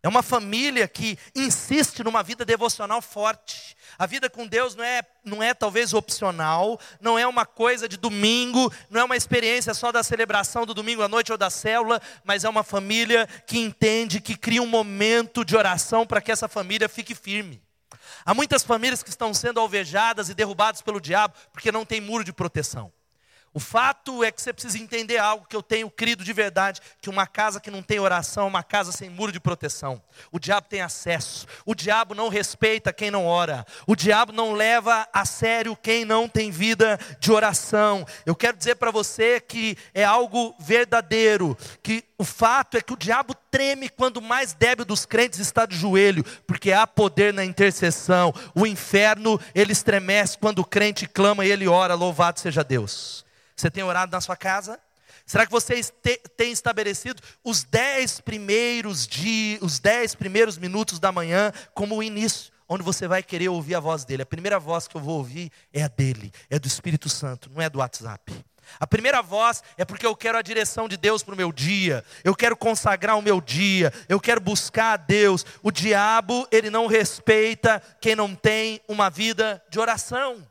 É 0.03 0.07
uma 0.07 0.21
família 0.21 0.85
que 0.85 1.17
insiste 1.33 2.03
numa 2.03 2.21
vida 2.21 2.43
devocional 2.43 3.01
forte. 3.01 3.75
A 3.97 4.05
vida 4.05 4.29
com 4.29 4.45
Deus 4.45 4.75
não 4.75 4.83
é, 4.83 5.01
não 5.23 5.41
é 5.41 5.53
talvez 5.53 5.93
opcional, 5.93 6.77
não 6.99 7.17
é 7.17 7.25
uma 7.25 7.45
coisa 7.45 7.87
de 7.87 7.95
domingo, 7.95 8.71
não 8.89 8.99
é 8.99 9.03
uma 9.05 9.15
experiência 9.15 9.73
só 9.73 9.93
da 9.93 10.03
celebração 10.03 10.65
do 10.65 10.73
domingo 10.73 11.01
à 11.01 11.07
noite 11.07 11.31
ou 11.31 11.37
da 11.37 11.49
célula, 11.49 12.01
mas 12.23 12.43
é 12.43 12.49
uma 12.49 12.63
família 12.63 13.25
que 13.47 13.57
entende, 13.57 14.19
que 14.19 14.35
cria 14.35 14.61
um 14.61 14.67
momento 14.67 15.45
de 15.45 15.55
oração 15.55 16.05
para 16.05 16.21
que 16.21 16.33
essa 16.33 16.49
família 16.49 16.89
fique 16.89 17.15
firme. 17.15 17.63
Há 18.25 18.33
muitas 18.33 18.61
famílias 18.61 19.01
que 19.01 19.09
estão 19.09 19.33
sendo 19.33 19.61
alvejadas 19.61 20.27
e 20.27 20.33
derrubadas 20.33 20.81
pelo 20.81 20.99
diabo 20.99 21.33
porque 21.53 21.71
não 21.71 21.85
tem 21.85 22.01
muro 22.01 22.25
de 22.25 22.33
proteção. 22.33 22.91
O 23.53 23.59
fato 23.59 24.23
é 24.23 24.31
que 24.31 24.41
você 24.41 24.51
precisa 24.51 24.79
entender 24.79 25.19
algo 25.19 25.45
que 25.47 25.55
eu 25.55 25.61
tenho 25.61 25.89
crido 25.89 26.23
de 26.23 26.33
verdade: 26.33 26.81
que 26.99 27.09
uma 27.09 27.27
casa 27.27 27.59
que 27.59 27.69
não 27.69 27.83
tem 27.83 27.99
oração 27.99 28.45
é 28.45 28.47
uma 28.47 28.63
casa 28.63 28.91
sem 28.91 29.09
muro 29.09 29.31
de 29.31 29.39
proteção. 29.39 30.01
O 30.31 30.39
diabo 30.39 30.67
tem 30.67 30.81
acesso, 30.81 31.45
o 31.65 31.75
diabo 31.75 32.15
não 32.15 32.29
respeita 32.29 32.91
quem 32.91 33.11
não 33.11 33.27
ora, 33.27 33.65
o 33.85 33.95
diabo 33.95 34.31
não 34.31 34.53
leva 34.53 35.07
a 35.13 35.23
sério 35.23 35.75
quem 35.75 36.03
não 36.03 36.27
tem 36.27 36.49
vida 36.49 36.99
de 37.19 37.31
oração. 37.31 38.05
Eu 38.25 38.35
quero 38.35 38.57
dizer 38.57 38.75
para 38.75 38.89
você 38.89 39.39
que 39.39 39.77
é 39.93 40.03
algo 40.03 40.55
verdadeiro, 40.59 41.55
que 41.83 42.03
o 42.17 42.23
fato 42.23 42.77
é 42.77 42.81
que 42.81 42.93
o 42.93 42.97
diabo 42.97 43.35
treme 43.51 43.89
quando 43.89 44.17
o 44.17 44.21
mais 44.21 44.53
débil 44.53 44.85
dos 44.85 45.05
crentes 45.05 45.39
está 45.39 45.65
de 45.65 45.75
joelho, 45.75 46.23
porque 46.47 46.71
há 46.71 46.87
poder 46.87 47.33
na 47.33 47.45
intercessão. 47.45 48.33
O 48.55 48.65
inferno, 48.65 49.39
ele 49.53 49.73
estremece 49.73 50.37
quando 50.37 50.59
o 50.59 50.65
crente 50.65 51.05
clama 51.05 51.45
e 51.45 51.51
ele 51.51 51.67
ora, 51.67 51.93
louvado 51.93 52.39
seja 52.39 52.63
Deus. 52.63 53.23
Você 53.55 53.69
tem 53.69 53.83
orado 53.83 54.11
na 54.11 54.21
sua 54.21 54.35
casa? 54.35 54.79
Será 55.25 55.45
que 55.45 55.51
você 55.51 55.81
tem 56.35 56.51
estabelecido 56.51 57.21
os 57.43 57.63
dez 57.63 58.19
primeiros 58.19 59.07
dias, 59.07 59.61
os 59.61 59.79
dez 59.79 60.15
primeiros 60.15 60.57
minutos 60.57 60.99
da 60.99 61.11
manhã 61.11 61.51
como 61.73 61.95
o 61.95 62.03
início, 62.03 62.51
onde 62.67 62.83
você 62.83 63.07
vai 63.07 63.23
querer 63.23 63.49
ouvir 63.49 63.75
a 63.75 63.79
voz 63.79 64.03
dele? 64.03 64.23
A 64.23 64.25
primeira 64.25 64.59
voz 64.59 64.87
que 64.87 64.97
eu 64.97 65.01
vou 65.01 65.17
ouvir 65.17 65.51
é 65.71 65.83
a 65.83 65.87
dele, 65.87 66.31
é 66.49 66.59
do 66.59 66.67
Espírito 66.67 67.07
Santo, 67.09 67.49
não 67.53 67.61
é 67.61 67.69
do 67.69 67.79
WhatsApp. 67.79 68.33
A 68.79 68.87
primeira 68.87 69.21
voz 69.21 69.61
é 69.77 69.85
porque 69.85 70.05
eu 70.05 70.15
quero 70.15 70.37
a 70.37 70.41
direção 70.41 70.87
de 70.87 70.97
Deus 70.97 71.21
para 71.21 71.33
o 71.33 71.37
meu 71.37 71.51
dia, 71.51 72.03
eu 72.23 72.35
quero 72.35 72.57
consagrar 72.57 73.17
o 73.17 73.21
meu 73.21 73.39
dia, 73.39 73.93
eu 74.09 74.19
quero 74.19 74.41
buscar 74.41 74.93
a 74.93 74.97
Deus. 74.97 75.45
O 75.61 75.71
diabo, 75.71 76.47
ele 76.51 76.69
não 76.69 76.87
respeita 76.87 77.81
quem 78.01 78.15
não 78.15 78.33
tem 78.33 78.81
uma 78.87 79.09
vida 79.09 79.63
de 79.69 79.79
oração. 79.79 80.47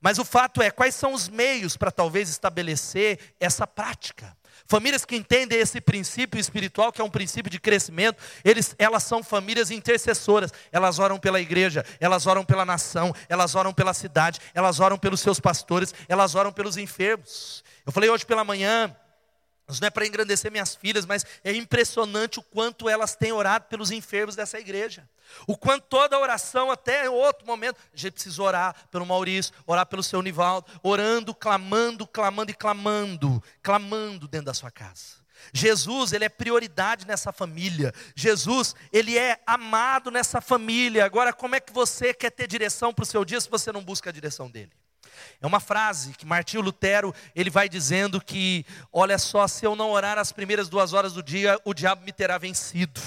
Mas 0.00 0.18
o 0.18 0.24
fato 0.24 0.62
é, 0.62 0.70
quais 0.70 0.94
são 0.94 1.12
os 1.12 1.28
meios 1.28 1.76
para 1.76 1.90
talvez 1.90 2.28
estabelecer 2.28 3.18
essa 3.38 3.66
prática? 3.66 4.36
Famílias 4.66 5.04
que 5.04 5.16
entendem 5.16 5.58
esse 5.58 5.80
princípio 5.80 6.40
espiritual, 6.40 6.92
que 6.92 7.00
é 7.00 7.04
um 7.04 7.10
princípio 7.10 7.50
de 7.50 7.58
crescimento, 7.58 8.22
eles, 8.44 8.74
elas 8.78 9.02
são 9.02 9.22
famílias 9.22 9.70
intercessoras. 9.70 10.52
Elas 10.70 10.98
oram 10.98 11.18
pela 11.18 11.40
igreja, 11.40 11.84
elas 11.98 12.26
oram 12.26 12.44
pela 12.44 12.64
nação, 12.64 13.12
elas 13.28 13.54
oram 13.54 13.72
pela 13.72 13.92
cidade, 13.92 14.38
elas 14.54 14.78
oram 14.78 14.96
pelos 14.96 15.20
seus 15.20 15.40
pastores, 15.40 15.92
elas 16.08 16.34
oram 16.34 16.52
pelos 16.52 16.76
enfermos. 16.76 17.64
Eu 17.84 17.92
falei 17.92 18.08
hoje 18.08 18.24
pela 18.24 18.44
manhã, 18.44 18.94
isso 19.72 19.80
não 19.80 19.88
é 19.88 19.90
para 19.90 20.06
engrandecer 20.06 20.50
minhas 20.50 20.74
filhas, 20.74 21.06
mas 21.06 21.24
é 21.44 21.52
impressionante 21.52 22.38
o 22.38 22.42
quanto 22.42 22.88
elas 22.88 23.14
têm 23.14 23.32
orado 23.32 23.66
pelos 23.66 23.90
enfermos 23.90 24.36
dessa 24.36 24.58
igreja. 24.58 25.08
O 25.46 25.56
quanto 25.56 25.84
toda 25.84 26.18
oração, 26.18 26.70
até 26.70 27.08
outro 27.08 27.46
momento, 27.46 27.76
a 27.92 27.96
gente 27.96 28.14
precisa 28.14 28.42
orar 28.42 28.74
pelo 28.90 29.06
Maurício, 29.06 29.54
orar 29.66 29.86
pelo 29.86 30.02
seu 30.02 30.20
Nivaldo, 30.22 30.66
orando, 30.82 31.34
clamando, 31.34 32.06
clamando 32.06 32.50
e 32.50 32.54
clamando, 32.54 33.42
clamando 33.62 34.26
dentro 34.26 34.46
da 34.46 34.54
sua 34.54 34.70
casa. 34.70 35.20
Jesus, 35.52 36.12
ele 36.12 36.24
é 36.24 36.28
prioridade 36.28 37.06
nessa 37.06 37.32
família. 37.32 37.94
Jesus, 38.14 38.74
ele 38.92 39.16
é 39.16 39.40
amado 39.46 40.10
nessa 40.10 40.40
família. 40.40 41.04
Agora, 41.04 41.32
como 41.32 41.54
é 41.54 41.60
que 41.60 41.72
você 41.72 42.12
quer 42.12 42.30
ter 42.30 42.46
direção 42.46 42.92
para 42.92 43.02
o 43.02 43.06
seu 43.06 43.24
dia 43.24 43.40
se 43.40 43.48
você 43.48 43.72
não 43.72 43.82
busca 43.82 44.10
a 44.10 44.12
direção 44.12 44.50
dele? 44.50 44.72
É 45.40 45.46
uma 45.46 45.60
frase 45.60 46.12
que 46.12 46.26
Martinho 46.26 46.62
Lutero, 46.62 47.14
ele 47.34 47.50
vai 47.50 47.68
dizendo 47.68 48.20
que, 48.20 48.64
olha 48.92 49.18
só, 49.18 49.46
se 49.48 49.64
eu 49.64 49.74
não 49.74 49.90
orar 49.90 50.18
as 50.18 50.32
primeiras 50.32 50.68
duas 50.68 50.92
horas 50.92 51.12
do 51.12 51.22
dia, 51.22 51.58
o 51.64 51.74
diabo 51.74 52.04
me 52.04 52.12
terá 52.12 52.38
vencido. 52.38 53.00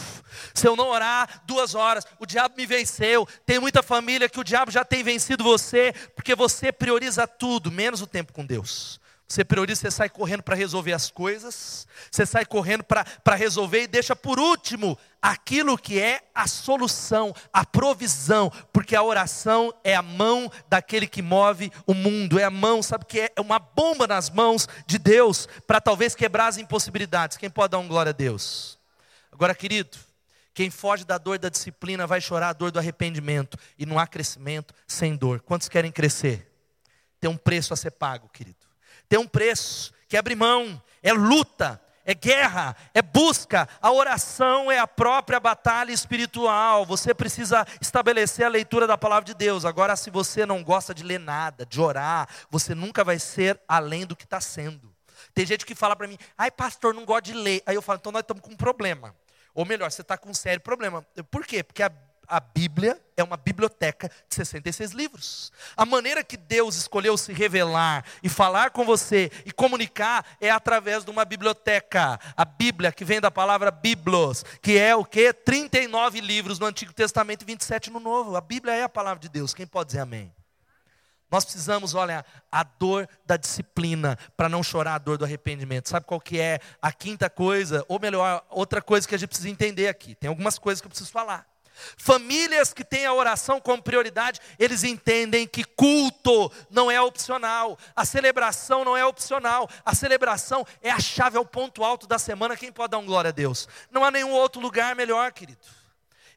Se 0.53 0.67
eu 0.67 0.75
não 0.75 0.89
orar 0.89 1.43
duas 1.45 1.75
horas, 1.75 2.05
o 2.19 2.25
diabo 2.25 2.55
me 2.57 2.65
venceu. 2.65 3.27
Tem 3.45 3.59
muita 3.59 3.83
família 3.83 4.29
que 4.29 4.39
o 4.39 4.43
diabo 4.43 4.71
já 4.71 4.83
tem 4.83 5.03
vencido 5.03 5.43
você, 5.43 5.93
porque 6.15 6.35
você 6.35 6.71
prioriza 6.71 7.27
tudo, 7.27 7.71
menos 7.71 8.01
o 8.01 8.07
tempo 8.07 8.33
com 8.33 8.45
Deus. 8.45 8.99
Você 9.33 9.43
prioriza, 9.43 9.81
você 9.81 9.89
sai 9.89 10.09
correndo 10.09 10.43
para 10.43 10.55
resolver 10.55 10.93
as 10.93 11.09
coisas, 11.09 11.87
você 12.11 12.23
sai 12.23 12.45
correndo 12.45 12.83
para 12.83 13.35
resolver 13.35 13.81
e 13.81 13.87
deixa 13.87 14.15
por 14.15 14.39
último 14.39 14.95
aquilo 15.19 15.75
que 15.75 15.99
é 15.99 16.21
a 16.35 16.45
solução, 16.45 17.33
a 17.51 17.65
provisão, 17.65 18.51
porque 18.71 18.95
a 18.95 19.01
oração 19.01 19.73
é 19.83 19.95
a 19.95 20.03
mão 20.03 20.51
daquele 20.69 21.07
que 21.07 21.23
move 21.23 21.71
o 21.87 21.95
mundo, 21.95 22.37
é 22.37 22.43
a 22.43 22.51
mão, 22.51 22.83
sabe 22.83 23.05
que 23.05 23.21
é 23.21 23.41
uma 23.41 23.57
bomba 23.57 24.05
nas 24.05 24.29
mãos 24.29 24.69
de 24.85 24.99
Deus 24.99 25.47
para 25.65 25.81
talvez 25.81 26.13
quebrar 26.13 26.45
as 26.45 26.59
impossibilidades. 26.59 27.35
Quem 27.35 27.49
pode 27.49 27.71
dar 27.71 27.79
um 27.79 27.87
glória 27.87 28.11
a 28.11 28.13
Deus? 28.13 28.77
Agora, 29.31 29.55
querido, 29.55 29.97
quem 30.53 30.69
foge 30.69 31.05
da 31.05 31.17
dor 31.17 31.39
da 31.39 31.49
disciplina 31.49 32.05
vai 32.05 32.21
chorar 32.21 32.49
a 32.49 32.53
dor 32.53 32.69
do 32.69 32.77
arrependimento, 32.77 33.57
e 33.79 33.85
não 33.87 33.97
há 33.97 34.05
crescimento 34.05 34.75
sem 34.85 35.15
dor. 35.15 35.41
Quantos 35.41 35.67
querem 35.67 35.91
crescer? 35.91 36.53
Tem 37.19 37.27
um 37.27 37.35
preço 37.35 37.73
a 37.73 37.75
ser 37.75 37.89
pago, 37.89 38.29
querido 38.29 38.72
tem 39.13 39.19
um 39.19 39.27
preço, 39.27 39.93
que 40.07 40.17
abre 40.17 40.33
mão, 40.33 40.81
é 41.03 41.13
luta, 41.13 41.79
é 42.03 42.15
guerra, 42.15 42.75
é 42.95 43.01
busca. 43.03 43.69
A 43.79 43.91
oração 43.91 44.71
é 44.71 44.79
a 44.79 44.87
própria 44.87 45.39
batalha 45.39 45.91
espiritual. 45.91 46.83
Você 46.83 47.13
precisa 47.13 47.63
estabelecer 47.79 48.43
a 48.43 48.49
leitura 48.49 48.87
da 48.87 48.97
palavra 48.97 49.25
de 49.25 49.35
Deus. 49.35 49.65
Agora, 49.65 49.95
se 49.95 50.09
você 50.09 50.47
não 50.47 50.63
gosta 50.63 50.95
de 50.95 51.03
ler 51.03 51.19
nada, 51.19 51.63
de 51.63 51.79
orar, 51.79 52.27
você 52.49 52.73
nunca 52.73 53.03
vai 53.03 53.19
ser 53.19 53.61
além 53.67 54.03
do 54.03 54.15
que 54.15 54.23
está 54.23 54.41
sendo. 54.41 54.91
Tem 55.31 55.45
gente 55.45 55.63
que 55.63 55.75
fala 55.75 55.95
para 55.95 56.07
mim, 56.07 56.17
ai 56.35 56.49
pastor, 56.49 56.91
não 56.91 57.05
gosta 57.05 57.21
de 57.21 57.33
ler. 57.33 57.61
Aí 57.67 57.75
eu 57.75 57.83
falo, 57.83 57.99
então 57.99 58.11
nós 58.11 58.21
estamos 58.21 58.41
com 58.41 58.53
um 58.53 58.57
problema. 58.57 59.15
Ou 59.53 59.63
melhor, 59.63 59.91
você 59.91 60.01
está 60.01 60.17
com 60.17 60.31
um 60.31 60.33
sério 60.33 60.59
problema. 60.59 61.05
Por 61.29 61.45
quê? 61.45 61.61
Porque 61.61 61.83
a 61.83 61.91
a 62.27 62.39
Bíblia 62.39 62.99
é 63.15 63.23
uma 63.23 63.37
biblioteca 63.37 64.09
de 64.27 64.35
66 64.35 64.91
livros. 64.91 65.51
A 65.75 65.85
maneira 65.85 66.23
que 66.23 66.37
Deus 66.37 66.75
escolheu 66.75 67.17
se 67.17 67.31
revelar 67.33 68.03
e 68.21 68.29
falar 68.29 68.71
com 68.71 68.85
você 68.85 69.31
e 69.45 69.51
comunicar 69.51 70.25
é 70.39 70.49
através 70.49 71.03
de 71.03 71.11
uma 71.11 71.25
biblioteca. 71.25 72.19
A 72.35 72.45
Bíblia, 72.45 72.91
que 72.91 73.05
vem 73.05 73.21
da 73.21 73.29
palavra 73.29 73.71
biblos, 73.71 74.43
que 74.61 74.77
é 74.77 74.95
o 74.95 75.05
que? 75.05 75.31
39 75.33 76.21
livros 76.21 76.59
no 76.59 76.65
Antigo 76.65 76.93
Testamento 76.93 77.43
e 77.43 77.45
27 77.45 77.91
no 77.91 77.99
Novo. 77.99 78.35
A 78.35 78.41
Bíblia 78.41 78.73
é 78.73 78.83
a 78.83 78.89
palavra 78.89 79.19
de 79.19 79.29
Deus. 79.29 79.53
Quem 79.53 79.67
pode 79.67 79.87
dizer 79.87 79.99
amém? 79.99 80.33
Nós 81.33 81.43
precisamos, 81.45 81.95
olha, 81.95 82.23
a 82.51 82.63
dor 82.63 83.09
da 83.25 83.35
disciplina 83.37 84.19
para 84.37 84.47
não 84.47 84.61
chorar 84.61 84.93
a 84.93 84.99
dor 84.99 85.17
do 85.17 85.25
arrependimento. 85.25 85.89
Sabe 85.89 86.05
qual 86.05 86.21
que 86.21 86.39
é 86.39 86.59
a 86.79 86.91
quinta 86.91 87.27
coisa? 87.27 87.83
Ou 87.87 87.99
melhor, 87.99 88.45
outra 88.51 88.83
coisa 88.83 89.07
que 89.07 89.15
a 89.15 89.17
gente 89.17 89.29
precisa 89.29 89.49
entender 89.49 89.87
aqui. 89.87 90.13
Tem 90.13 90.27
algumas 90.27 90.59
coisas 90.59 90.79
que 90.79 90.85
eu 90.85 90.89
preciso 90.89 91.11
falar. 91.11 91.52
Famílias 91.97 92.73
que 92.73 92.83
têm 92.83 93.05
a 93.05 93.13
oração 93.13 93.59
como 93.59 93.81
prioridade, 93.81 94.39
eles 94.57 94.83
entendem 94.83 95.47
que 95.47 95.63
culto 95.63 96.51
não 96.69 96.89
é 96.89 97.01
opcional, 97.01 97.77
a 97.95 98.05
celebração 98.05 98.85
não 98.85 98.95
é 98.95 99.05
opcional, 99.05 99.69
a 99.85 99.93
celebração 99.95 100.65
é 100.81 100.91
a 100.91 100.99
chave, 100.99 101.37
é 101.37 101.39
o 101.39 101.45
ponto 101.45 101.83
alto 101.83 102.07
da 102.07 102.19
semana. 102.19 102.57
Quem 102.57 102.71
pode 102.71 102.91
dar 102.91 102.97
um 102.97 103.05
glória 103.05 103.29
a 103.29 103.33
Deus? 103.33 103.67
Não 103.91 104.03
há 104.03 104.11
nenhum 104.11 104.31
outro 104.31 104.61
lugar 104.61 104.95
melhor, 104.95 105.31
querido. 105.31 105.59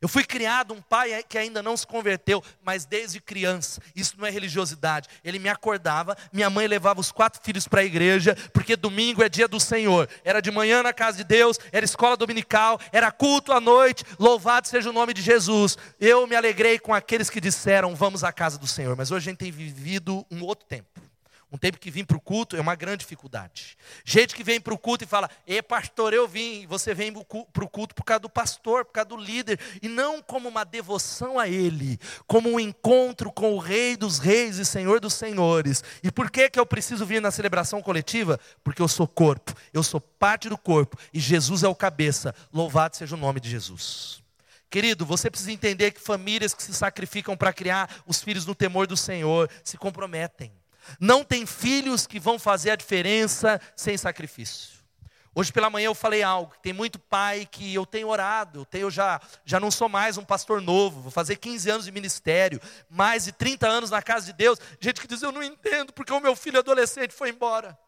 Eu 0.07 0.09
fui 0.09 0.23
criado 0.23 0.73
um 0.73 0.81
pai 0.81 1.21
que 1.29 1.37
ainda 1.37 1.61
não 1.61 1.77
se 1.77 1.85
converteu, 1.85 2.41
mas 2.63 2.85
desde 2.85 3.21
criança, 3.21 3.83
isso 3.93 4.15
não 4.17 4.25
é 4.25 4.31
religiosidade. 4.31 5.09
Ele 5.25 5.41
me 5.41 5.49
acordava, 5.49 6.17
minha 6.33 6.49
mãe 6.49 6.69
levava 6.69 7.01
os 7.01 7.11
quatro 7.11 7.41
filhos 7.43 7.67
para 7.67 7.81
a 7.81 7.85
igreja, 7.85 8.37
porque 8.53 8.77
domingo 8.77 9.21
é 9.21 9.29
dia 9.29 9.49
do 9.49 9.59
Senhor. 9.59 10.09
Era 10.23 10.41
de 10.41 10.53
manhã 10.53 10.81
na 10.81 10.93
casa 10.93 11.17
de 11.17 11.25
Deus, 11.25 11.59
era 11.73 11.85
escola 11.85 12.17
dominical, 12.17 12.79
era 12.93 13.11
culto 13.11 13.51
à 13.51 13.59
noite, 13.59 14.05
louvado 14.17 14.69
seja 14.69 14.91
o 14.91 14.93
nome 14.93 15.13
de 15.13 15.23
Jesus. 15.23 15.77
Eu 15.99 16.25
me 16.25 16.37
alegrei 16.37 16.79
com 16.79 16.95
aqueles 16.95 17.29
que 17.29 17.41
disseram: 17.41 17.97
Vamos 17.97 18.23
à 18.23 18.31
casa 18.31 18.57
do 18.59 18.67
Senhor, 18.69 18.95
mas 18.95 19.11
hoje 19.11 19.29
a 19.29 19.31
gente 19.33 19.41
tem 19.41 19.51
vivido 19.51 20.25
um 20.31 20.45
outro 20.45 20.65
tempo. 20.67 20.89
Um 21.57 21.59
tempo 21.59 21.79
que 21.79 21.91
vim 21.91 22.05
para 22.05 22.19
o 22.19 22.21
culto 22.21 22.55
é 22.55 22.61
uma 22.61 22.75
grande 22.75 22.99
dificuldade. 22.99 23.79
Gente 24.05 24.35
que 24.35 24.45
vem 24.45 24.61
para 24.61 24.75
o 24.75 24.79
culto 24.79 25.05
e 25.05 25.07
fala: 25.07 25.31
Ei, 25.47 25.63
pastor, 25.63 26.13
eu 26.13 26.29
vim. 26.29 26.67
Você 26.67 26.93
vem 26.93 27.11
para 27.11 27.65
o 27.65 27.69
culto 27.69 27.95
por 27.95 28.05
causa 28.05 28.21
do 28.21 28.29
pastor, 28.29 28.85
por 28.85 28.93
causa 28.93 29.09
do 29.09 29.17
líder. 29.17 29.59
E 29.81 29.89
não 29.89 30.21
como 30.21 30.51
uma 30.51 30.65
devoção 30.65 31.39
a 31.39 31.49
ele, 31.49 31.99
como 32.27 32.51
um 32.51 32.61
encontro 32.61 33.33
com 33.33 33.55
o 33.55 33.59
Rei 33.59 33.97
dos 33.97 34.19
Reis 34.19 34.59
e 34.59 34.67
Senhor 34.67 35.01
dos 35.01 35.15
Senhores. 35.15 35.83
E 36.03 36.13
por 36.13 36.31
que, 36.31 36.51
que 36.51 36.61
eu 36.61 36.67
preciso 36.67 37.07
vir 37.07 37.23
na 37.23 37.31
celebração 37.31 37.81
coletiva? 37.81 38.39
Porque 38.63 38.83
eu 38.83 38.89
sou 38.89 39.09
corpo, 39.09 39.55
eu 39.73 39.83
sou 39.83 39.99
parte 39.99 40.51
do 40.51 40.59
corpo. 40.59 40.99
E 41.11 41.19
Jesus 41.19 41.63
é 41.63 41.69
o 41.69 41.75
cabeça. 41.75 42.35
Louvado 42.53 42.99
seja 42.99 43.15
o 43.17 43.19
nome 43.19 43.41
de 43.41 43.49
Jesus. 43.49 44.23
Querido, 44.69 45.07
você 45.07 45.31
precisa 45.31 45.53
entender 45.53 45.93
que 45.93 46.01
famílias 46.03 46.53
que 46.53 46.63
se 46.63 46.75
sacrificam 46.75 47.35
para 47.35 47.51
criar 47.51 48.03
os 48.07 48.23
filhos 48.23 48.45
no 48.45 48.55
temor 48.55 48.87
do 48.87 48.95
Senhor 48.95 49.49
se 49.65 49.79
comprometem. 49.79 50.53
Não 51.01 51.25
tem 51.25 51.47
filhos 51.47 52.07
que 52.07 52.19
vão 52.19 52.39
fazer 52.39 52.71
a 52.71 52.77
diferença 52.77 53.61
sem 53.75 53.97
sacrifício. 53.97 54.77
Hoje 55.39 55.53
pela 55.53 55.69
manhã 55.69 55.89
eu 55.89 55.95
falei 55.95 56.23
algo, 56.23 56.55
tem 56.63 56.73
muito 56.73 56.99
pai 56.99 57.45
que 57.45 57.75
eu 57.75 57.85
tenho 57.85 58.09
orado, 58.09 58.61
eu, 58.61 58.65
tenho, 58.65 58.91
já, 58.91 59.21
já 59.45 59.61
não 59.61 59.71
sou 59.71 59.87
mais 59.87 60.17
um 60.17 60.25
pastor 60.25 60.63
novo, 60.63 61.03
vou 61.03 61.11
fazer 61.11 61.37
15 61.37 61.71
anos 61.71 61.85
de 61.85 61.93
ministério, 61.93 62.59
mais 62.89 63.27
de 63.27 63.33
30 63.33 63.69
anos 63.69 63.91
na 63.91 64.01
casa 64.01 64.25
de 64.25 64.33
Deus, 64.33 64.59
gente 64.81 64.99
que 64.99 65.07
diz, 65.07 65.21
eu 65.21 65.31
não 65.31 65.43
entendo 65.43 65.93
porque 65.93 66.11
o 66.11 66.21
meu 66.21 66.35
filho 66.35 66.59
adolescente 66.59 67.13
foi 67.13 67.29
embora. 67.29 67.79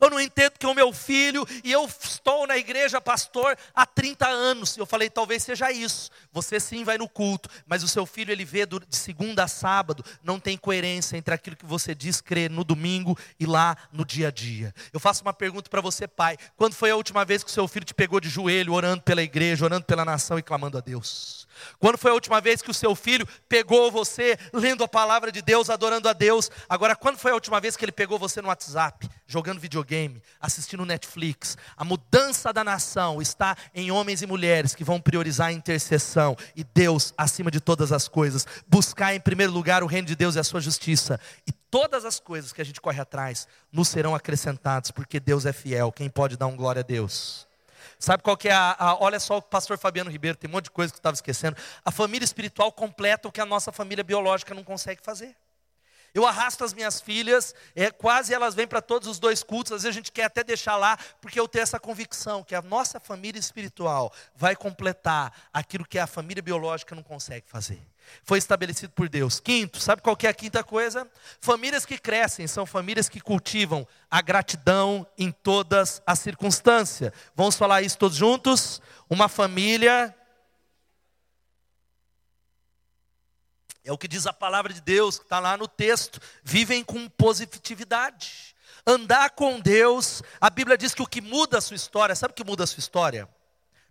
Eu 0.00 0.10
não 0.10 0.20
entendo 0.20 0.52
que 0.58 0.66
o 0.66 0.74
meu 0.74 0.92
filho, 0.92 1.46
e 1.64 1.72
eu 1.72 1.84
estou 1.86 2.46
na 2.46 2.56
igreja, 2.56 3.00
pastor, 3.00 3.56
há 3.74 3.86
30 3.86 4.26
anos. 4.26 4.76
Eu 4.76 4.86
falei, 4.86 5.08
talvez 5.08 5.42
seja 5.42 5.70
isso. 5.72 6.10
Você 6.32 6.60
sim 6.60 6.84
vai 6.84 6.98
no 6.98 7.08
culto, 7.08 7.48
mas 7.66 7.82
o 7.82 7.88
seu 7.88 8.04
filho, 8.06 8.32
ele 8.32 8.44
vê 8.44 8.66
de 8.66 8.96
segunda 8.96 9.44
a 9.44 9.48
sábado, 9.48 10.04
não 10.22 10.38
tem 10.38 10.56
coerência 10.56 11.16
entre 11.16 11.34
aquilo 11.34 11.56
que 11.56 11.66
você 11.66 11.94
diz 11.94 12.20
crer 12.20 12.50
no 12.50 12.64
domingo 12.64 13.16
e 13.38 13.46
lá 13.46 13.76
no 13.92 14.04
dia 14.04 14.28
a 14.28 14.30
dia. 14.30 14.74
Eu 14.92 15.00
faço 15.00 15.22
uma 15.22 15.32
pergunta 15.32 15.70
para 15.70 15.80
você, 15.80 16.06
pai: 16.06 16.36
quando 16.56 16.74
foi 16.74 16.90
a 16.90 16.96
última 16.96 17.24
vez 17.24 17.42
que 17.42 17.50
o 17.50 17.52
seu 17.52 17.66
filho 17.68 17.84
te 17.84 17.94
pegou 17.94 18.20
de 18.20 18.28
joelho, 18.28 18.72
orando 18.72 19.02
pela 19.02 19.22
igreja, 19.22 19.64
orando 19.64 19.84
pela 19.84 20.04
nação 20.04 20.38
e 20.38 20.42
clamando 20.42 20.78
a 20.78 20.80
Deus? 20.80 21.47
Quando 21.78 21.98
foi 21.98 22.10
a 22.10 22.14
última 22.14 22.40
vez 22.40 22.62
que 22.62 22.70
o 22.70 22.74
seu 22.74 22.94
filho 22.94 23.26
pegou 23.48 23.90
você 23.90 24.38
lendo 24.52 24.84
a 24.84 24.88
palavra 24.88 25.32
de 25.32 25.42
Deus, 25.42 25.70
adorando 25.70 26.08
a 26.08 26.12
Deus? 26.12 26.50
Agora, 26.68 26.94
quando 26.94 27.18
foi 27.18 27.30
a 27.30 27.34
última 27.34 27.60
vez 27.60 27.76
que 27.76 27.84
ele 27.84 27.92
pegou 27.92 28.18
você 28.18 28.40
no 28.40 28.48
WhatsApp, 28.48 29.08
jogando 29.26 29.60
videogame, 29.60 30.22
assistindo 30.40 30.84
Netflix? 30.84 31.56
A 31.76 31.84
mudança 31.84 32.52
da 32.52 32.62
nação 32.62 33.20
está 33.20 33.56
em 33.74 33.90
homens 33.90 34.22
e 34.22 34.26
mulheres 34.26 34.74
que 34.74 34.84
vão 34.84 35.00
priorizar 35.00 35.48
a 35.48 35.52
intercessão 35.52 36.36
e 36.54 36.62
Deus 36.62 37.12
acima 37.16 37.50
de 37.50 37.60
todas 37.60 37.92
as 37.92 38.08
coisas. 38.08 38.46
Buscar 38.66 39.14
em 39.14 39.20
primeiro 39.20 39.52
lugar 39.52 39.82
o 39.82 39.86
reino 39.86 40.06
de 40.06 40.16
Deus 40.16 40.36
e 40.36 40.38
a 40.38 40.44
sua 40.44 40.60
justiça. 40.60 41.18
E 41.46 41.52
todas 41.52 42.04
as 42.04 42.20
coisas 42.20 42.52
que 42.52 42.60
a 42.60 42.64
gente 42.64 42.80
corre 42.80 43.00
atrás 43.00 43.48
nos 43.72 43.88
serão 43.88 44.14
acrescentadas, 44.14 44.90
porque 44.90 45.18
Deus 45.18 45.46
é 45.46 45.52
fiel. 45.52 45.92
Quem 45.92 46.08
pode 46.08 46.36
dar 46.36 46.46
um 46.46 46.56
glória 46.56 46.80
a 46.80 46.84
Deus? 46.84 47.47
Sabe 47.98 48.22
qual 48.22 48.36
que 48.36 48.48
é 48.48 48.52
a, 48.52 48.76
a, 48.78 49.02
Olha 49.02 49.18
só 49.18 49.38
o 49.38 49.42
pastor 49.42 49.76
Fabiano 49.76 50.10
Ribeiro, 50.10 50.36
tem 50.36 50.48
um 50.48 50.52
monte 50.52 50.64
de 50.64 50.70
coisa 50.70 50.92
que 50.92 50.96
eu 50.96 51.00
estava 51.00 51.14
esquecendo. 51.14 51.56
A 51.84 51.90
família 51.90 52.24
espiritual 52.24 52.70
completa 52.70 53.28
o 53.28 53.32
que 53.32 53.40
a 53.40 53.46
nossa 53.46 53.72
família 53.72 54.04
biológica 54.04 54.54
não 54.54 54.62
consegue 54.62 55.00
fazer. 55.02 55.36
Eu 56.14 56.26
arrasto 56.26 56.64
as 56.64 56.72
minhas 56.72 57.00
filhas, 57.00 57.54
é, 57.74 57.90
quase 57.90 58.32
elas 58.32 58.54
vêm 58.54 58.66
para 58.66 58.80
todos 58.80 59.08
os 59.08 59.18
dois 59.18 59.42
cultos, 59.42 59.72
às 59.72 59.82
vezes 59.82 59.96
a 59.96 59.98
gente 59.98 60.12
quer 60.12 60.24
até 60.24 60.42
deixar 60.42 60.76
lá, 60.76 60.98
porque 61.20 61.38
eu 61.38 61.46
tenho 61.46 61.62
essa 61.62 61.78
convicção 61.78 62.42
que 62.42 62.54
a 62.54 62.62
nossa 62.62 62.98
família 62.98 63.38
espiritual 63.38 64.12
vai 64.34 64.56
completar 64.56 65.32
aquilo 65.52 65.86
que 65.86 65.98
a 65.98 66.06
família 66.06 66.42
biológica 66.42 66.94
não 66.94 67.02
consegue 67.02 67.46
fazer. 67.48 67.80
Foi 68.22 68.38
estabelecido 68.38 68.92
por 68.92 69.08
Deus. 69.08 69.40
Quinto, 69.40 69.80
sabe 69.80 70.02
qual 70.02 70.16
é 70.22 70.28
a 70.28 70.34
quinta 70.34 70.64
coisa? 70.64 71.06
Famílias 71.40 71.84
que 71.84 71.98
crescem 71.98 72.46
são 72.46 72.64
famílias 72.66 73.08
que 73.08 73.20
cultivam 73.20 73.86
a 74.10 74.20
gratidão 74.22 75.06
em 75.16 75.30
todas 75.30 76.02
as 76.06 76.18
circunstâncias. 76.18 77.12
Vamos 77.34 77.56
falar 77.56 77.82
isso 77.82 77.98
todos 77.98 78.16
juntos? 78.16 78.80
Uma 79.10 79.28
família 79.28 80.14
É 83.88 83.92
o 83.92 83.96
que 83.96 84.06
diz 84.06 84.26
a 84.26 84.34
palavra 84.34 84.70
de 84.70 84.82
Deus, 84.82 85.16
que 85.16 85.24
está 85.24 85.40
lá 85.40 85.56
no 85.56 85.66
texto. 85.66 86.20
Vivem 86.44 86.84
com 86.84 87.08
positividade. 87.08 88.54
Andar 88.86 89.30
com 89.30 89.58
Deus, 89.58 90.22
a 90.38 90.50
Bíblia 90.50 90.76
diz 90.76 90.92
que 90.92 91.00
o 91.00 91.06
que 91.06 91.22
muda 91.22 91.56
a 91.56 91.60
sua 91.62 91.74
história, 91.74 92.14
sabe 92.14 92.32
o 92.32 92.34
que 92.34 92.44
muda 92.44 92.64
a 92.64 92.66
sua 92.66 92.80
história? 92.80 93.26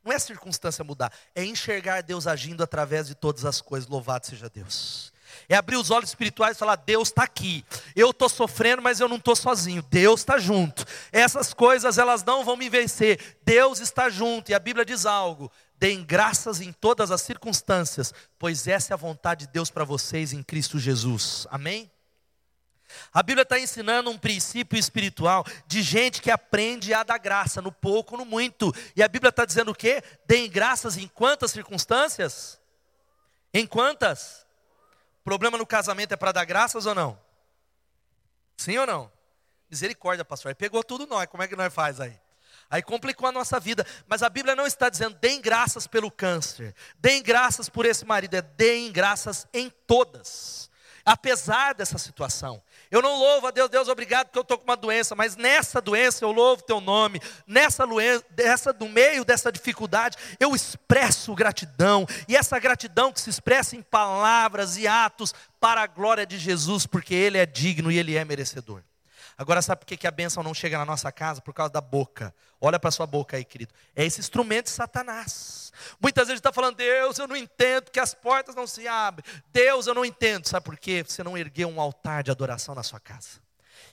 Não 0.06 0.12
é 0.12 0.20
circunstância 0.20 0.84
mudar, 0.84 1.12
é 1.34 1.44
enxergar 1.44 2.02
Deus 2.04 2.28
agindo 2.28 2.62
através 2.62 3.08
de 3.08 3.16
todas 3.16 3.44
as 3.44 3.60
coisas. 3.60 3.90
Louvado 3.90 4.28
seja 4.28 4.48
Deus. 4.48 5.12
É 5.48 5.56
abrir 5.56 5.78
os 5.78 5.92
olhos 5.92 6.10
espirituais 6.10 6.56
e 6.56 6.60
falar: 6.60 6.76
Deus 6.76 7.10
está 7.10 7.24
aqui. 7.24 7.64
Eu 7.96 8.12
estou 8.12 8.30
sofrendo, 8.30 8.82
mas 8.82 9.00
eu 9.00 9.08
não 9.08 9.18
estou 9.18 9.36
sozinho. 9.36 9.82
Deus 9.90 10.22
está 10.22 10.38
junto. 10.38 10.86
Essas 11.12 11.54
coisas 11.54 11.98
elas 11.98 12.24
não 12.24 12.44
vão 12.44 12.56
me 12.56 12.70
vencer. 12.70 13.38
Deus 13.44 13.80
está 13.80 14.10
junto. 14.10 14.52
E 14.52 14.54
a 14.54 14.60
Bíblia 14.60 14.86
diz 14.86 15.06
algo: 15.06 15.52
Deem 15.78 16.04
graças 16.04 16.60
em 16.60 16.72
todas 16.72 17.12
as 17.12 17.22
circunstâncias, 17.22 18.14
pois 18.40 18.68
essa 18.68 18.94
é 18.94 18.96
a 18.96 18.98
vontade 18.98 19.46
de 19.46 19.54
Deus 19.54 19.70
para 19.70 19.84
vocês 19.84 20.34
em 20.34 20.42
Cristo 20.42 20.80
Jesus. 20.80 21.46
Amém? 21.52 21.92
A 23.14 23.22
Bíblia 23.22 23.44
está 23.44 23.60
ensinando 23.60 24.10
um 24.10 24.18
princípio 24.18 24.80
espiritual 24.80 25.46
de 25.68 25.84
gente 25.84 26.22
que 26.22 26.32
aprende 26.32 26.94
a 26.94 27.04
dar 27.04 27.20
graça, 27.20 27.62
no 27.62 27.72
pouco, 27.72 28.18
no 28.18 28.26
muito. 28.26 28.74
E 28.96 29.04
a 29.04 29.08
Bíblia 29.08 29.30
está 29.30 29.46
dizendo 29.46 29.72
o 29.72 29.76
quê? 29.76 30.02
Deem 30.26 30.50
graças 30.50 30.98
em 30.98 31.08
quantas 31.08 31.52
circunstâncias? 31.52 32.60
Em 33.54 33.68
quantas? 33.68 34.47
Problema 35.28 35.58
no 35.58 35.66
casamento 35.66 36.14
é 36.14 36.16
para 36.16 36.32
dar 36.32 36.46
graças 36.46 36.86
ou 36.86 36.96
não? 36.96 37.20
Sim 38.56 38.78
ou 38.78 38.88
não? 38.88 39.12
Misericórdia, 39.70 40.24
pastor. 40.24 40.52
Aí 40.52 40.56
pegou 40.56 40.82
tudo 40.86 41.06
nós. 41.06 41.28
Como 41.28 41.44
é 41.44 41.50
que 41.50 41.56
nós 41.58 41.74
faz 41.74 42.00
aí? 42.00 42.18
Aí 42.70 42.82
complicou 42.82 43.28
a 43.28 43.32
nossa 43.34 43.60
vida. 43.60 43.86
Mas 44.08 44.24
a 44.24 44.30
Bíblia 44.30 44.56
não 44.56 44.66
está 44.66 44.88
dizendo, 44.88 45.18
deem 45.20 45.42
graças 45.42 45.86
pelo 45.86 46.10
câncer, 46.10 46.74
deem 46.98 47.22
graças 47.22 47.68
por 47.68 47.86
esse 47.86 48.06
marido, 48.06 48.36
é 48.36 48.42
deem 48.42 48.90
graças 48.90 49.46
em 49.54 49.70
todas, 49.86 50.72
apesar 51.04 51.76
dessa 51.76 51.98
situação. 51.98 52.64
Eu 52.90 53.02
não 53.02 53.18
louvo 53.18 53.48
a 53.48 53.52
Deus, 53.52 53.70
Deus, 53.70 53.88
obrigado 53.88 54.28
porque 54.28 54.40
eu 54.40 54.44
estou 54.44 54.58
com 54.58 54.64
uma 54.64 54.78
doença, 54.78 55.16
mas 55.16 55.36
nessa 55.36 55.82
doença 55.82 56.24
eu 56.24 56.32
louvo 56.32 56.64
teu 56.64 56.80
nome, 56.80 57.22
nessa 57.46 57.86
doença, 57.86 58.74
no 58.80 58.90
meio 58.90 59.26
dessa 59.26 59.52
dificuldade, 59.52 60.18
eu 60.40 60.56
expresso 60.56 61.36
gratidão, 61.36 62.06
e 62.28 62.36
essa 62.36 62.58
gratidão 62.60 63.12
que 63.12 63.20
se 63.20 63.30
expressa 63.30 63.76
em 63.76 63.82
palavras 63.82 64.78
e 64.78 64.88
atos 64.88 65.34
para 65.60 65.82
a 65.82 65.88
glória 65.88 66.26
de 66.26 66.38
Jesus, 66.38 66.86
porque 66.86 67.14
Ele 67.14 67.38
é 67.38 67.46
digno 67.46 67.92
e 67.92 67.98
Ele 67.98 68.16
é 68.16 68.24
merecedor. 68.24 68.82
Agora, 69.38 69.62
sabe 69.62 69.86
por 69.86 69.86
que, 69.86 70.08
a 70.08 70.12
bênção 70.12 70.42
não 70.42 70.54
chega 70.54 70.80
na 70.80 70.86
nossa 70.86 71.12
casa? 71.12 71.42
Por 71.42 71.54
causa 71.54 71.72
da 71.72 71.80
boca. 71.80 72.34
Olha 72.60 72.80
para 72.80 72.90
sua 72.90 73.06
boca 73.06 73.38
aí, 73.38 73.46
querido. 73.46 73.72
É 73.96 74.04
esse 74.04 74.20
instrumento 74.20 74.66
de 74.66 74.72
Satanás. 74.72 75.72
Muitas 76.02 76.28
vezes 76.28 76.40
está 76.40 76.52
falando, 76.52 76.78
Deus, 76.78 77.20
eu 77.20 77.28
não 77.28 77.36
entendo 77.36 77.92
que 77.92 78.00
as 78.00 78.16
portas 78.16 78.56
não 78.56 78.66
se 78.66 78.88
abrem. 78.88 79.24
Deus, 79.54 79.86
eu 79.86 79.94
não 79.94 80.04
entendo. 80.04 80.48
Sabe 80.48 80.66
por 80.66 80.76
quê? 80.76 81.06
Você 81.08 81.22
não 81.22 81.38
ergueu 81.38 81.70
um 81.70 81.80
altar 81.80 82.24
de 82.24 82.32
adoração 82.32 82.74
na 82.74 82.82
sua 82.82 83.00
casa. 83.00 83.47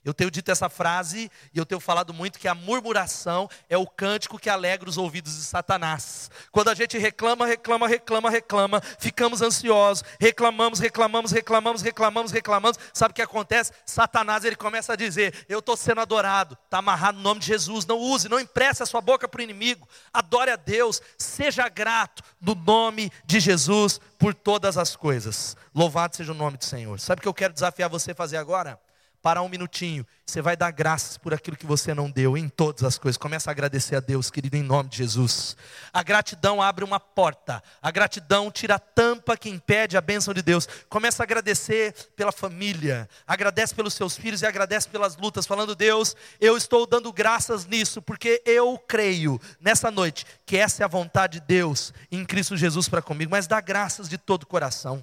Eu 0.05 0.12
tenho 0.12 0.30
dito 0.30 0.50
essa 0.50 0.68
frase 0.68 1.30
e 1.52 1.59
eu 1.59 1.64
tenho 1.64 1.80
falado 1.80 2.12
muito 2.12 2.38
que 2.38 2.46
a 2.46 2.55
murmuração 2.55 3.48
é 3.70 3.78
o 3.78 3.86
cântico 3.86 4.38
que 4.38 4.50
alegra 4.50 4.88
os 4.88 4.98
ouvidos 4.98 5.34
de 5.34 5.42
Satanás. 5.42 6.30
Quando 6.52 6.68
a 6.68 6.74
gente 6.74 6.98
reclama, 6.98 7.46
reclama, 7.46 7.88
reclama, 7.88 8.28
reclama, 8.28 8.82
ficamos 8.98 9.40
ansiosos, 9.40 10.05
reclamamos, 10.20 10.78
reclamamos, 10.78 11.32
reclamamos, 11.32 11.80
reclamamos, 11.80 12.32
reclamamos. 12.32 12.78
Sabe 12.92 13.12
o 13.12 13.14
que 13.14 13.22
acontece? 13.22 13.72
Satanás 13.86 14.44
ele 14.44 14.57
começa 14.57 14.92
a 14.92 14.96
dizer: 14.96 15.46
Eu 15.48 15.61
estou 15.61 15.76
sendo 15.76 16.02
adorado, 16.02 16.59
está 16.64 16.78
amarrado 16.78 17.16
no 17.16 17.24
nome 17.24 17.40
de 17.40 17.46
Jesus. 17.46 17.86
Não 17.86 17.98
use, 17.98 18.28
não 18.28 18.38
empreste 18.38 18.82
a 18.82 18.86
sua 18.86 19.00
boca 19.00 19.26
para 19.26 19.40
o 19.40 19.42
inimigo. 19.42 19.88
Adore 20.12 20.50
a 20.50 20.57
Deus, 20.57 21.00
seja 21.16 21.66
grato 21.68 22.22
no 22.38 22.55
nome 22.55 23.11
de 23.24 23.40
Jesus 23.40 23.98
por 24.18 24.34
todas 24.34 24.76
as 24.76 24.94
coisas. 24.94 25.57
Louvado 25.74 26.14
seja 26.14 26.32
o 26.32 26.34
nome 26.34 26.59
do 26.59 26.64
Senhor. 26.64 27.00
Sabe 27.00 27.20
o 27.20 27.22
que 27.22 27.28
eu 27.28 27.34
quero 27.34 27.55
desafiar 27.55 27.88
você 27.88 28.12
a 28.12 28.14
fazer 28.14 28.36
agora? 28.36 28.78
Parar 29.24 29.40
um 29.40 29.48
minutinho, 29.48 30.06
você 30.26 30.42
vai 30.42 30.54
dar 30.54 30.70
graças 30.70 31.16
por 31.16 31.32
aquilo 31.32 31.56
que 31.56 31.64
você 31.64 31.94
não 31.94 32.10
deu 32.10 32.36
em 32.36 32.46
todas 32.46 32.84
as 32.84 32.98
coisas. 32.98 33.16
Começa 33.16 33.50
a 33.50 33.52
agradecer 33.52 33.96
a 33.96 34.00
Deus, 34.00 34.30
querido, 34.30 34.54
em 34.54 34.62
nome 34.62 34.90
de 34.90 34.98
Jesus. 34.98 35.56
A 35.94 36.02
gratidão 36.02 36.60
abre 36.60 36.84
uma 36.84 37.00
porta, 37.00 37.62
a 37.80 37.90
gratidão 37.90 38.50
tira 38.50 38.74
a 38.74 38.78
tampa 38.78 39.34
que 39.34 39.48
impede 39.48 39.96
a 39.96 40.02
bênção 40.02 40.34
de 40.34 40.42
Deus. 40.42 40.68
Começa 40.90 41.22
a 41.22 41.24
agradecer 41.24 41.94
pela 42.14 42.32
família, 42.32 43.08
agradece 43.26 43.74
pelos 43.74 43.94
seus 43.94 44.14
filhos 44.14 44.42
e 44.42 44.46
agradece 44.46 44.90
pelas 44.90 45.16
lutas, 45.16 45.46
falando: 45.46 45.74
Deus, 45.74 46.14
eu 46.38 46.54
estou 46.54 46.86
dando 46.86 47.10
graças 47.10 47.64
nisso, 47.64 48.02
porque 48.02 48.42
eu 48.44 48.76
creio 48.76 49.40
nessa 49.58 49.90
noite 49.90 50.26
que 50.44 50.58
essa 50.58 50.82
é 50.82 50.84
a 50.84 50.88
vontade 50.88 51.40
de 51.40 51.46
Deus 51.46 51.94
em 52.12 52.26
Cristo 52.26 52.58
Jesus 52.58 52.90
para 52.90 53.00
comigo, 53.00 53.30
mas 53.30 53.46
dá 53.46 53.58
graças 53.58 54.06
de 54.06 54.18
todo 54.18 54.42
o 54.42 54.46
coração. 54.46 55.02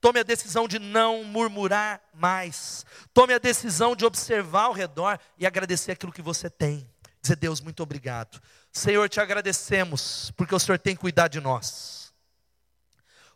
Tome 0.00 0.20
a 0.20 0.22
decisão 0.22 0.66
de 0.66 0.78
não 0.78 1.22
murmurar 1.24 2.00
mais. 2.14 2.86
Tome 3.12 3.34
a 3.34 3.38
decisão 3.38 3.94
de 3.94 4.04
observar 4.04 4.64
ao 4.64 4.72
redor 4.72 5.18
e 5.38 5.46
agradecer 5.46 5.92
aquilo 5.92 6.12
que 6.12 6.22
você 6.22 6.48
tem. 6.48 6.88
Dizer, 7.20 7.36
Deus, 7.36 7.60
muito 7.60 7.82
obrigado. 7.82 8.40
Senhor, 8.72 9.08
te 9.08 9.20
agradecemos, 9.20 10.32
porque 10.36 10.54
o 10.54 10.58
Senhor 10.58 10.78
tem 10.78 10.96
cuidado 10.96 11.32
de 11.32 11.40
nós. 11.40 11.99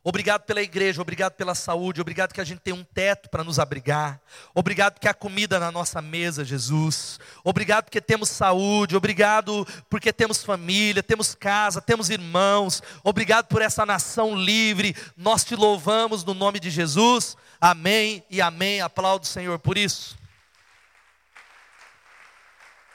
Obrigado 0.07 0.43
pela 0.43 0.61
igreja, 0.61 1.01
obrigado 1.01 1.33
pela 1.33 1.55
saúde, 1.55 1.99
obrigado 1.99 2.35
que 2.35 2.41
a 2.41 2.45
gente 2.45 2.61
tem 2.61 2.75
um 2.75 2.85
teto 2.85 3.31
para 3.31 3.43
nos 3.43 3.59
abrigar. 3.59 4.21
Obrigado 4.55 4.93
porque 4.93 5.09
há 5.09 5.15
comida 5.15 5.59
na 5.59 5.73
nossa 5.73 6.03
mesa, 6.03 6.45
Jesus. 6.45 7.19
Obrigado 7.43 7.85
porque 7.85 8.03
temos 8.03 8.29
saúde, 8.29 8.95
obrigado 8.95 9.67
porque 9.89 10.13
temos 10.13 10.45
família, 10.45 11.03
temos 11.03 11.35
casa, 11.35 11.81
temos 11.81 12.11
irmãos. 12.11 12.83
Obrigado 13.03 13.47
por 13.47 13.63
essa 13.63 13.87
nação 13.87 14.37
livre. 14.37 14.95
Nós 15.17 15.43
te 15.43 15.57
louvamos 15.57 16.23
no 16.23 16.35
nome 16.35 16.61
de 16.61 16.69
Jesus. 16.69 17.35
Amém 17.59 18.23
e 18.29 18.43
amém. 18.43 18.83
Aplaudo 18.83 19.25
o 19.25 19.29
Senhor 19.29 19.59
por 19.59 19.79
isso. 19.79 20.23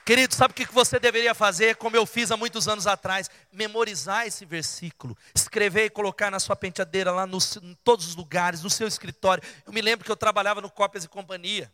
Querido, 0.10 0.34
sabe 0.34 0.53
o 0.53 0.55
que 0.55 0.66
você 0.74 0.99
deveria 0.99 1.36
fazer, 1.36 1.76
como 1.76 1.95
eu 1.95 2.03
fiz 2.03 2.32
há 2.32 2.36
muitos 2.36 2.68
anos 2.68 2.88
atrás? 2.88 3.30
Memorizar 3.53 4.26
esse 4.26 4.43
versículo, 4.43 5.16
escrever 5.36 5.86
e 5.86 5.89
colocar 5.91 6.32
na 6.32 6.39
sua 6.39 6.55
penteadeira, 6.55 7.12
lá 7.12 7.28
nos, 7.28 7.57
em 7.57 7.78
todos 7.84 8.07
os 8.07 8.16
lugares, 8.16 8.64
no 8.64 8.72
seu 8.72 8.88
escritório. 8.88 9.43
Eu 9.64 9.72
me 9.72 9.84
lembro 9.84 10.03
que 10.03 10.12
eu 10.12 10.16
trabalhava 10.16 10.62
no 10.62 10.72
Cópias 10.72 11.03
e 11.03 11.07
Companhia. 11.07 11.72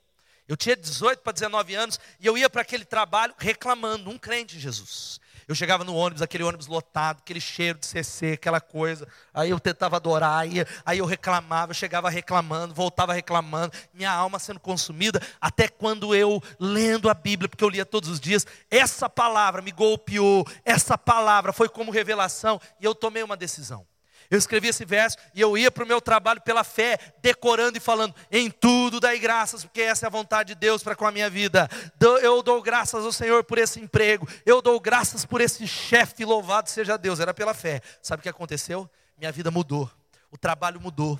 Eu 0.49 0.57
tinha 0.57 0.75
18 0.75 1.21
para 1.21 1.31
19 1.31 1.75
anos 1.75 1.97
e 2.19 2.27
eu 2.27 2.37
ia 2.37 2.49
para 2.49 2.61
aquele 2.61 2.83
trabalho 2.83 3.33
reclamando, 3.37 4.09
um 4.09 4.17
crente 4.17 4.57
em 4.57 4.59
Jesus. 4.59 5.21
Eu 5.47 5.53
chegava 5.53 5.83
no 5.83 5.95
ônibus, 5.95 6.21
aquele 6.21 6.43
ônibus 6.43 6.65
lotado, 6.65 7.19
aquele 7.19 7.39
cheiro 7.39 7.77
de 7.77 7.85
CC, 7.85 8.33
aquela 8.33 8.59
coisa. 8.59 9.07
Aí 9.33 9.51
eu 9.51 9.59
tentava 9.59 9.95
adorar, 9.95 10.39
aí, 10.85 10.97
eu 10.97 11.05
reclamava, 11.05 11.71
eu 11.71 11.75
chegava 11.75 12.09
reclamando, 12.09 12.73
voltava 12.73 13.13
reclamando, 13.13 13.71
minha 13.93 14.11
alma 14.11 14.39
sendo 14.39 14.59
consumida, 14.59 15.21
até 15.39 15.67
quando 15.67 16.15
eu, 16.15 16.41
lendo 16.59 17.09
a 17.09 17.13
Bíblia, 17.13 17.47
porque 17.47 17.63
eu 17.63 17.69
lia 17.69 17.85
todos 17.85 18.09
os 18.09 18.19
dias, 18.19 18.45
essa 18.71 19.07
palavra 19.07 19.61
me 19.61 19.71
golpeou, 19.71 20.47
essa 20.63 20.97
palavra 20.97 21.53
foi 21.53 21.69
como 21.69 21.91
revelação, 21.91 22.59
e 22.79 22.85
eu 22.85 22.95
tomei 22.95 23.21
uma 23.21 23.37
decisão. 23.37 23.85
Eu 24.29 24.37
escrevi 24.37 24.67
esse 24.67 24.85
verso 24.85 25.17
e 25.33 25.41
eu 25.41 25.57
ia 25.57 25.71
para 25.71 25.83
o 25.83 25.87
meu 25.87 26.01
trabalho 26.01 26.41
pela 26.41 26.63
fé, 26.63 26.97
decorando 27.21 27.77
e 27.77 27.81
falando: 27.81 28.13
em 28.31 28.49
tudo 28.49 28.99
dai 28.99 29.19
graças, 29.19 29.63
porque 29.63 29.81
essa 29.81 30.05
é 30.05 30.07
a 30.07 30.11
vontade 30.11 30.53
de 30.53 30.55
Deus 30.55 30.83
para 30.83 30.95
com 30.95 31.05
a 31.05 31.11
minha 31.11 31.29
vida. 31.29 31.69
Eu 32.21 32.41
dou 32.41 32.61
graças 32.61 33.05
ao 33.05 33.11
Senhor 33.11 33.43
por 33.43 33.57
esse 33.57 33.79
emprego, 33.79 34.27
eu 34.45 34.61
dou 34.61 34.79
graças 34.79 35.25
por 35.25 35.41
esse 35.41 35.67
chefe, 35.67 36.25
louvado 36.25 36.69
seja 36.69 36.97
Deus. 36.97 37.19
Era 37.19 37.33
pela 37.33 37.53
fé. 37.53 37.81
Sabe 38.01 38.19
o 38.19 38.23
que 38.23 38.29
aconteceu? 38.29 38.89
Minha 39.17 39.31
vida 39.31 39.49
mudou, 39.49 39.89
o 40.31 40.37
trabalho 40.37 40.79
mudou, 40.81 41.19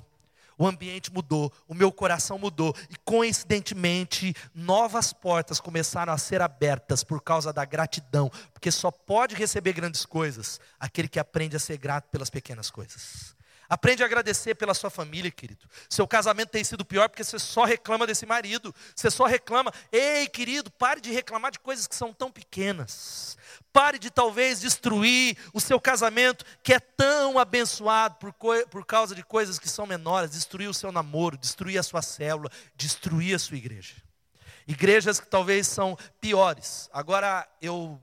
o 0.58 0.66
ambiente 0.66 1.12
mudou, 1.12 1.52
o 1.68 1.74
meu 1.74 1.92
coração 1.92 2.38
mudou, 2.38 2.74
e 2.90 2.96
coincidentemente, 3.04 4.34
novas 4.54 5.12
portas 5.12 5.60
começaram 5.60 6.12
a 6.12 6.18
ser 6.18 6.40
abertas 6.40 7.04
por 7.04 7.22
causa 7.22 7.52
da 7.52 7.64
gratidão, 7.64 8.30
porque 8.52 8.70
só 8.70 8.90
pode 8.90 9.34
receber 9.34 9.74
grandes 9.74 10.06
coisas 10.06 10.60
aquele 10.80 11.08
que 11.08 11.20
aprende 11.20 11.56
a 11.56 11.60
ser 11.60 11.76
grato 11.76 12.08
pelas 12.08 12.30
pequenas 12.30 12.70
coisas. 12.70 13.35
Aprende 13.68 14.02
a 14.02 14.06
agradecer 14.06 14.54
pela 14.54 14.74
sua 14.74 14.90
família, 14.90 15.30
querido. 15.30 15.68
Seu 15.88 16.06
casamento 16.06 16.50
tem 16.50 16.62
sido 16.62 16.84
pior 16.84 17.08
porque 17.08 17.24
você 17.24 17.38
só 17.38 17.64
reclama 17.64 18.06
desse 18.06 18.24
marido. 18.24 18.74
Você 18.94 19.10
só 19.10 19.24
reclama. 19.24 19.72
Ei, 19.90 20.28
querido, 20.28 20.70
pare 20.70 21.00
de 21.00 21.10
reclamar 21.10 21.50
de 21.50 21.58
coisas 21.58 21.86
que 21.86 21.94
são 21.94 22.12
tão 22.12 22.30
pequenas. 22.30 23.36
Pare 23.72 23.98
de 23.98 24.10
talvez 24.10 24.60
destruir 24.60 25.36
o 25.52 25.60
seu 25.60 25.80
casamento 25.80 26.44
que 26.62 26.72
é 26.72 26.78
tão 26.78 27.38
abençoado 27.38 28.16
por, 28.16 28.32
por 28.70 28.86
causa 28.86 29.14
de 29.14 29.24
coisas 29.24 29.58
que 29.58 29.68
são 29.68 29.84
menores. 29.86 30.30
Destruir 30.30 30.68
o 30.68 30.74
seu 30.74 30.92
namoro, 30.92 31.36
destruir 31.36 31.78
a 31.78 31.82
sua 31.82 32.02
célula, 32.02 32.50
destruir 32.76 33.34
a 33.34 33.38
sua 33.38 33.56
igreja. 33.56 33.96
Igrejas 34.66 35.20
que 35.20 35.26
talvez 35.26 35.66
são 35.66 35.96
piores. 36.20 36.88
Agora 36.92 37.46
eu 37.60 38.00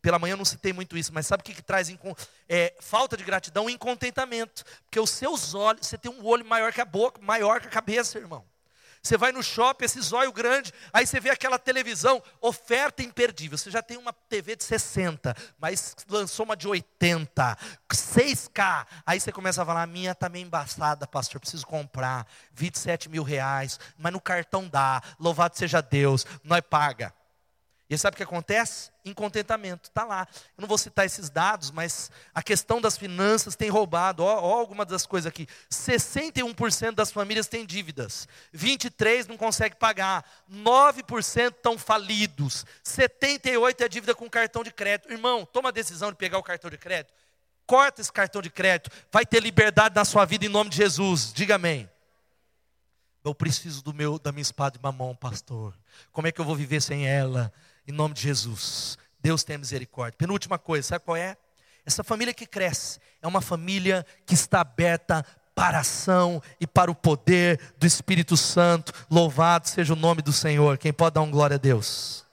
pela 0.00 0.18
manhã 0.18 0.36
não 0.36 0.44
citei 0.44 0.72
muito 0.72 0.96
isso, 0.96 1.12
mas 1.12 1.26
sabe 1.26 1.40
o 1.40 1.44
que, 1.44 1.54
que 1.54 1.62
traz 1.62 1.88
é, 2.48 2.74
falta 2.80 3.16
de 3.16 3.24
gratidão? 3.24 3.68
Incontentamento. 3.68 4.64
Porque 4.84 5.00
os 5.00 5.10
seus 5.10 5.54
olhos, 5.54 5.86
você 5.86 5.98
tem 5.98 6.10
um 6.10 6.24
olho 6.24 6.44
maior 6.44 6.72
que 6.72 6.80
a 6.80 6.84
boca, 6.84 7.20
maior 7.20 7.60
que 7.60 7.66
a 7.66 7.70
cabeça, 7.70 8.18
irmão. 8.18 8.44
Você 9.02 9.16
vai 9.16 9.32
no 9.32 9.42
shopping, 9.42 9.84
esse 9.84 10.00
zóio 10.00 10.32
grande, 10.32 10.72
aí 10.92 11.04
você 11.04 11.18
vê 11.18 11.30
aquela 11.30 11.58
televisão, 11.58 12.22
oferta 12.40 13.02
imperdível. 13.02 13.58
Você 13.58 13.68
já 13.68 13.82
tem 13.82 13.96
uma 13.96 14.12
TV 14.12 14.54
de 14.54 14.62
60, 14.62 15.34
mas 15.58 15.96
lançou 16.08 16.44
uma 16.44 16.56
de 16.56 16.68
80, 16.68 17.58
6K. 17.90 18.86
Aí 19.04 19.18
você 19.18 19.32
começa 19.32 19.60
a 19.60 19.66
falar: 19.66 19.82
a 19.82 19.86
minha 19.88 20.12
está 20.12 20.28
meio 20.28 20.46
embaçada, 20.46 21.04
pastor, 21.04 21.40
preciso 21.40 21.66
comprar. 21.66 22.28
27 22.52 23.08
mil 23.08 23.24
reais, 23.24 23.80
mas 23.98 24.12
no 24.12 24.20
cartão 24.20 24.68
dá. 24.68 25.02
Louvado 25.18 25.58
seja 25.58 25.80
Deus, 25.80 26.24
nós 26.44 26.60
paga. 26.60 27.12
E 27.94 27.98
sabe 27.98 28.14
o 28.14 28.16
que 28.16 28.22
acontece? 28.22 28.90
Incontentamento, 29.04 29.90
está 29.90 30.02
lá. 30.02 30.26
Eu 30.56 30.62
não 30.62 30.66
vou 30.66 30.78
citar 30.78 31.04
esses 31.04 31.28
dados, 31.28 31.70
mas 31.70 32.10
a 32.34 32.42
questão 32.42 32.80
das 32.80 32.96
finanças 32.96 33.54
tem 33.54 33.68
roubado. 33.68 34.24
Ó, 34.24 34.34
ó 34.34 34.60
algumas 34.60 34.86
das 34.86 35.04
coisas 35.04 35.28
aqui. 35.28 35.46
61% 35.70 36.92
das 36.92 37.12
famílias 37.12 37.48
têm 37.48 37.66
dívidas. 37.66 38.26
23% 38.56 39.28
não 39.28 39.36
consegue 39.36 39.76
pagar. 39.76 40.24
9% 40.50 41.48
estão 41.54 41.76
falidos. 41.76 42.64
78% 42.82 43.82
é 43.82 43.88
dívida 43.88 44.14
com 44.14 44.30
cartão 44.30 44.64
de 44.64 44.70
crédito. 44.70 45.12
Irmão, 45.12 45.44
toma 45.44 45.68
a 45.68 45.72
decisão 45.72 46.10
de 46.10 46.16
pegar 46.16 46.38
o 46.38 46.42
cartão 46.42 46.70
de 46.70 46.78
crédito. 46.78 47.12
Corta 47.66 48.00
esse 48.00 48.10
cartão 48.10 48.40
de 48.40 48.48
crédito. 48.48 48.90
Vai 49.12 49.26
ter 49.26 49.42
liberdade 49.42 49.94
na 49.94 50.06
sua 50.06 50.24
vida 50.24 50.46
em 50.46 50.48
nome 50.48 50.70
de 50.70 50.78
Jesus. 50.78 51.30
Diga 51.30 51.56
amém. 51.56 51.90
Eu 53.22 53.34
preciso 53.34 53.84
do 53.84 53.92
meu, 53.92 54.18
da 54.18 54.32
minha 54.32 54.40
espada 54.40 54.78
de 54.78 54.82
mamão, 54.82 55.14
pastor. 55.14 55.74
Como 56.10 56.26
é 56.26 56.32
que 56.32 56.40
eu 56.40 56.44
vou 56.44 56.56
viver 56.56 56.80
sem 56.80 57.06
ela? 57.06 57.52
Em 57.86 57.92
nome 57.92 58.14
de 58.14 58.22
Jesus. 58.22 58.96
Deus 59.20 59.44
tenha 59.44 59.58
misericórdia. 59.58 60.16
Penúltima 60.16 60.58
coisa, 60.58 60.88
sabe 60.88 61.04
qual 61.04 61.16
é? 61.16 61.36
Essa 61.84 62.04
família 62.04 62.32
que 62.32 62.46
cresce 62.46 63.00
é 63.20 63.26
uma 63.26 63.40
família 63.40 64.06
que 64.24 64.34
está 64.34 64.60
aberta 64.60 65.24
para 65.54 65.78
a 65.78 65.80
ação 65.80 66.42
e 66.60 66.66
para 66.66 66.90
o 66.90 66.94
poder 66.94 67.60
do 67.78 67.86
Espírito 67.86 68.36
Santo. 68.36 68.92
Louvado 69.10 69.68
seja 69.68 69.92
o 69.92 69.96
nome 69.96 70.22
do 70.22 70.32
Senhor. 70.32 70.78
Quem 70.78 70.92
pode 70.92 71.14
dar 71.14 71.22
um 71.22 71.30
glória 71.30 71.56
a 71.56 71.58
Deus? 71.58 72.24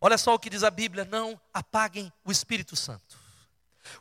Olha 0.00 0.18
só 0.18 0.34
o 0.34 0.38
que 0.38 0.50
diz 0.50 0.62
a 0.62 0.70
Bíblia: 0.70 1.04
não 1.04 1.40
apaguem 1.52 2.12
o 2.24 2.30
Espírito 2.30 2.76
Santo. 2.76 3.25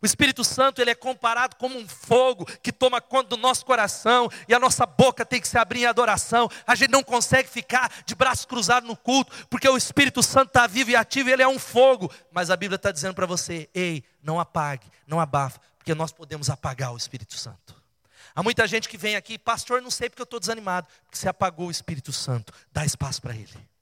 O 0.02 0.06
Espírito 0.06 0.44
Santo 0.44 0.82
ele 0.82 0.92
é 0.92 0.96
comparado 0.96 1.56
como 1.56 1.78
um 1.78 1.88
fogo 1.88 2.46
que 2.62 2.72
toma 2.72 3.02
conta 3.02 3.30
do 3.30 3.38
nosso 3.38 3.66
coração 3.66 4.30
e 4.48 4.54
a 4.54 4.60
nossa 4.60 4.86
boca 4.86 5.26
tem 5.26 5.42
que 5.42 5.48
se 5.48 5.58
abrir 5.58 5.82
em 5.82 5.86
adoração. 5.86 6.50
A 6.66 6.76
gente 6.76 6.92
não 6.92 7.04
consegue 7.04 7.50
ficar 7.50 7.92
de 8.06 8.16
braços 8.16 8.46
cruzados 8.46 8.88
no 8.88 8.96
culto, 8.96 9.32
porque 9.50 9.68
o 9.68 9.78
Espírito 9.78 10.22
Santo 10.22 10.48
está 10.48 10.68
vivo 10.68 10.92
e 10.92 10.96
ativo, 10.96 11.30
e 11.30 11.34
ele 11.34 11.44
é 11.44 11.48
um 11.48 11.60
fogo. 11.60 12.12
Mas 12.32 12.50
a 12.50 12.58
Bíblia 12.58 12.76
está 12.76 12.92
dizendo 12.92 13.14
para 13.14 13.26
você: 13.26 13.70
ei, 13.74 14.04
não 14.22 14.40
apague, 14.40 14.88
não 15.08 15.20
abafa, 15.20 15.60
porque 15.78 15.94
nós 15.94 16.12
podemos 16.12 16.50
apagar 16.50 16.94
o 16.94 16.98
Espírito 16.98 17.36
Santo. 17.38 17.76
Há 18.36 18.44
muita 18.44 18.68
gente 18.68 18.90
que 18.90 18.98
vem 18.98 19.16
aqui, 19.16 19.38
pastor, 19.38 19.82
não 19.82 19.90
sei 19.90 20.10
porque 20.10 20.22
eu 20.22 20.26
estou 20.26 20.40
desanimado, 20.40 20.88
porque 21.06 21.18
você 21.18 21.30
apagou 21.30 21.68
o 21.68 21.72
Espírito 21.72 22.12
Santo. 22.12 22.52
Dá 22.72 22.84
espaço 22.84 23.22
para 23.22 23.34
ele. 23.34 23.75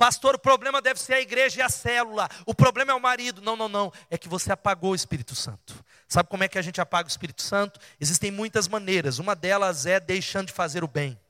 Pastor, 0.00 0.36
o 0.36 0.38
problema 0.38 0.80
deve 0.80 0.98
ser 0.98 1.12
a 1.12 1.20
igreja 1.20 1.60
e 1.60 1.62
a 1.62 1.68
célula. 1.68 2.26
O 2.46 2.54
problema 2.54 2.90
é 2.90 2.94
o 2.94 3.00
marido. 3.00 3.42
Não, 3.42 3.54
não, 3.54 3.68
não. 3.68 3.92
É 4.08 4.16
que 4.16 4.30
você 4.30 4.50
apagou 4.50 4.92
o 4.92 4.94
Espírito 4.94 5.34
Santo. 5.34 5.74
Sabe 6.08 6.30
como 6.30 6.42
é 6.42 6.48
que 6.48 6.56
a 6.56 6.62
gente 6.62 6.80
apaga 6.80 7.06
o 7.06 7.10
Espírito 7.10 7.42
Santo? 7.42 7.78
Existem 8.00 8.30
muitas 8.30 8.66
maneiras. 8.66 9.18
Uma 9.18 9.36
delas 9.36 9.84
é 9.84 10.00
deixando 10.00 10.46
de 10.46 10.54
fazer 10.54 10.82
o 10.82 10.88
bem. 10.88 11.20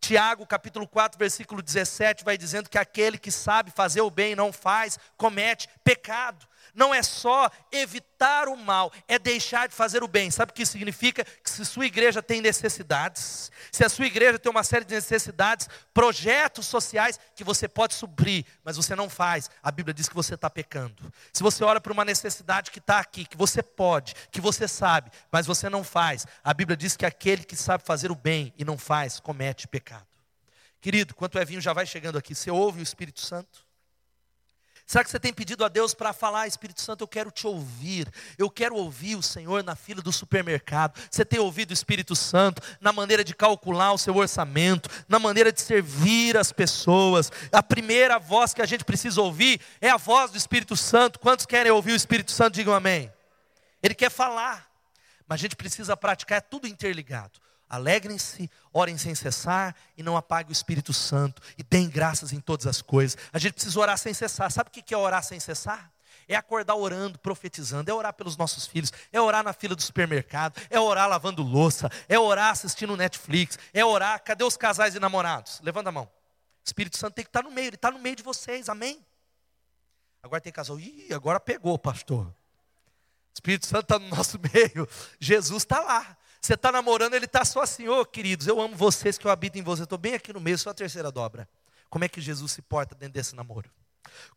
Tiago, 0.00 0.44
capítulo 0.44 0.88
4, 0.88 1.16
versículo 1.16 1.62
17, 1.62 2.24
vai 2.24 2.36
dizendo 2.36 2.68
que 2.68 2.78
aquele 2.78 3.16
que 3.16 3.30
sabe 3.30 3.70
fazer 3.70 4.00
o 4.00 4.10
bem 4.10 4.32
e 4.32 4.36
não 4.36 4.52
faz, 4.52 4.98
comete 5.16 5.68
pecado 5.84 6.48
não 6.74 6.94
é 6.94 7.02
só 7.02 7.50
evitar 7.72 8.48
o 8.48 8.56
mal, 8.56 8.92
é 9.08 9.18
deixar 9.18 9.68
de 9.68 9.74
fazer 9.74 10.02
o 10.02 10.08
bem. 10.08 10.30
Sabe 10.30 10.50
o 10.50 10.54
que 10.54 10.64
significa? 10.66 11.24
Que 11.24 11.50
se 11.50 11.64
sua 11.64 11.86
igreja 11.86 12.22
tem 12.22 12.40
necessidades, 12.40 13.50
se 13.72 13.84
a 13.84 13.88
sua 13.88 14.06
igreja 14.06 14.38
tem 14.38 14.50
uma 14.50 14.64
série 14.64 14.84
de 14.84 14.94
necessidades, 14.94 15.68
projetos 15.92 16.66
sociais 16.66 17.18
que 17.34 17.44
você 17.44 17.68
pode 17.68 17.94
suprir, 17.94 18.44
mas 18.64 18.76
você 18.76 18.94
não 18.94 19.08
faz, 19.08 19.50
a 19.62 19.70
Bíblia 19.70 19.94
diz 19.94 20.08
que 20.08 20.14
você 20.14 20.34
está 20.34 20.48
pecando. 20.48 21.12
Se 21.32 21.42
você 21.42 21.64
olha 21.64 21.80
para 21.80 21.92
uma 21.92 22.04
necessidade 22.04 22.70
que 22.70 22.78
está 22.78 22.98
aqui, 22.98 23.24
que 23.24 23.36
você 23.36 23.62
pode, 23.62 24.14
que 24.30 24.40
você 24.40 24.66
sabe, 24.68 25.10
mas 25.30 25.46
você 25.46 25.68
não 25.68 25.84
faz, 25.84 26.26
a 26.42 26.54
Bíblia 26.54 26.76
diz 26.76 26.96
que 26.96 27.06
aquele 27.06 27.44
que 27.44 27.56
sabe 27.56 27.84
fazer 27.84 28.10
o 28.10 28.14
bem 28.14 28.52
e 28.56 28.64
não 28.64 28.78
faz, 28.78 29.20
comete 29.20 29.66
pecado. 29.66 30.06
Querido, 30.80 31.14
quanto 31.14 31.38
é 31.38 31.44
vinho 31.44 31.60
já 31.60 31.72
vai 31.72 31.84
chegando 31.84 32.16
aqui, 32.16 32.34
você 32.34 32.50
ouve 32.50 32.80
o 32.80 32.82
Espírito 32.82 33.20
Santo? 33.20 33.69
Será 34.90 35.04
que 35.04 35.10
você 35.12 35.20
tem 35.20 35.32
pedido 35.32 35.64
a 35.64 35.68
Deus 35.68 35.94
para 35.94 36.12
falar, 36.12 36.48
Espírito 36.48 36.80
Santo, 36.80 37.04
eu 37.04 37.06
quero 37.06 37.30
te 37.30 37.46
ouvir, 37.46 38.08
eu 38.36 38.50
quero 38.50 38.74
ouvir 38.74 39.14
o 39.14 39.22
Senhor 39.22 39.62
na 39.62 39.76
fila 39.76 40.02
do 40.02 40.10
supermercado. 40.10 41.00
Você 41.08 41.24
tem 41.24 41.38
ouvido 41.38 41.70
o 41.70 41.72
Espírito 41.72 42.16
Santo 42.16 42.60
na 42.80 42.92
maneira 42.92 43.22
de 43.22 43.32
calcular 43.32 43.92
o 43.92 43.98
seu 43.98 44.16
orçamento, 44.16 44.90
na 45.08 45.20
maneira 45.20 45.52
de 45.52 45.60
servir 45.60 46.36
as 46.36 46.50
pessoas. 46.50 47.30
A 47.52 47.62
primeira 47.62 48.18
voz 48.18 48.52
que 48.52 48.60
a 48.60 48.66
gente 48.66 48.84
precisa 48.84 49.22
ouvir 49.22 49.60
é 49.80 49.88
a 49.88 49.96
voz 49.96 50.32
do 50.32 50.36
Espírito 50.36 50.76
Santo. 50.76 51.20
Quantos 51.20 51.46
querem 51.46 51.70
ouvir 51.70 51.92
o 51.92 51.96
Espírito 51.96 52.32
Santo? 52.32 52.56
Digam 52.56 52.74
amém. 52.74 53.12
Ele 53.80 53.94
quer 53.94 54.10
falar, 54.10 54.68
mas 55.24 55.38
a 55.38 55.42
gente 55.42 55.54
precisa 55.54 55.96
praticar, 55.96 56.38
é 56.38 56.40
tudo 56.40 56.66
interligado. 56.66 57.38
Alegrem-se, 57.70 58.50
orem 58.72 58.98
sem 58.98 59.14
cessar 59.14 59.76
e 59.96 60.02
não 60.02 60.16
apague 60.16 60.50
o 60.50 60.52
Espírito 60.52 60.92
Santo 60.92 61.40
e 61.56 61.62
deem 61.62 61.88
graças 61.88 62.32
em 62.32 62.40
todas 62.40 62.66
as 62.66 62.82
coisas. 62.82 63.16
A 63.32 63.38
gente 63.38 63.52
precisa 63.52 63.78
orar 63.78 63.96
sem 63.96 64.12
cessar. 64.12 64.50
Sabe 64.50 64.70
o 64.70 64.72
que 64.72 64.92
é 64.92 64.96
orar 64.96 65.22
sem 65.22 65.38
cessar? 65.38 65.88
É 66.26 66.34
acordar 66.34 66.74
orando, 66.74 67.16
profetizando, 67.20 67.88
é 67.88 67.94
orar 67.94 68.12
pelos 68.12 68.36
nossos 68.36 68.66
filhos, 68.66 68.92
é 69.12 69.20
orar 69.20 69.44
na 69.44 69.52
fila 69.52 69.76
do 69.76 69.82
supermercado, 69.82 70.60
é 70.68 70.80
orar 70.80 71.08
lavando 71.08 71.42
louça, 71.42 71.88
é 72.08 72.18
orar 72.18 72.50
assistindo 72.50 72.96
Netflix, 72.96 73.56
é 73.72 73.84
orar. 73.84 74.20
Cadê 74.24 74.42
os 74.42 74.56
casais 74.56 74.96
e 74.96 75.00
namorados? 75.00 75.60
Levanta 75.62 75.90
a 75.90 75.92
mão. 75.92 76.04
O 76.04 76.66
Espírito 76.66 76.98
Santo 76.98 77.14
tem 77.14 77.24
que 77.24 77.28
estar 77.28 77.44
no 77.44 77.52
meio, 77.52 77.68
ele 77.68 77.76
está 77.76 77.90
no 77.92 78.00
meio 78.00 78.16
de 78.16 78.22
vocês, 78.24 78.68
amém? 78.68 79.04
Agora 80.24 80.40
tem 80.40 80.52
casal, 80.52 80.78
ih, 80.78 81.14
agora 81.14 81.38
pegou, 81.38 81.78
pastor. 81.78 82.26
O 82.26 83.32
Espírito 83.32 83.66
Santo 83.66 83.82
está 83.82 83.98
no 83.98 84.08
nosso 84.08 84.38
meio, 84.52 84.88
Jesus 85.20 85.62
está 85.62 85.80
lá. 85.80 86.16
Você 86.40 86.54
está 86.54 86.72
namorando, 86.72 87.14
ele 87.14 87.26
está 87.26 87.44
só 87.44 87.60
assim, 87.60 87.86
ô 87.86 88.00
oh, 88.00 88.04
queridos, 88.04 88.46
eu 88.46 88.60
amo 88.60 88.74
vocês, 88.74 89.18
que 89.18 89.26
eu 89.26 89.30
habito 89.30 89.58
em 89.58 89.62
vocês, 89.62 89.84
estou 89.84 89.98
bem 89.98 90.14
aqui 90.14 90.32
no 90.32 90.40
meio, 90.40 90.56
só 90.56 90.70
a 90.70 90.74
terceira 90.74 91.12
dobra. 91.12 91.46
Como 91.90 92.04
é 92.04 92.08
que 92.08 92.20
Jesus 92.20 92.52
se 92.52 92.62
porta 92.62 92.94
dentro 92.94 93.14
desse 93.14 93.36
namoro? 93.36 93.68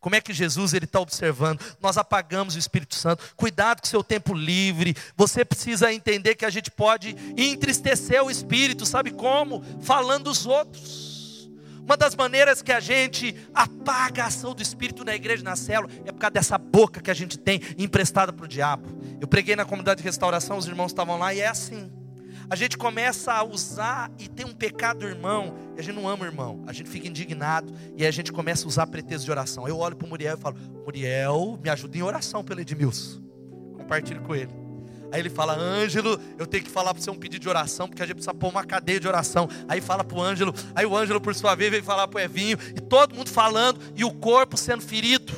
Como 0.00 0.14
é 0.14 0.20
que 0.20 0.32
Jesus 0.32 0.74
ele 0.74 0.84
está 0.84 1.00
observando? 1.00 1.60
Nós 1.80 1.96
apagamos 1.96 2.54
o 2.54 2.58
Espírito 2.58 2.94
Santo. 2.94 3.24
Cuidado 3.36 3.80
com 3.80 3.86
o 3.86 3.90
seu 3.90 4.04
tempo 4.04 4.34
livre. 4.34 4.94
Você 5.16 5.44
precisa 5.44 5.92
entender 5.92 6.34
que 6.34 6.44
a 6.44 6.50
gente 6.50 6.70
pode 6.70 7.16
entristecer 7.36 8.22
o 8.22 8.30
Espírito, 8.30 8.84
sabe 8.84 9.10
como? 9.10 9.64
Falando 9.80 10.24
dos 10.24 10.46
outros. 10.46 11.13
Uma 11.84 11.96
das 11.96 12.16
maneiras 12.16 12.62
que 12.62 12.72
a 12.72 12.80
gente 12.80 13.36
apaga 13.52 14.24
a 14.24 14.26
ação 14.26 14.54
do 14.54 14.62
Espírito 14.62 15.04
na 15.04 15.14
igreja, 15.14 15.44
na 15.44 15.54
célula, 15.54 15.92
é 16.04 16.10
por 16.10 16.18
causa 16.18 16.32
dessa 16.32 16.56
boca 16.56 17.00
que 17.00 17.10
a 17.10 17.14
gente 17.14 17.38
tem 17.38 17.60
emprestada 17.76 18.32
para 18.32 18.44
o 18.44 18.48
diabo. 18.48 18.88
Eu 19.20 19.28
preguei 19.28 19.54
na 19.54 19.66
comunidade 19.66 19.98
de 19.98 20.04
restauração, 20.04 20.56
os 20.56 20.66
irmãos 20.66 20.92
estavam 20.92 21.18
lá 21.18 21.34
e 21.34 21.40
é 21.40 21.46
assim. 21.46 21.92
A 22.48 22.56
gente 22.56 22.76
começa 22.76 23.32
a 23.32 23.42
usar 23.44 24.10
e 24.18 24.28
tem 24.28 24.46
um 24.46 24.52
pecado 24.52 25.06
irmão, 25.06 25.54
e 25.76 25.80
a 25.80 25.82
gente 25.82 25.94
não 25.94 26.08
ama 26.08 26.24
o 26.24 26.26
irmão, 26.26 26.62
a 26.66 26.72
gente 26.72 26.88
fica 26.88 27.08
indignado 27.08 27.72
e 27.96 28.06
a 28.06 28.10
gente 28.10 28.32
começa 28.32 28.64
a 28.64 28.68
usar 28.68 28.86
pretexto 28.86 29.24
de 29.24 29.30
oração. 29.30 29.66
Eu 29.68 29.78
olho 29.78 29.96
para 29.96 30.06
o 30.06 30.08
Muriel 30.08 30.36
e 30.36 30.40
falo: 30.40 30.56
Muriel, 30.84 31.58
me 31.62 31.68
ajuda 31.68 31.98
em 31.98 32.02
oração 32.02 32.42
pelo 32.42 32.60
Edmilson. 32.60 33.22
Compartilho 33.76 34.22
com 34.22 34.34
ele. 34.34 34.63
Aí 35.14 35.20
ele 35.20 35.30
fala, 35.30 35.56
Ângelo, 35.56 36.20
eu 36.36 36.44
tenho 36.44 36.64
que 36.64 36.70
falar 36.70 36.92
para 36.92 37.00
você 37.00 37.08
um 37.08 37.14
pedido 37.14 37.42
de 37.42 37.48
oração, 37.48 37.86
porque 37.86 38.02
a 38.02 38.04
gente 38.04 38.16
precisa 38.16 38.34
pôr 38.34 38.48
uma 38.48 38.64
cadeia 38.64 38.98
de 38.98 39.06
oração. 39.06 39.48
Aí 39.68 39.80
fala 39.80 40.02
para 40.02 40.18
o 40.18 40.20
Ângelo, 40.20 40.52
aí 40.74 40.84
o 40.84 40.96
Ângelo, 40.96 41.20
por 41.20 41.32
sua 41.36 41.54
vez, 41.54 41.70
vem 41.70 41.80
falar 41.80 42.08
para 42.08 42.18
o 42.18 42.20
Evinho, 42.20 42.58
e 42.76 42.80
todo 42.80 43.14
mundo 43.14 43.30
falando, 43.30 43.78
e 43.94 44.04
o 44.04 44.10
corpo 44.10 44.56
sendo 44.56 44.82
ferido, 44.82 45.32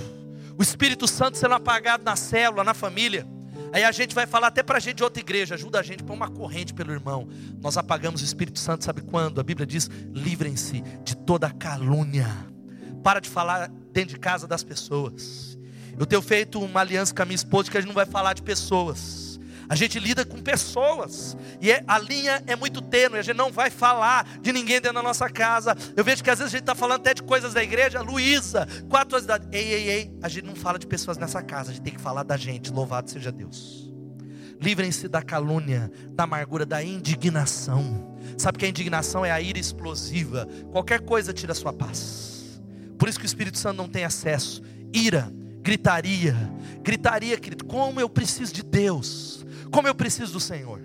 o 0.56 0.62
Espírito 0.62 1.06
Santo 1.06 1.36
sendo 1.36 1.52
apagado 1.52 2.02
na 2.02 2.16
célula, 2.16 2.64
na 2.64 2.72
família. 2.72 3.26
Aí 3.70 3.84
a 3.84 3.92
gente 3.92 4.14
vai 4.14 4.26
falar 4.26 4.46
até 4.46 4.62
para 4.62 4.78
a 4.78 4.80
gente 4.80 4.96
de 4.96 5.04
outra 5.04 5.20
igreja, 5.20 5.56
ajuda 5.56 5.78
a 5.78 5.82
gente 5.82 6.02
para 6.02 6.14
uma 6.14 6.30
corrente 6.30 6.72
pelo 6.72 6.90
irmão. 6.90 7.28
Nós 7.60 7.76
apagamos 7.76 8.22
o 8.22 8.24
Espírito 8.24 8.58
Santo, 8.58 8.82
sabe 8.82 9.02
quando? 9.02 9.42
A 9.42 9.44
Bíblia 9.44 9.66
diz: 9.66 9.90
livrem-se 10.10 10.80
de 11.04 11.14
toda 11.14 11.50
calúnia. 11.50 12.34
Para 13.02 13.20
de 13.20 13.28
falar 13.28 13.70
dentro 13.92 14.14
de 14.14 14.20
casa 14.20 14.46
das 14.46 14.64
pessoas. 14.64 15.58
Eu 15.98 16.06
tenho 16.06 16.22
feito 16.22 16.62
uma 16.62 16.80
aliança 16.80 17.14
com 17.14 17.20
a 17.20 17.26
minha 17.26 17.36
esposa 17.36 17.70
que 17.70 17.76
a 17.76 17.80
gente 17.82 17.88
não 17.88 17.94
vai 17.94 18.06
falar 18.06 18.32
de 18.32 18.40
pessoas. 18.40 19.25
A 19.68 19.74
gente 19.74 19.98
lida 19.98 20.24
com 20.24 20.40
pessoas. 20.40 21.36
E 21.60 21.70
é, 21.70 21.82
a 21.86 21.98
linha 21.98 22.42
é 22.46 22.54
muito 22.54 22.80
tênue. 22.80 23.18
A 23.18 23.22
gente 23.22 23.36
não 23.36 23.50
vai 23.50 23.70
falar 23.70 24.38
de 24.40 24.52
ninguém 24.52 24.80
dentro 24.80 24.94
da 24.94 25.02
nossa 25.02 25.28
casa. 25.28 25.76
Eu 25.96 26.04
vejo 26.04 26.22
que 26.22 26.30
às 26.30 26.38
vezes 26.38 26.52
a 26.52 26.56
gente 26.56 26.62
está 26.62 26.74
falando 26.74 27.00
até 27.00 27.14
de 27.14 27.22
coisas 27.22 27.52
da 27.52 27.62
igreja. 27.62 28.00
Luísa, 28.00 28.66
quatro 28.88 29.16
anos 29.16 29.26
de 29.26 29.32
idade. 29.32 29.48
Ei, 29.50 29.72
ei, 29.72 29.88
ei. 29.88 30.18
A 30.22 30.28
gente 30.28 30.44
não 30.44 30.54
fala 30.54 30.78
de 30.78 30.86
pessoas 30.86 31.18
nessa 31.18 31.42
casa. 31.42 31.70
A 31.70 31.74
gente 31.74 31.82
tem 31.82 31.94
que 31.94 32.00
falar 32.00 32.22
da 32.22 32.36
gente. 32.36 32.70
Louvado 32.70 33.10
seja 33.10 33.32
Deus. 33.32 33.92
Livrem-se 34.60 35.08
da 35.08 35.20
calúnia, 35.20 35.90
da 36.12 36.24
amargura, 36.24 36.64
da 36.64 36.82
indignação. 36.82 38.16
Sabe 38.38 38.58
que 38.58 38.64
a 38.64 38.68
indignação 38.68 39.24
é 39.24 39.30
a 39.30 39.40
ira 39.40 39.58
explosiva. 39.58 40.48
Qualquer 40.70 41.00
coisa 41.00 41.32
tira 41.32 41.52
a 41.52 41.54
sua 41.54 41.72
paz. 41.72 42.60
Por 42.98 43.08
isso 43.08 43.18
que 43.18 43.24
o 43.24 43.26
Espírito 43.26 43.58
Santo 43.58 43.76
não 43.76 43.88
tem 43.88 44.04
acesso. 44.04 44.62
Ira, 44.92 45.30
gritaria, 45.60 46.34
gritaria, 46.82 47.36
querido. 47.36 47.64
Como 47.64 48.00
eu 48.00 48.08
preciso 48.08 48.54
de 48.54 48.62
Deus 48.62 49.45
como 49.70 49.88
eu 49.88 49.94
preciso 49.94 50.32
do 50.32 50.40
Senhor. 50.40 50.80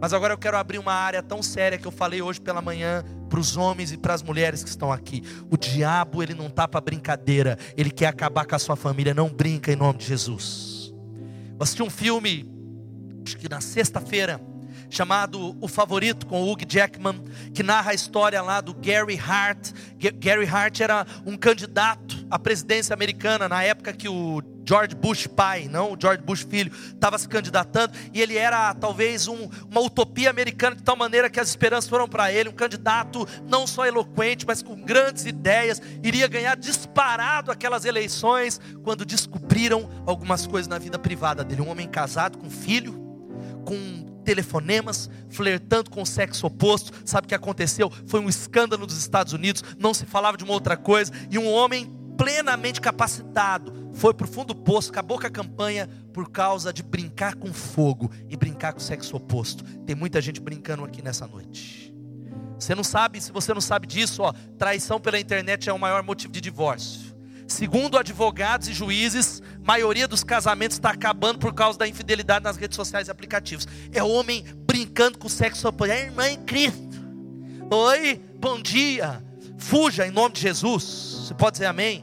Mas 0.00 0.12
agora 0.12 0.32
eu 0.32 0.38
quero 0.38 0.56
abrir 0.56 0.78
uma 0.78 0.92
área 0.92 1.22
tão 1.22 1.42
séria 1.42 1.76
que 1.76 1.86
eu 1.86 1.90
falei 1.90 2.22
hoje 2.22 2.40
pela 2.40 2.62
manhã 2.62 3.04
para 3.28 3.40
os 3.40 3.56
homens 3.56 3.90
e 3.90 3.96
para 3.96 4.14
as 4.14 4.22
mulheres 4.22 4.62
que 4.62 4.70
estão 4.70 4.92
aqui. 4.92 5.22
O 5.50 5.56
diabo, 5.56 6.22
ele 6.22 6.34
não 6.34 6.46
está 6.46 6.68
para 6.68 6.80
brincadeira, 6.80 7.58
ele 7.76 7.90
quer 7.90 8.06
acabar 8.06 8.46
com 8.46 8.54
a 8.54 8.58
sua 8.58 8.76
família. 8.76 9.12
Não 9.12 9.28
brinca 9.28 9.72
em 9.72 9.76
nome 9.76 9.98
de 9.98 10.06
Jesus. 10.06 10.94
Eu 11.58 11.62
assisti 11.62 11.82
um 11.82 11.90
filme, 11.90 12.48
acho 13.26 13.36
que 13.36 13.48
na 13.48 13.60
sexta-feira, 13.60 14.40
chamado 14.90 15.56
O 15.60 15.68
Favorito, 15.68 16.26
com 16.26 16.42
Hugh 16.42 16.64
Jackman, 16.68 17.22
que 17.54 17.62
narra 17.62 17.90
a 17.90 17.94
história 17.94 18.40
lá 18.42 18.60
do 18.60 18.74
Gary 18.74 19.18
Hart. 19.18 19.70
Gary 20.18 20.46
Hart 20.46 20.80
era 20.80 21.06
um 21.26 21.36
candidato 21.36 22.26
à 22.30 22.38
presidência 22.38 22.94
americana 22.94 23.48
na 23.48 23.62
época 23.62 23.92
que 23.92 24.08
o 24.08 24.42
George 24.68 24.94
Bush 24.94 25.26
pai, 25.26 25.66
não 25.66 25.94
o 25.94 25.96
George 25.98 26.22
Bush 26.22 26.42
filho, 26.42 26.70
estava 26.92 27.16
se 27.16 27.26
candidatando 27.26 27.94
e 28.12 28.20
ele 28.20 28.36
era 28.36 28.74
talvez 28.74 29.26
um, 29.26 29.48
uma 29.70 29.80
utopia 29.80 30.28
americana 30.28 30.76
de 30.76 30.82
tal 30.82 30.94
maneira 30.94 31.30
que 31.30 31.40
as 31.40 31.48
esperanças 31.48 31.88
foram 31.88 32.06
para 32.06 32.30
ele, 32.30 32.50
um 32.50 32.52
candidato 32.52 33.26
não 33.48 33.66
só 33.66 33.86
eloquente, 33.86 34.46
mas 34.46 34.62
com 34.62 34.76
grandes 34.76 35.24
ideias, 35.24 35.80
iria 36.02 36.28
ganhar 36.28 36.54
disparado 36.54 37.50
aquelas 37.50 37.86
eleições 37.86 38.60
quando 38.82 39.06
descobriram 39.06 39.88
algumas 40.04 40.46
coisas 40.46 40.68
na 40.68 40.78
vida 40.78 40.98
privada 40.98 41.42
dele, 41.42 41.62
um 41.62 41.70
homem 41.70 41.88
casado 41.88 42.36
com 42.36 42.50
filho, 42.50 42.92
com 43.64 44.07
telefonemas, 44.28 45.08
flertando 45.30 45.88
com 45.88 46.02
o 46.02 46.06
sexo 46.06 46.46
oposto. 46.46 46.92
Sabe 47.02 47.24
o 47.24 47.28
que 47.28 47.34
aconteceu? 47.34 47.90
Foi 48.06 48.20
um 48.20 48.28
escândalo 48.28 48.84
nos 48.84 48.98
Estados 48.98 49.32
Unidos, 49.32 49.64
não 49.78 49.94
se 49.94 50.04
falava 50.04 50.36
de 50.36 50.44
uma 50.44 50.52
outra 50.52 50.76
coisa, 50.76 51.10
e 51.30 51.38
um 51.38 51.50
homem 51.50 51.90
plenamente 52.18 52.78
capacitado, 52.78 53.88
foi 53.94 54.12
para 54.12 54.26
o 54.26 54.28
fundo 54.28 54.52
do 54.52 54.60
poço, 54.60 54.90
acabou 54.90 55.18
com 55.18 55.26
a 55.26 55.30
campanha 55.30 55.88
por 56.12 56.30
causa 56.30 56.74
de 56.74 56.82
brincar 56.82 57.36
com 57.36 57.54
fogo 57.54 58.10
e 58.28 58.36
brincar 58.36 58.74
com 58.74 58.80
o 58.80 58.82
sexo 58.82 59.16
oposto. 59.16 59.64
Tem 59.86 59.96
muita 59.96 60.20
gente 60.20 60.42
brincando 60.42 60.84
aqui 60.84 61.00
nessa 61.00 61.26
noite. 61.26 61.94
Você 62.58 62.74
não 62.74 62.84
sabe, 62.84 63.22
se 63.22 63.32
você 63.32 63.54
não 63.54 63.62
sabe 63.62 63.86
disso, 63.86 64.22
ó, 64.22 64.34
traição 64.58 65.00
pela 65.00 65.18
internet 65.18 65.70
é 65.70 65.72
o 65.72 65.78
maior 65.78 66.02
motivo 66.02 66.34
de 66.34 66.40
divórcio. 66.42 67.16
Segundo 67.46 67.96
advogados 67.96 68.68
e 68.68 68.74
juízes, 68.74 69.40
maioria 69.68 70.08
dos 70.08 70.24
casamentos 70.24 70.78
está 70.78 70.88
acabando 70.88 71.40
por 71.40 71.52
causa 71.52 71.78
da 71.78 71.86
infidelidade 71.86 72.42
nas 72.42 72.56
redes 72.56 72.74
sociais 72.74 73.08
e 73.08 73.10
aplicativos. 73.10 73.68
É 73.92 74.02
homem 74.02 74.42
brincando 74.66 75.18
com 75.18 75.26
o 75.26 75.30
sexo 75.30 75.68
oposto. 75.68 75.92
É 75.92 76.04
irmã 76.04 76.26
em 76.26 76.38
Cristo. 76.38 76.98
Oi, 77.70 78.18
bom 78.40 78.58
dia. 78.62 79.22
Fuja 79.58 80.06
em 80.06 80.10
nome 80.10 80.36
de 80.36 80.40
Jesus. 80.40 81.26
Você 81.26 81.34
pode 81.34 81.52
dizer 81.52 81.66
amém? 81.66 82.02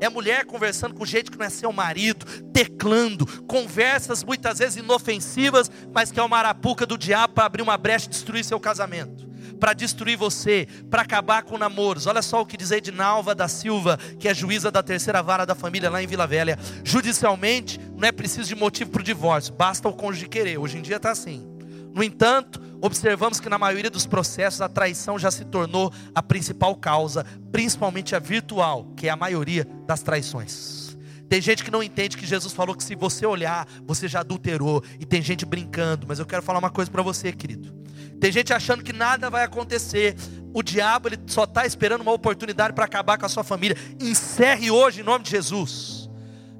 É 0.00 0.08
mulher 0.08 0.46
conversando 0.46 0.94
com 0.94 1.04
gente 1.04 1.28
que 1.28 1.36
não 1.36 1.44
é 1.44 1.50
seu 1.50 1.72
marido, 1.72 2.24
teclando, 2.52 3.26
conversas 3.42 4.22
muitas 4.22 4.60
vezes 4.60 4.76
inofensivas, 4.76 5.68
mas 5.92 6.12
que 6.12 6.20
é 6.20 6.22
uma 6.22 6.38
arapuca 6.38 6.86
do 6.86 6.96
diabo 6.96 7.34
para 7.34 7.46
abrir 7.46 7.62
uma 7.62 7.76
brecha 7.76 8.06
e 8.06 8.10
destruir 8.10 8.44
seu 8.44 8.60
casamento, 8.60 9.27
para 9.58 9.72
destruir 9.72 10.16
você, 10.16 10.66
para 10.90 11.02
acabar 11.02 11.42
com 11.42 11.58
namoros. 11.58 12.06
Olha 12.06 12.22
só 12.22 12.40
o 12.40 12.46
que 12.46 12.56
diz 12.56 12.70
Edinalva 12.70 13.34
da 13.34 13.48
Silva, 13.48 13.98
que 14.18 14.28
é 14.28 14.34
juíza 14.34 14.70
da 14.70 14.82
terceira 14.82 15.22
vara 15.22 15.44
da 15.44 15.54
família 15.54 15.90
lá 15.90 16.02
em 16.02 16.06
Vila 16.06 16.26
Velha. 16.26 16.58
Judicialmente, 16.84 17.80
não 17.96 18.08
é 18.08 18.12
preciso 18.12 18.48
de 18.48 18.54
motivo 18.54 18.90
para 18.90 19.00
o 19.00 19.04
divórcio, 19.04 19.54
basta 19.54 19.88
o 19.88 19.92
cônjuge 19.92 20.28
querer. 20.28 20.58
Hoje 20.58 20.78
em 20.78 20.82
dia 20.82 20.96
está 20.96 21.10
assim. 21.10 21.46
No 21.94 22.02
entanto, 22.04 22.60
observamos 22.80 23.40
que 23.40 23.48
na 23.48 23.58
maioria 23.58 23.90
dos 23.90 24.06
processos 24.06 24.60
a 24.60 24.68
traição 24.68 25.18
já 25.18 25.30
se 25.30 25.44
tornou 25.44 25.92
a 26.14 26.22
principal 26.22 26.76
causa, 26.76 27.24
principalmente 27.50 28.14
a 28.14 28.18
virtual, 28.18 28.92
que 28.96 29.08
é 29.08 29.10
a 29.10 29.16
maioria 29.16 29.66
das 29.86 30.02
traições. 30.02 30.96
Tem 31.28 31.40
gente 31.42 31.62
que 31.62 31.70
não 31.70 31.82
entende 31.82 32.16
que 32.16 32.26
Jesus 32.26 32.54
falou 32.54 32.74
que 32.74 32.82
se 32.82 32.94
você 32.94 33.26
olhar, 33.26 33.68
você 33.86 34.08
já 34.08 34.20
adulterou, 34.20 34.82
e 34.98 35.04
tem 35.04 35.20
gente 35.20 35.44
brincando, 35.44 36.06
mas 36.08 36.18
eu 36.18 36.26
quero 36.26 36.42
falar 36.42 36.58
uma 36.58 36.70
coisa 36.70 36.90
para 36.90 37.02
você, 37.02 37.32
querido. 37.32 37.74
Tem 38.20 38.32
gente 38.32 38.52
achando 38.52 38.82
que 38.82 38.92
nada 38.92 39.30
vai 39.30 39.44
acontecer. 39.44 40.16
O 40.52 40.62
diabo 40.62 41.08
ele 41.08 41.18
só 41.26 41.44
está 41.44 41.66
esperando 41.66 42.00
uma 42.00 42.12
oportunidade 42.12 42.74
para 42.74 42.84
acabar 42.84 43.18
com 43.18 43.26
a 43.26 43.28
sua 43.28 43.44
família. 43.44 43.76
Encerre 44.00 44.70
hoje 44.70 45.00
em 45.00 45.04
nome 45.04 45.24
de 45.24 45.30
Jesus. 45.30 46.08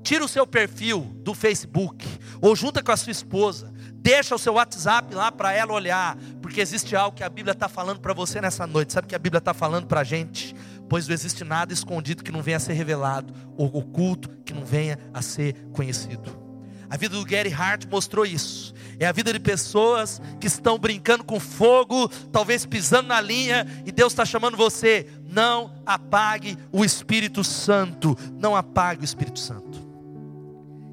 Tira 0.02 0.24
o 0.24 0.28
seu 0.28 0.46
perfil 0.46 1.00
do 1.22 1.34
Facebook 1.34 2.06
ou 2.40 2.54
junta 2.54 2.82
com 2.82 2.92
a 2.92 2.96
sua 2.96 3.10
esposa 3.10 3.72
Deixa 4.00 4.34
o 4.34 4.38
seu 4.38 4.54
WhatsApp 4.54 5.12
lá 5.12 5.30
para 5.30 5.52
ela 5.52 5.72
olhar, 5.72 6.16
porque 6.40 6.60
existe 6.60 6.94
algo 6.94 7.16
que 7.16 7.24
a 7.24 7.28
Bíblia 7.28 7.52
está 7.52 7.68
falando 7.68 8.00
para 8.00 8.14
você 8.14 8.40
nessa 8.40 8.66
noite. 8.66 8.92
Sabe 8.92 9.06
o 9.06 9.08
que 9.08 9.14
a 9.14 9.18
Bíblia 9.18 9.38
está 9.38 9.52
falando 9.52 9.86
para 9.86 10.00
a 10.00 10.04
gente? 10.04 10.54
Pois 10.88 11.06
não 11.06 11.12
existe 11.12 11.44
nada 11.44 11.72
escondido 11.72 12.22
que 12.22 12.32
não 12.32 12.40
venha 12.40 12.56
a 12.58 12.60
ser 12.60 12.74
revelado, 12.74 13.34
ou 13.56 13.66
oculto 13.66 14.30
que 14.46 14.54
não 14.54 14.64
venha 14.64 14.98
a 15.12 15.20
ser 15.20 15.54
conhecido. 15.72 16.47
A 16.90 16.96
vida 16.96 17.16
do 17.16 17.24
Gary 17.24 17.52
Hart 17.52 17.84
mostrou 17.90 18.24
isso. 18.24 18.74
É 18.98 19.06
a 19.06 19.12
vida 19.12 19.32
de 19.32 19.38
pessoas 19.38 20.20
que 20.40 20.46
estão 20.46 20.78
brincando 20.78 21.22
com 21.22 21.38
fogo, 21.38 22.08
talvez 22.32 22.66
pisando 22.66 23.08
na 23.08 23.20
linha, 23.20 23.66
e 23.86 23.92
Deus 23.92 24.12
está 24.12 24.24
chamando 24.24 24.56
você. 24.56 25.06
Não 25.24 25.72
apague 25.86 26.58
o 26.72 26.84
Espírito 26.84 27.44
Santo. 27.44 28.16
Não 28.32 28.56
apague 28.56 29.02
o 29.02 29.04
Espírito 29.04 29.38
Santo. 29.38 29.87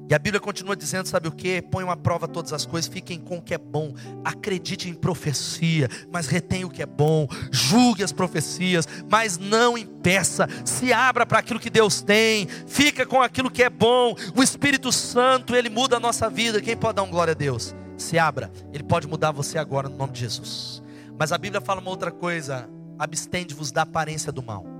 E 0.08 0.14
a 0.14 0.18
Bíblia 0.18 0.40
continua 0.40 0.76
dizendo: 0.76 1.06
sabe 1.06 1.28
o 1.28 1.32
que? 1.32 1.60
Ponham 1.60 1.90
à 1.90 1.96
prova 1.96 2.28
todas 2.28 2.52
as 2.52 2.64
coisas, 2.64 2.92
fiquem 2.92 3.18
com 3.18 3.38
o 3.38 3.42
que 3.42 3.54
é 3.54 3.58
bom, 3.58 3.94
acredite 4.24 4.88
em 4.88 4.94
profecia, 4.94 5.88
mas 6.12 6.26
retenha 6.26 6.66
o 6.66 6.70
que 6.70 6.82
é 6.82 6.86
bom, 6.86 7.26
julgue 7.50 8.04
as 8.04 8.12
profecias, 8.12 8.86
mas 9.10 9.38
não 9.38 9.76
impeça, 9.76 10.48
se 10.64 10.92
abra 10.92 11.26
para 11.26 11.40
aquilo 11.40 11.60
que 11.60 11.70
Deus 11.70 12.02
tem, 12.02 12.46
fica 12.66 13.04
com 13.04 13.20
aquilo 13.20 13.50
que 13.50 13.62
é 13.62 13.70
bom. 13.70 14.14
O 14.36 14.42
Espírito 14.42 14.92
Santo, 14.92 15.54
ele 15.54 15.68
muda 15.68 15.96
a 15.96 16.00
nossa 16.00 16.30
vida. 16.30 16.60
Quem 16.60 16.76
pode 16.76 16.96
dar 16.96 17.02
um 17.02 17.10
glória 17.10 17.32
a 17.32 17.34
Deus? 17.34 17.74
Se 17.96 18.18
abra, 18.18 18.50
ele 18.72 18.84
pode 18.84 19.08
mudar 19.08 19.32
você 19.32 19.58
agora 19.58 19.88
no 19.88 19.96
nome 19.96 20.12
de 20.12 20.20
Jesus. 20.20 20.82
Mas 21.18 21.32
a 21.32 21.38
Bíblia 21.38 21.60
fala 21.60 21.80
uma 21.80 21.90
outra 21.90 22.10
coisa: 22.10 22.68
abstende-vos 22.98 23.72
da 23.72 23.82
aparência 23.82 24.30
do 24.30 24.42
mal. 24.42 24.75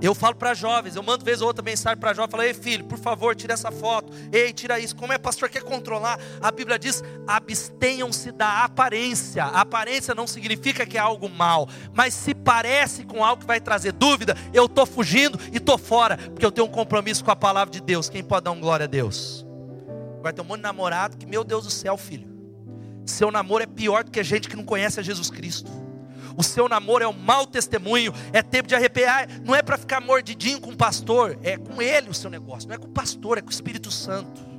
Eu 0.00 0.14
falo 0.14 0.34
para 0.34 0.52
jovens, 0.52 0.94
eu 0.94 1.02
mando 1.02 1.24
vez 1.24 1.40
ou 1.40 1.48
outra 1.48 1.62
mensagem 1.62 1.98
para 1.98 2.12
jovens, 2.12 2.30
falo, 2.30 2.42
ei 2.42 2.52
filho, 2.52 2.84
por 2.84 2.98
favor, 2.98 3.34
tira 3.34 3.54
essa 3.54 3.72
foto, 3.72 4.12
ei, 4.30 4.52
tira 4.52 4.78
isso. 4.78 4.94
Como 4.94 5.12
é 5.12 5.16
pastor 5.18 5.48
quer 5.48 5.62
controlar? 5.62 6.18
A 6.40 6.50
Bíblia 6.50 6.78
diz: 6.78 7.02
abstenham-se 7.26 8.30
da 8.30 8.64
aparência. 8.64 9.44
A 9.44 9.62
aparência 9.62 10.14
não 10.14 10.26
significa 10.26 10.84
que 10.84 10.98
é 10.98 11.00
algo 11.00 11.28
mal, 11.28 11.68
mas 11.94 12.12
se 12.12 12.34
parece 12.34 13.04
com 13.04 13.24
algo 13.24 13.40
que 13.40 13.46
vai 13.46 13.60
trazer 13.60 13.92
dúvida, 13.92 14.36
eu 14.52 14.66
estou 14.66 14.84
fugindo 14.84 15.38
e 15.50 15.56
estou 15.56 15.78
fora, 15.78 16.18
porque 16.18 16.44
eu 16.44 16.52
tenho 16.52 16.66
um 16.66 16.70
compromisso 16.70 17.24
com 17.24 17.30
a 17.30 17.36
palavra 17.36 17.72
de 17.72 17.80
Deus. 17.80 18.10
Quem 18.10 18.22
pode 18.22 18.44
dar 18.44 18.50
um 18.50 18.60
glória 18.60 18.84
a 18.84 18.88
Deus? 18.88 19.46
Vai 20.22 20.32
ter 20.32 20.42
um 20.42 20.44
monte 20.44 20.58
de 20.58 20.64
namorado 20.64 21.16
que, 21.16 21.24
meu 21.24 21.42
Deus 21.42 21.64
do 21.64 21.70
céu, 21.70 21.96
filho, 21.96 22.28
seu 23.06 23.30
namoro 23.30 23.62
é 23.62 23.66
pior 23.66 24.04
do 24.04 24.10
que 24.10 24.22
gente 24.22 24.48
que 24.48 24.56
não 24.56 24.64
conhece 24.64 25.00
a 25.00 25.02
Jesus 25.02 25.30
Cristo. 25.30 25.85
O 26.36 26.42
seu 26.42 26.68
namoro 26.68 27.02
é 27.02 27.08
um 27.08 27.12
mau 27.12 27.46
testemunho, 27.46 28.12
é 28.32 28.42
tempo 28.42 28.68
de 28.68 28.74
arrepiar. 28.74 29.28
Não 29.44 29.54
é 29.54 29.62
para 29.62 29.78
ficar 29.78 30.00
mordidinho 30.00 30.60
com 30.60 30.70
o 30.70 30.76
pastor, 30.76 31.38
é 31.42 31.56
com 31.56 31.80
ele 31.80 32.10
o 32.10 32.14
seu 32.14 32.30
negócio. 32.30 32.68
Não 32.68 32.74
é 32.74 32.78
com 32.78 32.86
o 32.86 32.90
pastor, 32.90 33.38
é 33.38 33.40
com 33.40 33.48
o 33.48 33.52
Espírito 33.52 33.90
Santo. 33.90 34.56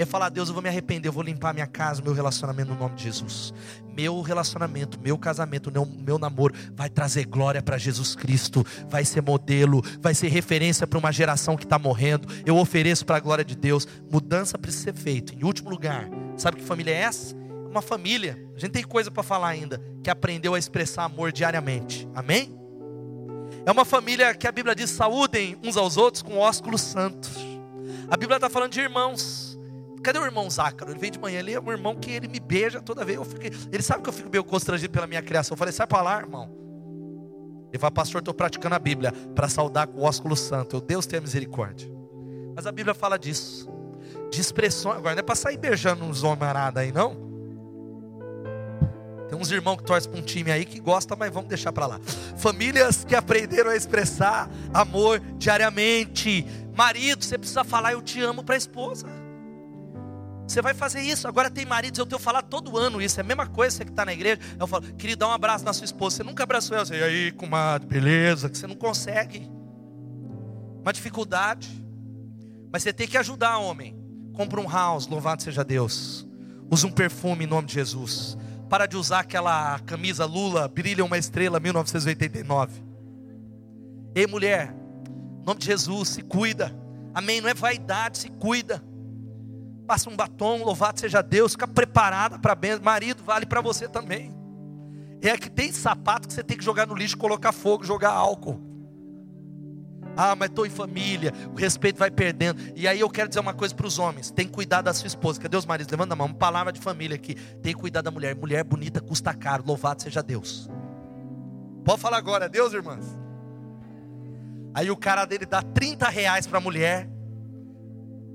É 0.00 0.06
falar, 0.06 0.28
Deus, 0.28 0.46
eu 0.46 0.54
vou 0.54 0.62
me 0.62 0.68
arrepender, 0.68 1.08
eu 1.08 1.12
vou 1.12 1.24
limpar 1.24 1.52
minha 1.52 1.66
casa, 1.66 2.00
meu 2.00 2.12
relacionamento 2.12 2.70
no 2.70 2.78
nome 2.78 2.94
de 2.94 3.02
Jesus. 3.02 3.52
Meu 3.96 4.20
relacionamento, 4.20 4.96
meu 5.00 5.18
casamento, 5.18 5.72
meu, 5.72 5.84
meu 5.84 6.20
namoro 6.20 6.54
vai 6.76 6.88
trazer 6.88 7.24
glória 7.24 7.60
para 7.60 7.76
Jesus 7.76 8.14
Cristo, 8.14 8.64
vai 8.88 9.04
ser 9.04 9.22
modelo, 9.22 9.82
vai 10.00 10.14
ser 10.14 10.28
referência 10.28 10.86
para 10.86 11.00
uma 11.00 11.10
geração 11.10 11.56
que 11.56 11.64
está 11.64 11.80
morrendo. 11.80 12.28
Eu 12.46 12.56
ofereço 12.58 13.04
para 13.04 13.16
a 13.16 13.20
glória 13.20 13.44
de 13.44 13.56
Deus. 13.56 13.88
Mudança 14.08 14.56
precisa 14.56 14.84
ser 14.84 14.94
feita. 14.94 15.34
Em 15.34 15.42
último 15.42 15.68
lugar, 15.68 16.08
sabe 16.36 16.58
que 16.58 16.62
família 16.62 16.92
é 16.92 16.98
essa? 16.98 17.47
Uma 17.70 17.82
família, 17.82 18.38
a 18.54 18.58
gente 18.58 18.72
tem 18.72 18.82
coisa 18.82 19.10
para 19.10 19.22
falar 19.22 19.48
ainda, 19.48 19.82
que 20.02 20.10
aprendeu 20.10 20.54
a 20.54 20.58
expressar 20.58 21.04
amor 21.04 21.32
diariamente. 21.32 22.08
Amém? 22.14 22.58
É 23.66 23.70
uma 23.70 23.84
família 23.84 24.34
que 24.34 24.46
a 24.46 24.52
Bíblia 24.52 24.74
diz: 24.74 24.90
saúdem 24.90 25.58
uns 25.62 25.76
aos 25.76 25.96
outros 25.96 26.22
com 26.22 26.38
ósculos 26.38 26.80
santos. 26.80 27.36
A 28.10 28.16
Bíblia 28.16 28.36
está 28.36 28.48
falando 28.48 28.72
de 28.72 28.80
irmãos. 28.80 29.58
Cadê 30.02 30.18
o 30.18 30.24
irmão 30.24 30.48
Zácaro? 30.48 30.92
Ele 30.92 30.98
veio 30.98 31.12
de 31.12 31.18
manhã, 31.18 31.40
ele 31.40 31.52
é 31.52 31.60
um 31.60 31.70
irmão 31.70 31.94
que 31.94 32.10
ele 32.10 32.28
me 32.28 32.40
beija 32.40 32.80
toda 32.80 33.04
vez. 33.04 33.20
Fiquei, 33.26 33.50
ele 33.70 33.82
sabe 33.82 34.02
que 34.02 34.08
eu 34.08 34.12
fico 34.12 34.30
meio 34.30 34.44
constrangido 34.44 34.90
pela 34.90 35.06
minha 35.06 35.20
criação. 35.20 35.54
Eu 35.54 35.58
falei, 35.58 35.72
sai 35.72 35.86
para 35.86 36.02
lá, 36.02 36.18
irmão. 36.18 36.50
Ele 37.70 37.78
fala, 37.78 37.90
pastor, 37.90 38.20
estou 38.20 38.32
praticando 38.32 38.74
a 38.74 38.78
Bíblia 38.78 39.12
para 39.34 39.48
saudar 39.48 39.86
com 39.86 40.00
o 40.00 40.04
ósculo 40.04 40.34
santo. 40.34 40.76
Eu, 40.76 40.80
Deus 40.80 41.04
tenha 41.04 41.20
misericórdia. 41.20 41.90
Mas 42.54 42.66
a 42.66 42.72
Bíblia 42.72 42.94
fala 42.94 43.18
disso. 43.18 43.68
De 44.30 44.40
expressões. 44.40 44.96
Agora 44.96 45.14
não 45.14 45.20
é 45.20 45.22
para 45.22 45.34
sair 45.34 45.58
beijando 45.58 46.04
uns 46.04 46.22
homens 46.22 46.76
aí, 46.76 46.90
não. 46.90 47.27
Tem 49.28 49.38
uns 49.38 49.50
irmãos 49.50 49.76
que 49.76 49.84
torcem 49.84 50.10
para 50.10 50.20
um 50.20 50.22
time 50.22 50.50
aí 50.50 50.64
que 50.64 50.80
gosta, 50.80 51.14
mas 51.14 51.32
vamos 51.32 51.48
deixar 51.48 51.70
para 51.72 51.86
lá. 51.86 52.00
Famílias 52.36 53.04
que 53.04 53.14
aprenderam 53.14 53.70
a 53.70 53.76
expressar 53.76 54.48
amor 54.72 55.20
diariamente. 55.36 56.46
Marido, 56.74 57.24
você 57.24 57.36
precisa 57.36 57.62
falar 57.62 57.92
eu 57.92 58.00
te 58.00 58.20
amo 58.22 58.42
para 58.42 58.54
a 58.54 58.58
esposa. 58.58 59.06
Você 60.46 60.62
vai 60.62 60.72
fazer 60.72 61.02
isso. 61.02 61.28
Agora 61.28 61.50
tem 61.50 61.66
maridos, 61.66 61.98
eu 61.98 62.06
tenho 62.06 62.18
falado 62.18 62.48
todo 62.48 62.78
ano 62.78 63.02
isso. 63.02 63.20
É 63.20 63.22
a 63.22 63.24
mesma 63.24 63.46
coisa 63.46 63.76
você 63.76 63.84
que 63.84 63.90
está 63.90 64.04
na 64.06 64.14
igreja. 64.14 64.40
Eu 64.58 64.66
falo, 64.66 64.82
querido, 64.94 65.20
dá 65.20 65.28
um 65.28 65.32
abraço 65.32 65.62
na 65.62 65.74
sua 65.74 65.84
esposa. 65.84 66.16
Você 66.16 66.22
nunca 66.22 66.42
abraçou 66.42 66.74
ela. 66.74 66.86
E 66.96 67.02
aí, 67.02 67.32
comadre, 67.32 67.86
beleza? 67.86 68.48
Que 68.48 68.56
você 68.56 68.66
não 68.66 68.74
consegue. 68.74 69.46
Uma 70.80 70.92
dificuldade. 70.92 71.68
Mas 72.72 72.82
você 72.82 72.94
tem 72.94 73.06
que 73.06 73.18
ajudar, 73.18 73.58
homem. 73.58 73.94
Compra 74.32 74.58
um 74.58 74.68
house, 74.68 75.06
louvado 75.06 75.42
seja 75.42 75.62
Deus. 75.62 76.26
Usa 76.70 76.86
um 76.86 76.92
perfume 76.92 77.44
em 77.44 77.46
nome 77.46 77.66
de 77.66 77.74
Jesus. 77.74 78.38
Para 78.68 78.86
de 78.86 78.96
usar 78.96 79.20
aquela 79.20 79.78
camisa 79.80 80.24
Lula, 80.24 80.68
brilha 80.68 81.04
uma 81.04 81.16
estrela 81.18 81.58
1989. 81.58 82.82
Ei, 84.14 84.26
mulher, 84.26 84.74
em 85.40 85.44
nome 85.44 85.60
de 85.60 85.66
Jesus, 85.66 86.08
se 86.10 86.22
cuida. 86.22 86.74
Amém. 87.14 87.40
Não 87.40 87.48
é 87.48 87.54
vaidade, 87.54 88.18
se 88.18 88.28
cuida 88.28 88.82
passa 89.88 90.10
um 90.10 90.14
batom, 90.14 90.62
louvado 90.62 91.00
seja 91.00 91.22
Deus, 91.22 91.52
fica 91.52 91.66
preparada 91.66 92.38
para 92.38 92.54
bem. 92.54 92.78
Marido, 92.78 93.24
vale 93.24 93.46
para 93.46 93.62
você 93.62 93.88
também. 93.88 94.36
É 95.22 95.36
que 95.38 95.48
tem 95.48 95.72
sapato 95.72 96.28
que 96.28 96.34
você 96.34 96.44
tem 96.44 96.58
que 96.58 96.64
jogar 96.64 96.86
no 96.86 96.94
lixo, 96.94 97.16
colocar 97.16 97.52
fogo, 97.52 97.84
jogar 97.84 98.10
álcool. 98.10 98.60
Ah, 100.20 100.34
mas 100.34 100.48
estou 100.50 100.66
em 100.66 100.70
família, 100.70 101.32
o 101.54 101.56
respeito 101.56 101.96
vai 101.96 102.10
perdendo. 102.10 102.60
E 102.74 102.88
aí 102.88 102.98
eu 102.98 103.08
quero 103.08 103.28
dizer 103.28 103.38
uma 103.38 103.54
coisa 103.54 103.72
para 103.72 103.86
os 103.86 103.98
homens: 103.98 104.32
tem 104.32 104.46
que 104.46 104.52
cuidar 104.52 104.82
da 104.82 104.92
sua 104.92 105.06
esposa. 105.06 105.40
Cadê 105.40 105.56
os 105.56 105.64
maridos? 105.64 105.90
Levanta 105.90 106.14
a 106.14 106.16
mão, 106.16 106.26
uma 106.26 106.34
palavra 106.34 106.72
de 106.72 106.80
família 106.80 107.14
aqui. 107.14 107.34
Tem 107.62 107.72
que 107.72 107.80
cuidar 107.80 108.02
da 108.02 108.10
mulher. 108.10 108.34
Mulher 108.34 108.64
bonita 108.64 109.00
custa 109.00 109.32
caro, 109.32 109.62
louvado 109.64 110.02
seja 110.02 110.20
Deus. 110.22 110.68
Pode 111.84 112.00
falar 112.00 112.18
agora, 112.18 112.48
Deus, 112.48 112.72
irmãs. 112.72 113.06
Aí 114.74 114.90
o 114.90 114.96
cara 114.96 115.24
dele 115.24 115.46
dá 115.46 115.62
30 115.62 116.08
reais 116.08 116.46
para 116.46 116.58
a 116.58 116.60
mulher 116.60 117.08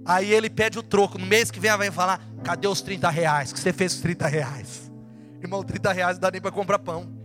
Aí 0.06 0.34
ele 0.34 0.50
pede 0.50 0.78
o 0.78 0.84
troco. 0.84 1.18
No 1.18 1.26
mês 1.26 1.50
que 1.50 1.60
vem 1.60 1.70
ela 1.70 1.78
vai 1.78 1.92
falar: 1.92 2.22
cadê 2.44 2.68
os 2.68 2.82
30 2.82 3.10
reais? 3.10 3.54
Que 3.54 3.60
você 3.60 3.72
fez 3.72 3.94
os 3.94 4.02
30 4.02 4.28
reais? 4.28 4.92
Irmão, 5.42 5.64
30 5.64 5.92
reais 5.92 6.18
não 6.18 6.22
dá 6.22 6.32
nem 6.32 6.42
para 6.42 6.52
comprar 6.52 6.80
pão. 6.80 7.23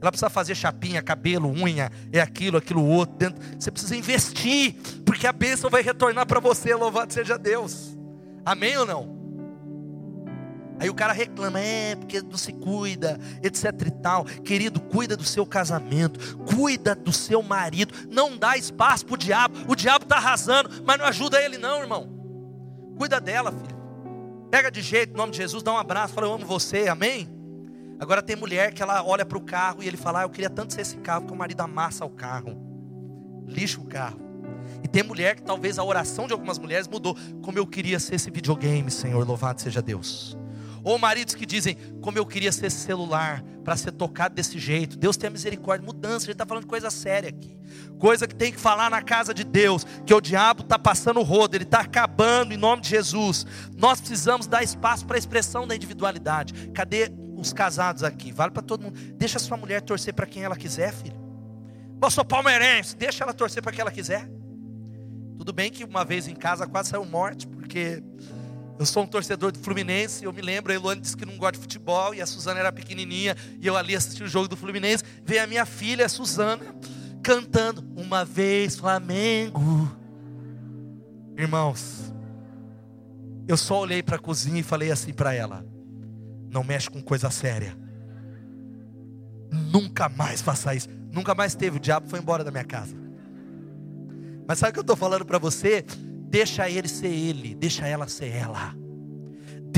Ela 0.00 0.12
precisa 0.12 0.30
fazer 0.30 0.54
chapinha, 0.54 1.02
cabelo, 1.02 1.48
unha, 1.48 1.90
é 2.12 2.20
aquilo, 2.20 2.56
aquilo 2.56 2.84
outro. 2.84 3.16
Dentro. 3.16 3.42
Você 3.58 3.70
precisa 3.70 3.96
investir, 3.96 4.74
porque 5.04 5.26
a 5.26 5.32
bênção 5.32 5.68
vai 5.68 5.82
retornar 5.82 6.26
para 6.26 6.40
você. 6.40 6.74
Louvado 6.74 7.12
seja 7.12 7.36
Deus. 7.36 7.96
Amém 8.44 8.76
ou 8.76 8.86
não? 8.86 9.18
Aí 10.80 10.88
o 10.88 10.94
cara 10.94 11.12
reclama, 11.12 11.58
é, 11.58 11.96
porque 11.96 12.22
não 12.22 12.36
se 12.36 12.52
cuida, 12.52 13.18
etc 13.42 13.64
e 13.86 13.90
tal. 13.90 14.24
Querido, 14.24 14.80
cuida 14.80 15.16
do 15.16 15.24
seu 15.24 15.44
casamento, 15.44 16.38
cuida 16.44 16.94
do 16.94 17.12
seu 17.12 17.42
marido. 17.42 17.92
Não 18.08 18.36
dá 18.36 18.56
espaço 18.56 19.04
para 19.04 19.14
o 19.14 19.18
diabo. 19.18 19.58
O 19.66 19.74
diabo 19.74 20.04
está 20.04 20.16
arrasando, 20.16 20.70
mas 20.86 20.96
não 20.96 21.06
ajuda 21.06 21.42
ele, 21.42 21.58
não, 21.58 21.80
irmão. 21.80 22.08
Cuida 22.96 23.20
dela, 23.20 23.50
filho. 23.50 23.76
Pega 24.50 24.70
de 24.70 24.80
jeito, 24.80 25.12
em 25.12 25.16
nome 25.16 25.32
de 25.32 25.38
Jesus, 25.38 25.62
dá 25.62 25.72
um 25.72 25.76
abraço, 25.76 26.14
fala, 26.14 26.28
eu 26.28 26.32
amo 26.32 26.46
você, 26.46 26.88
amém? 26.88 27.37
Agora 28.00 28.22
tem 28.22 28.36
mulher 28.36 28.72
que 28.72 28.82
ela 28.82 29.02
olha 29.04 29.26
para 29.26 29.38
o 29.38 29.40
carro 29.40 29.82
e 29.82 29.88
ele 29.88 29.96
fala, 29.96 30.20
ah, 30.20 30.22
eu 30.22 30.30
queria 30.30 30.50
tanto 30.50 30.72
ser 30.72 30.82
esse 30.82 30.96
carro, 30.98 31.22
porque 31.22 31.34
o 31.34 31.38
marido 31.38 31.60
amassa 31.60 32.04
o 32.04 32.10
carro, 32.10 32.56
lixa 33.46 33.80
o 33.80 33.84
carro. 33.84 34.20
E 34.82 34.88
tem 34.88 35.02
mulher 35.02 35.36
que 35.36 35.42
talvez 35.42 35.78
a 35.78 35.84
oração 35.84 36.26
de 36.26 36.32
algumas 36.32 36.58
mulheres 36.58 36.86
mudou, 36.86 37.16
como 37.42 37.58
eu 37.58 37.66
queria 37.66 37.98
ser 37.98 38.14
esse 38.14 38.30
videogame, 38.30 38.90
Senhor, 38.90 39.26
louvado 39.26 39.60
seja 39.60 39.82
Deus. 39.82 40.38
Ou 40.84 40.98
maridos 40.98 41.34
que 41.34 41.44
dizem, 41.44 41.76
como 42.00 42.18
eu 42.18 42.24
queria 42.24 42.52
ser 42.52 42.66
esse 42.66 42.78
celular, 42.78 43.42
para 43.68 43.76
ser 43.76 43.92
tocado 43.92 44.34
desse 44.34 44.58
jeito. 44.58 44.96
Deus 44.96 45.18
tem 45.18 45.28
misericórdia, 45.28 45.84
mudança, 45.84 46.24
gente 46.24 46.32
está 46.32 46.46
falando 46.46 46.66
coisa 46.66 46.88
séria 46.88 47.28
aqui. 47.28 47.58
Coisa 47.98 48.26
que 48.26 48.34
tem 48.34 48.50
que 48.50 48.58
falar 48.58 48.88
na 48.88 49.02
casa 49.02 49.34
de 49.34 49.44
Deus, 49.44 49.84
que 50.06 50.14
o 50.14 50.22
diabo 50.22 50.62
está 50.62 50.78
passando 50.78 51.20
o 51.20 51.22
rodo, 51.22 51.54
ele 51.54 51.64
está 51.64 51.80
acabando 51.80 52.54
em 52.54 52.56
nome 52.56 52.80
de 52.80 52.88
Jesus. 52.88 53.44
Nós 53.76 54.00
precisamos 54.00 54.46
dar 54.46 54.62
espaço 54.62 55.04
para 55.04 55.16
a 55.16 55.18
expressão 55.18 55.66
da 55.66 55.76
individualidade. 55.76 56.70
Cadê 56.70 57.12
os 57.38 57.52
casados 57.52 58.02
aqui? 58.02 58.32
Vale 58.32 58.50
para 58.50 58.62
todo 58.62 58.82
mundo. 58.82 58.98
Deixa 59.14 59.38
a 59.38 59.40
sua 59.40 59.56
mulher 59.56 59.80
torcer 59.80 60.12
para 60.12 60.26
quem 60.26 60.42
ela 60.42 60.56
quiser, 60.56 60.92
filho. 60.92 61.16
Eu 62.02 62.10
sou 62.10 62.24
palmeirense, 62.24 62.96
deixa 62.96 63.24
ela 63.24 63.32
torcer 63.32 63.62
para 63.62 63.72
quem 63.72 63.80
ela 63.80 63.90
quiser. 63.90 64.28
Tudo 65.36 65.52
bem 65.52 65.70
que 65.70 65.84
uma 65.84 66.04
vez 66.04 66.26
em 66.26 66.34
casa 66.34 66.66
quase 66.66 66.90
saiu 66.90 67.04
morte, 67.04 67.46
porque 67.46 68.02
eu 68.78 68.86
sou 68.86 69.02
um 69.02 69.06
torcedor 69.06 69.50
do 69.50 69.58
Fluminense. 69.58 70.24
Eu 70.24 70.32
me 70.32 70.40
lembro, 70.40 70.72
a 70.72 70.74
Eloane 70.74 71.00
disse 71.00 71.16
que 71.16 71.26
não 71.26 71.36
gosta 71.36 71.52
de 71.52 71.58
futebol. 71.58 72.14
E 72.14 72.20
a 72.20 72.26
Suzana 72.26 72.60
era 72.60 72.72
pequenininha. 72.72 73.36
E 73.60 73.66
eu 73.66 73.76
ali 73.76 73.96
assisti 73.96 74.22
o 74.22 74.28
jogo 74.28 74.46
do 74.46 74.56
Fluminense. 74.56 75.02
Veio 75.24 75.42
a 75.42 75.46
minha 75.46 75.66
filha, 75.66 76.06
a 76.06 76.08
Suzana, 76.08 76.74
cantando 77.22 77.84
Uma 77.96 78.24
vez 78.24 78.76
Flamengo. 78.76 79.90
Irmãos, 81.36 82.12
eu 83.48 83.56
só 83.56 83.80
olhei 83.80 84.02
para 84.02 84.16
a 84.16 84.18
cozinha 84.18 84.60
e 84.60 84.62
falei 84.62 84.92
assim 84.92 85.12
para 85.12 85.34
ela: 85.34 85.64
Não 86.50 86.64
mexe 86.64 86.90
com 86.90 87.02
coisa 87.02 87.30
séria. 87.30 87.76
Nunca 89.50 90.08
mais 90.08 90.40
faça 90.42 90.74
isso. 90.74 90.88
Nunca 91.12 91.34
mais 91.34 91.54
teve. 91.54 91.76
O 91.76 91.80
diabo 91.80 92.08
foi 92.08 92.18
embora 92.18 92.44
da 92.44 92.50
minha 92.50 92.64
casa. 92.64 92.96
Mas 94.46 94.58
sabe 94.58 94.70
o 94.70 94.72
que 94.72 94.78
eu 94.78 94.82
estou 94.82 94.96
falando 94.96 95.24
para 95.24 95.38
você? 95.38 95.84
Deixa 96.30 96.68
ele 96.68 96.88
ser 96.88 97.08
ele, 97.08 97.54
deixa 97.54 97.86
ela 97.86 98.08
ser 98.08 98.28
ela. 98.34 98.74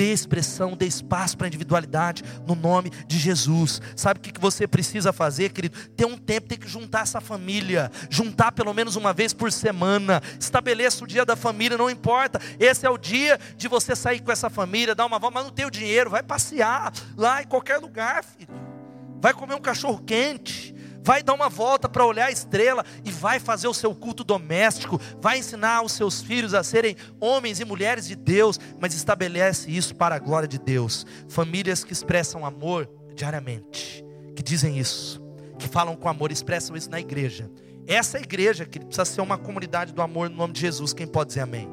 Dê 0.00 0.14
expressão, 0.14 0.74
dê 0.74 0.86
espaço 0.86 1.36
para 1.36 1.46
a 1.46 1.48
individualidade 1.48 2.24
no 2.46 2.54
nome 2.54 2.88
de 3.06 3.18
Jesus. 3.18 3.82
Sabe 3.94 4.18
o 4.18 4.22
que 4.22 4.40
você 4.40 4.66
precisa 4.66 5.12
fazer, 5.12 5.50
querido? 5.50 5.76
Ter 5.94 6.06
um 6.06 6.16
tempo, 6.16 6.48
tem 6.48 6.56
que 6.56 6.66
juntar 6.66 7.02
essa 7.02 7.20
família. 7.20 7.92
Juntar 8.08 8.50
pelo 8.52 8.72
menos 8.72 8.96
uma 8.96 9.12
vez 9.12 9.34
por 9.34 9.52
semana. 9.52 10.22
Estabeleça 10.40 11.04
o 11.04 11.06
dia 11.06 11.22
da 11.26 11.36
família, 11.36 11.76
não 11.76 11.90
importa. 11.90 12.40
Esse 12.58 12.86
é 12.86 12.88
o 12.88 12.96
dia 12.96 13.38
de 13.58 13.68
você 13.68 13.94
sair 13.94 14.20
com 14.20 14.32
essa 14.32 14.48
família, 14.48 14.94
dar 14.94 15.04
uma 15.04 15.18
volta, 15.18 15.34
mas 15.34 15.44
não 15.44 15.52
tem 15.52 15.66
o 15.66 15.70
dinheiro, 15.70 16.08
vai 16.08 16.22
passear 16.22 16.94
lá 17.14 17.42
em 17.42 17.46
qualquer 17.46 17.76
lugar, 17.76 18.24
filho. 18.24 18.48
Vai 19.20 19.34
comer 19.34 19.54
um 19.54 19.60
cachorro 19.60 20.02
quente 20.06 20.74
vai 21.02 21.22
dar 21.22 21.34
uma 21.34 21.48
volta 21.48 21.88
para 21.88 22.04
olhar 22.04 22.26
a 22.26 22.30
estrela 22.30 22.84
e 23.04 23.10
vai 23.10 23.38
fazer 23.38 23.68
o 23.68 23.74
seu 23.74 23.94
culto 23.94 24.24
doméstico, 24.24 25.00
vai 25.20 25.38
ensinar 25.38 25.82
os 25.82 25.92
seus 25.92 26.20
filhos 26.20 26.54
a 26.54 26.62
serem 26.62 26.96
homens 27.20 27.60
e 27.60 27.64
mulheres 27.64 28.06
de 28.06 28.16
Deus, 28.16 28.58
mas 28.78 28.94
estabelece 28.94 29.70
isso 29.70 29.94
para 29.94 30.14
a 30.14 30.18
glória 30.18 30.48
de 30.48 30.58
Deus. 30.58 31.06
Famílias 31.28 31.84
que 31.84 31.92
expressam 31.92 32.44
amor 32.44 32.88
diariamente, 33.14 34.04
que 34.34 34.42
dizem 34.42 34.78
isso, 34.78 35.20
que 35.58 35.68
falam 35.68 35.96
com 35.96 36.08
amor, 36.08 36.32
expressam 36.32 36.76
isso 36.76 36.90
na 36.90 37.00
igreja. 37.00 37.50
Essa 37.86 38.18
igreja 38.18 38.64
que 38.64 38.78
precisa 38.78 39.04
ser 39.04 39.20
uma 39.20 39.38
comunidade 39.38 39.92
do 39.92 40.02
amor 40.02 40.30
no 40.30 40.36
nome 40.36 40.52
de 40.52 40.60
Jesus, 40.60 40.92
quem 40.92 41.06
pode 41.06 41.28
dizer 41.28 41.40
amém? 41.40 41.68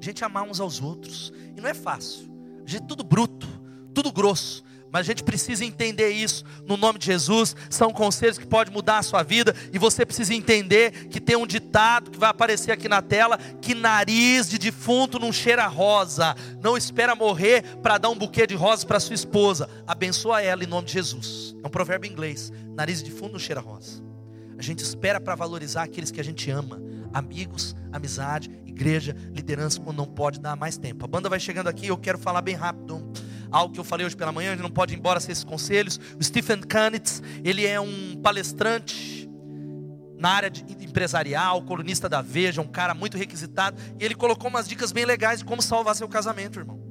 A 0.00 0.04
gente 0.04 0.24
amar 0.24 0.44
uns 0.44 0.60
aos 0.60 0.80
outros, 0.80 1.32
e 1.56 1.60
não 1.60 1.68
é 1.68 1.74
fácil, 1.74 2.30
a 2.64 2.68
gente 2.68 2.86
tudo 2.86 3.04
bruto, 3.04 3.46
tudo 3.92 4.10
grosso, 4.12 4.64
Mas 4.94 5.00
a 5.00 5.10
gente 5.10 5.24
precisa 5.24 5.64
entender 5.64 6.10
isso 6.10 6.44
no 6.68 6.76
nome 6.76 7.00
de 7.00 7.06
Jesus. 7.06 7.56
São 7.68 7.92
conselhos 7.92 8.38
que 8.38 8.46
podem 8.46 8.72
mudar 8.72 8.98
a 8.98 9.02
sua 9.02 9.24
vida. 9.24 9.52
E 9.72 9.78
você 9.78 10.06
precisa 10.06 10.32
entender 10.32 11.08
que 11.08 11.20
tem 11.20 11.34
um 11.34 11.48
ditado 11.48 12.12
que 12.12 12.18
vai 12.18 12.30
aparecer 12.30 12.70
aqui 12.70 12.88
na 12.88 13.02
tela: 13.02 13.36
que 13.60 13.74
nariz 13.74 14.48
de 14.48 14.56
defunto 14.56 15.18
não 15.18 15.32
cheira 15.32 15.66
rosa. 15.66 16.36
Não 16.62 16.76
espera 16.76 17.16
morrer 17.16 17.64
para 17.82 17.98
dar 17.98 18.08
um 18.08 18.14
buquê 18.14 18.46
de 18.46 18.54
rosas 18.54 18.84
para 18.84 19.00
sua 19.00 19.16
esposa. 19.16 19.68
Abençoa 19.84 20.40
ela 20.40 20.62
em 20.62 20.68
nome 20.68 20.86
de 20.86 20.92
Jesus. 20.92 21.56
É 21.60 21.66
um 21.66 21.70
provérbio 21.70 22.08
inglês: 22.08 22.52
nariz 22.76 23.02
de 23.02 23.10
defunto 23.10 23.32
não 23.32 23.40
cheira 23.40 23.60
rosa. 23.60 24.00
A 24.56 24.62
gente 24.62 24.78
espera 24.84 25.20
para 25.20 25.34
valorizar 25.34 25.82
aqueles 25.82 26.12
que 26.12 26.20
a 26.20 26.24
gente 26.24 26.48
ama. 26.52 26.80
Amigos, 27.12 27.74
amizade, 27.90 28.48
igreja, 28.64 29.16
liderança, 29.32 29.80
quando 29.80 29.96
não 29.96 30.06
pode 30.06 30.38
dar 30.38 30.54
mais 30.54 30.76
tempo. 30.76 31.04
A 31.04 31.08
banda 31.08 31.28
vai 31.28 31.40
chegando 31.40 31.66
aqui, 31.66 31.88
eu 31.88 31.98
quero 31.98 32.16
falar 32.16 32.42
bem 32.42 32.54
rápido 32.54 33.02
algo 33.54 33.72
que 33.72 33.78
eu 33.78 33.84
falei 33.84 34.04
hoje 34.04 34.16
pela 34.16 34.32
manhã, 34.32 34.50
a 34.50 34.52
gente 34.54 34.62
não 34.62 34.70
pode 34.70 34.94
ir 34.94 34.98
embora 34.98 35.20
sem 35.20 35.30
esses 35.30 35.44
conselhos. 35.44 36.00
O 36.18 36.24
Stephen 36.24 36.60
Kanitz, 36.60 37.22
ele 37.44 37.64
é 37.64 37.80
um 37.80 38.16
palestrante 38.20 39.30
na 40.18 40.30
área 40.30 40.52
empresarial, 40.80 41.62
colunista 41.62 42.08
da 42.08 42.20
Veja, 42.20 42.60
um 42.60 42.66
cara 42.66 42.94
muito 42.94 43.16
requisitado, 43.16 43.80
e 44.00 44.04
ele 44.04 44.14
colocou 44.14 44.50
umas 44.50 44.66
dicas 44.66 44.90
bem 44.90 45.04
legais 45.04 45.38
de 45.38 45.44
como 45.44 45.62
salvar 45.62 45.94
seu 45.94 46.08
casamento, 46.08 46.58
irmão. 46.58 46.82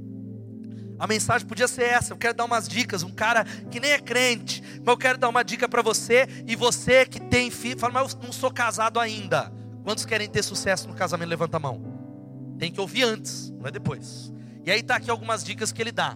A 0.97 1.05
mensagem 1.05 1.45
podia 1.45 1.67
ser 1.67 1.83
essa. 1.83 2.13
Eu 2.13 2.17
quero 2.17 2.33
dar 2.33 2.45
umas 2.45 2.65
dicas. 2.65 3.03
Um 3.03 3.11
cara 3.11 3.43
que 3.43 3.79
nem 3.79 3.91
é 3.91 3.99
crente, 3.99 4.63
mas 4.79 4.87
eu 4.87 4.97
quero 4.97 5.17
dar 5.17 5.27
uma 5.27 5.43
dica 5.43 5.67
para 5.67 5.81
você. 5.81 6.27
E 6.47 6.55
você 6.55 7.05
que 7.05 7.19
tem 7.19 7.51
filho, 7.51 7.77
fala, 7.77 7.91
mas 7.91 8.13
eu 8.13 8.19
não 8.23 8.31
sou 8.31 8.51
casado 8.51 8.99
ainda. 9.01 9.51
Quantos 9.83 10.05
querem 10.05 10.29
ter 10.29 10.43
sucesso 10.43 10.87
no 10.87 10.93
casamento? 10.93 11.27
Levanta 11.27 11.57
a 11.57 11.59
mão. 11.59 12.55
Tem 12.57 12.71
que 12.71 12.79
ouvir 12.79 13.03
antes, 13.03 13.51
não 13.59 13.67
é 13.67 13.71
depois. 13.71 14.31
E 14.65 14.71
aí 14.71 14.81
tá 14.81 14.95
aqui 14.95 15.11
algumas 15.11 15.43
dicas 15.43 15.73
que 15.73 15.81
ele 15.81 15.91
dá. 15.91 16.15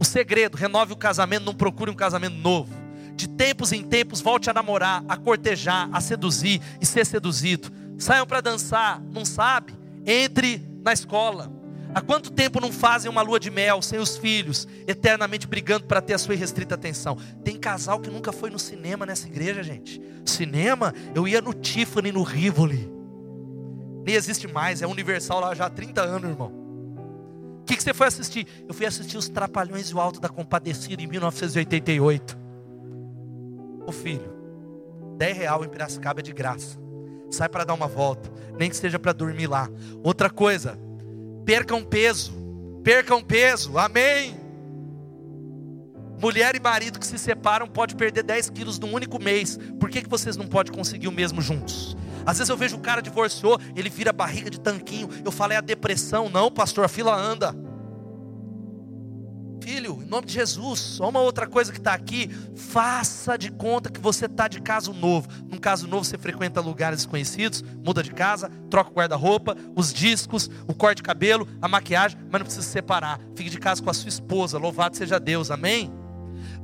O 0.00 0.04
segredo, 0.04 0.56
renove 0.56 0.92
o 0.92 0.96
casamento, 0.96 1.44
não 1.44 1.54
procure 1.54 1.90
um 1.90 1.94
casamento 1.94 2.36
novo. 2.36 2.72
De 3.14 3.28
tempos 3.28 3.72
em 3.72 3.82
tempos, 3.82 4.20
volte 4.20 4.48
a 4.48 4.54
namorar, 4.54 5.04
a 5.08 5.16
cortejar, 5.16 5.88
a 5.92 6.00
seduzir 6.00 6.60
e 6.80 6.86
ser 6.86 7.04
seduzido. 7.04 7.70
Saiam 7.98 8.26
para 8.26 8.40
dançar, 8.40 9.02
não 9.12 9.24
sabe? 9.24 9.74
Entre 10.06 10.62
na 10.84 10.92
escola. 10.92 11.52
Há 11.92 12.00
quanto 12.00 12.30
tempo 12.30 12.60
não 12.60 12.70
fazem 12.70 13.10
uma 13.10 13.22
lua 13.22 13.40
de 13.40 13.50
mel 13.50 13.82
sem 13.82 13.98
os 13.98 14.16
filhos, 14.16 14.68
eternamente 14.86 15.48
brigando 15.48 15.86
para 15.86 16.00
ter 16.00 16.14
a 16.14 16.18
sua 16.18 16.34
irrestrita 16.34 16.76
atenção? 16.76 17.16
Tem 17.42 17.56
casal 17.56 17.98
que 17.98 18.10
nunca 18.10 18.30
foi 18.30 18.50
no 18.50 18.58
cinema 18.58 19.04
nessa 19.04 19.26
igreja, 19.26 19.64
gente. 19.64 20.00
Cinema, 20.24 20.94
eu 21.12 21.26
ia 21.26 21.40
no 21.40 21.52
Tiffany, 21.52 22.12
no 22.12 22.22
Rivoli. 22.22 22.88
Nem 24.04 24.14
existe 24.14 24.46
mais, 24.46 24.80
é 24.80 24.86
universal 24.86 25.40
lá 25.40 25.54
já 25.54 25.66
há 25.66 25.70
30 25.70 26.02
anos, 26.02 26.30
irmão 26.30 26.57
que, 27.68 27.76
que 27.76 27.82
você 27.82 27.92
foi 27.92 28.06
assistir? 28.06 28.46
Eu 28.66 28.72
fui 28.72 28.86
assistir 28.86 29.18
Os 29.18 29.28
Trapalhões 29.28 29.90
e 29.90 29.94
o 29.94 30.00
Alto 30.00 30.18
da 30.20 30.28
Compadecida 30.28 31.02
em 31.02 31.06
1988. 31.06 32.38
Ô 33.86 33.92
filho, 33.92 34.32
10 35.18 35.36
real 35.36 35.64
em 35.64 35.68
Piracicaba 35.68 36.20
é 36.20 36.22
de 36.22 36.32
graça. 36.32 36.78
Sai 37.30 37.48
para 37.48 37.64
dar 37.64 37.74
uma 37.74 37.86
volta, 37.86 38.30
nem 38.58 38.70
que 38.70 38.76
seja 38.76 38.98
para 38.98 39.12
dormir 39.12 39.46
lá. 39.46 39.68
Outra 40.02 40.30
coisa, 40.30 40.78
percam 41.44 41.84
peso, 41.84 42.32
percam 42.82 43.22
peso, 43.22 43.76
amém. 43.76 44.34
Mulher 46.18 46.56
e 46.56 46.60
marido 46.60 46.98
que 46.98 47.06
se 47.06 47.18
separam 47.18 47.68
pode 47.68 47.94
perder 47.94 48.22
10 48.22 48.50
quilos 48.50 48.78
num 48.78 48.94
único 48.94 49.22
mês. 49.22 49.58
Por 49.78 49.90
que, 49.90 50.02
que 50.02 50.08
vocês 50.08 50.36
não 50.36 50.46
podem 50.46 50.72
conseguir 50.72 51.06
o 51.06 51.12
mesmo 51.12 51.42
juntos? 51.42 51.96
Às 52.28 52.36
vezes 52.36 52.50
eu 52.50 52.58
vejo 52.58 52.76
o 52.76 52.80
cara 52.80 53.00
divorciou, 53.00 53.58
ele 53.74 53.88
vira 53.88 54.12
barriga 54.12 54.50
de 54.50 54.60
tanquinho. 54.60 55.08
Eu 55.24 55.32
falo, 55.32 55.54
é 55.54 55.56
a 55.56 55.62
depressão. 55.62 56.28
Não, 56.28 56.50
pastor, 56.50 56.84
a 56.84 56.88
fila 56.88 57.16
anda. 57.16 57.56
Filho, 59.62 60.02
em 60.02 60.06
nome 60.06 60.26
de 60.26 60.34
Jesus, 60.34 60.78
só 60.78 61.08
uma 61.08 61.20
outra 61.20 61.46
coisa 61.46 61.72
que 61.72 61.78
está 61.78 61.94
aqui, 61.94 62.28
faça 62.54 63.38
de 63.38 63.50
conta 63.50 63.90
que 63.90 63.98
você 63.98 64.26
está 64.26 64.46
de 64.46 64.60
caso 64.60 64.92
novo. 64.92 65.26
Num 65.50 65.56
caso 65.56 65.88
novo, 65.88 66.04
você 66.04 66.18
frequenta 66.18 66.60
lugares 66.60 66.98
desconhecidos, 66.98 67.64
muda 67.82 68.02
de 68.02 68.10
casa, 68.12 68.50
troca 68.68 68.90
o 68.90 68.94
guarda-roupa, 68.94 69.56
os 69.74 69.90
discos, 69.90 70.50
o 70.66 70.74
corte 70.74 70.98
de 70.98 71.04
cabelo, 71.04 71.48
a 71.62 71.66
maquiagem, 71.66 72.18
mas 72.30 72.40
não 72.40 72.44
precisa 72.44 72.66
se 72.66 72.72
separar. 72.72 73.18
Fique 73.34 73.48
de 73.48 73.58
casa 73.58 73.82
com 73.82 73.88
a 73.88 73.94
sua 73.94 74.10
esposa, 74.10 74.58
louvado 74.58 74.98
seja 74.98 75.18
Deus, 75.18 75.50
amém? 75.50 75.90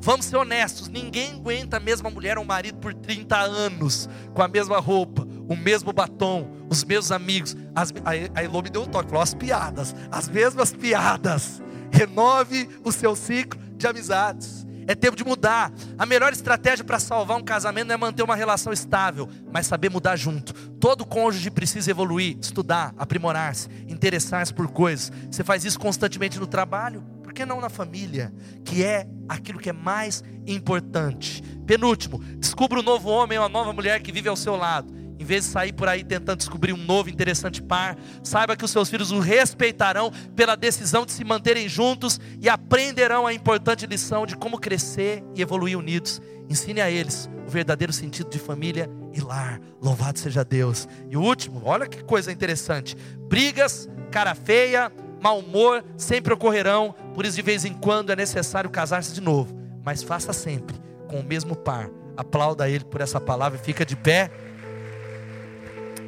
Vamos 0.05 0.27
ser 0.27 0.37
honestos, 0.37 0.87
ninguém 0.87 1.33
aguenta 1.33 1.79
a 1.79 1.81
mesma 1.81 2.11
mulher 2.11 2.37
ou 2.37 2.45
marido 2.45 2.77
por 2.77 2.93
30 2.93 3.39
anos, 3.39 4.07
com 4.35 4.43
a 4.43 4.47
mesma 4.47 4.79
roupa, 4.79 5.27
o 5.49 5.57
mesmo 5.57 5.95
batom, 5.95 6.47
os 6.69 6.85
mesmos 6.85 7.11
amigos. 7.11 7.57
As, 7.75 7.91
a, 8.05 8.39
a 8.39 8.45
Elô 8.45 8.61
me 8.61 8.69
deu 8.69 8.83
um 8.83 8.87
toque, 8.87 9.09
falou 9.09 9.23
as 9.23 9.33
piadas, 9.33 9.97
as 10.13 10.29
mesmas 10.29 10.75
piadas. 10.75 11.63
Renove 11.91 12.69
o 12.85 12.93
seu 12.93 13.17
ciclo 13.17 13.59
de 13.79 13.87
amizades. 13.87 14.67
É 14.87 14.95
tempo 14.95 15.17
de 15.17 15.25
mudar. 15.25 15.73
A 15.97 16.05
melhor 16.05 16.35
estratégia 16.35 16.85
para 16.85 16.99
salvar 16.99 17.39
um 17.39 17.43
casamento 17.43 17.87
não 17.89 17.95
é 17.95 17.97
manter 17.97 18.23
uma 18.23 18.37
relação 18.37 18.75
estável, 18.75 19.27
mas 19.51 19.67
saber 19.67 19.89
mudar 19.89 20.17
junto. 20.17 20.53
Todo 20.73 21.07
cônjuge 21.07 21.51
precisa 21.51 21.91
evoluir, 21.91 22.37
estudar, 22.39 22.95
aprimorar-se, 22.99 23.71
interessar-se 23.89 24.53
por 24.53 24.69
coisas. 24.69 25.11
Você 25.31 25.43
faz 25.43 25.65
isso 25.65 25.79
constantemente 25.79 26.39
no 26.39 26.47
trabalho, 26.47 27.03
que 27.35 27.45
não 27.45 27.61
na 27.61 27.69
família, 27.69 28.33
que 28.65 28.83
é 28.83 29.07
aquilo 29.29 29.59
que 29.59 29.69
é 29.69 29.73
mais 29.73 30.23
importante. 30.47 31.43
Penúltimo, 31.67 32.19
descubra 32.39 32.79
um 32.79 32.83
novo 32.83 33.09
homem 33.11 33.37
ou 33.37 33.45
uma 33.45 33.51
nova 33.51 33.73
mulher 33.73 34.01
que 34.01 34.13
vive 34.13 34.29
ao 34.29 34.37
seu 34.37 34.57
lado 34.57 35.05
em 35.19 35.25
vez 35.25 35.45
de 35.45 35.51
sair 35.51 35.73
por 35.73 35.89
aí 35.89 36.05
tentando 36.05 36.39
descobrir 36.39 36.73
um 36.73 36.85
novo 36.85 37.09
interessante 37.09 37.63
par, 37.63 37.97
saiba 38.23 38.57
que 38.57 38.65
os 38.65 38.71
seus 38.71 38.91
filhos 38.91 39.11
o 39.11 39.21
respeitarão 39.21 40.13
pela 40.35 40.57
decisão 40.57 41.07
de 41.07 41.13
se 41.13 41.25
manterem 41.25 41.69
juntos 41.69 42.21
e 42.41 42.49
aprenderão 42.49 43.27
a 43.27 43.33
importante 43.33 43.87
lição 43.87 44.27
de 44.27 44.37
como 44.37 44.59
crescer 44.59 45.25
e 45.35 45.43
evoluir 45.43 45.79
unidos. 45.79 46.21
Ensine 46.49 46.81
a 46.81 46.91
eles 46.91 47.31
o 47.47 47.51
verdadeiro 47.51 47.93
sentido 47.93 48.29
de 48.29 48.39
família 48.39 48.91
e 49.13 49.21
lar. 49.21 49.61
Louvado 49.81 50.19
seja 50.19 50.45
Deus. 50.45 50.87
E 51.09 51.17
o 51.17 51.23
último, 51.23 51.63
olha 51.65 51.87
que 51.87 52.03
coisa 52.05 52.31
interessante: 52.31 52.97
brigas, 53.29 53.89
cara 54.11 54.35
feia, 54.35 54.93
mau 55.25 55.39
humor 55.39 55.83
sempre 55.97 56.35
ocorrerão, 56.35 56.95
por 57.15 57.25
isso 57.25 57.35
de 57.35 57.41
vez 57.41 57.65
em 57.65 57.73
quando 57.73 58.11
é 58.11 58.17
necessário 58.17 58.69
casar-se 58.69 59.15
de 59.15 59.23
novo, 59.23 59.59
mas 59.83 60.03
faça 60.03 60.35
sempre 60.35 60.77
com 61.09 61.21
o 61.21 61.25
mesmo 61.25 61.57
par. 61.57 61.89
Aplauda 62.15 62.69
ele 62.69 62.85
por 62.85 63.01
essa 63.01 63.19
palavra 63.19 63.59
fica 63.59 63.87
de 63.87 63.97
pé. 63.97 64.31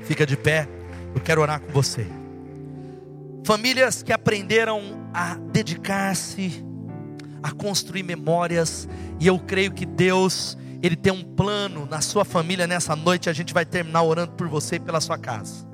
Fica 0.02 0.26
de 0.26 0.36
pé, 0.36 0.68
eu 1.14 1.20
quero 1.22 1.40
orar 1.40 1.60
com 1.60 1.72
você. 1.72 2.06
Famílias 3.42 4.02
que 4.02 4.12
aprenderam 4.12 4.82
a 5.14 5.36
dedicar-se, 5.50 6.62
a 7.42 7.50
construir 7.52 8.02
memórias, 8.02 8.86
e 9.18 9.26
eu 9.26 9.38
creio 9.38 9.72
que 9.72 9.86
Deus, 9.86 10.58
Ele 10.82 10.94
tem 10.94 11.12
um 11.12 11.24
plano 11.24 11.86
na 11.86 12.02
sua 12.02 12.24
família 12.24 12.66
nessa 12.66 12.94
noite. 12.94 13.30
A 13.30 13.32
gente 13.32 13.54
vai 13.54 13.64
terminar 13.64 14.02
orando 14.02 14.32
por 14.32 14.46
você 14.46 14.76
e 14.76 14.80
pela 14.80 15.00
sua 15.00 15.16
casa. 15.16 15.66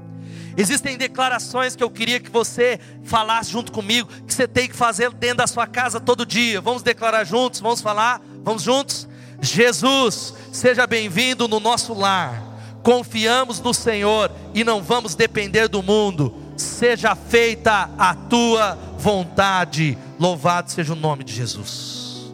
Existem 0.56 0.96
declarações 0.96 1.74
que 1.74 1.82
eu 1.82 1.90
queria 1.90 2.20
que 2.20 2.30
você 2.30 2.78
falasse 3.04 3.50
junto 3.50 3.72
comigo, 3.72 4.08
que 4.26 4.32
você 4.32 4.46
tem 4.46 4.68
que 4.68 4.76
fazer 4.76 5.10
dentro 5.12 5.38
da 5.38 5.46
sua 5.46 5.66
casa 5.66 6.00
todo 6.00 6.26
dia. 6.26 6.60
Vamos 6.60 6.82
declarar 6.82 7.24
juntos, 7.24 7.60
vamos 7.60 7.80
falar, 7.80 8.20
vamos 8.42 8.62
juntos? 8.62 9.08
Jesus, 9.40 10.34
seja 10.52 10.86
bem-vindo 10.86 11.48
no 11.48 11.58
nosso 11.58 11.94
lar 11.94 12.52
confiamos 12.82 13.60
no 13.60 13.72
Senhor 13.72 14.30
e 14.52 14.64
não 14.64 14.82
vamos 14.82 15.14
depender 15.14 15.68
do 15.68 15.82
mundo. 15.82 16.34
Seja 16.56 17.14
feita 17.14 17.88
a 17.96 18.14
tua 18.14 18.74
vontade. 18.98 19.96
Louvado 20.18 20.70
seja 20.70 20.92
o 20.92 20.96
nome 20.96 21.24
de 21.24 21.32
Jesus. 21.32 22.32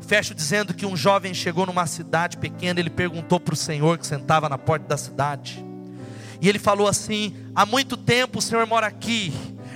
Fecho 0.00 0.34
dizendo 0.34 0.74
que 0.74 0.84
um 0.84 0.96
jovem 0.96 1.32
chegou 1.32 1.66
numa 1.66 1.86
cidade 1.86 2.36
pequena, 2.36 2.78
ele 2.78 2.90
perguntou 2.90 3.40
para 3.40 3.54
o 3.54 3.56
Senhor 3.56 3.98
que 3.98 4.06
sentava 4.06 4.48
na 4.48 4.58
porta 4.58 4.86
da 4.86 4.96
cidade. 4.96 5.64
E 6.44 6.48
ele 6.50 6.58
falou 6.58 6.86
assim: 6.86 7.34
Há 7.54 7.64
muito 7.64 7.96
tempo 7.96 8.38
o 8.38 8.42
Senhor 8.42 8.66
mora 8.66 8.86
aqui. 8.86 9.32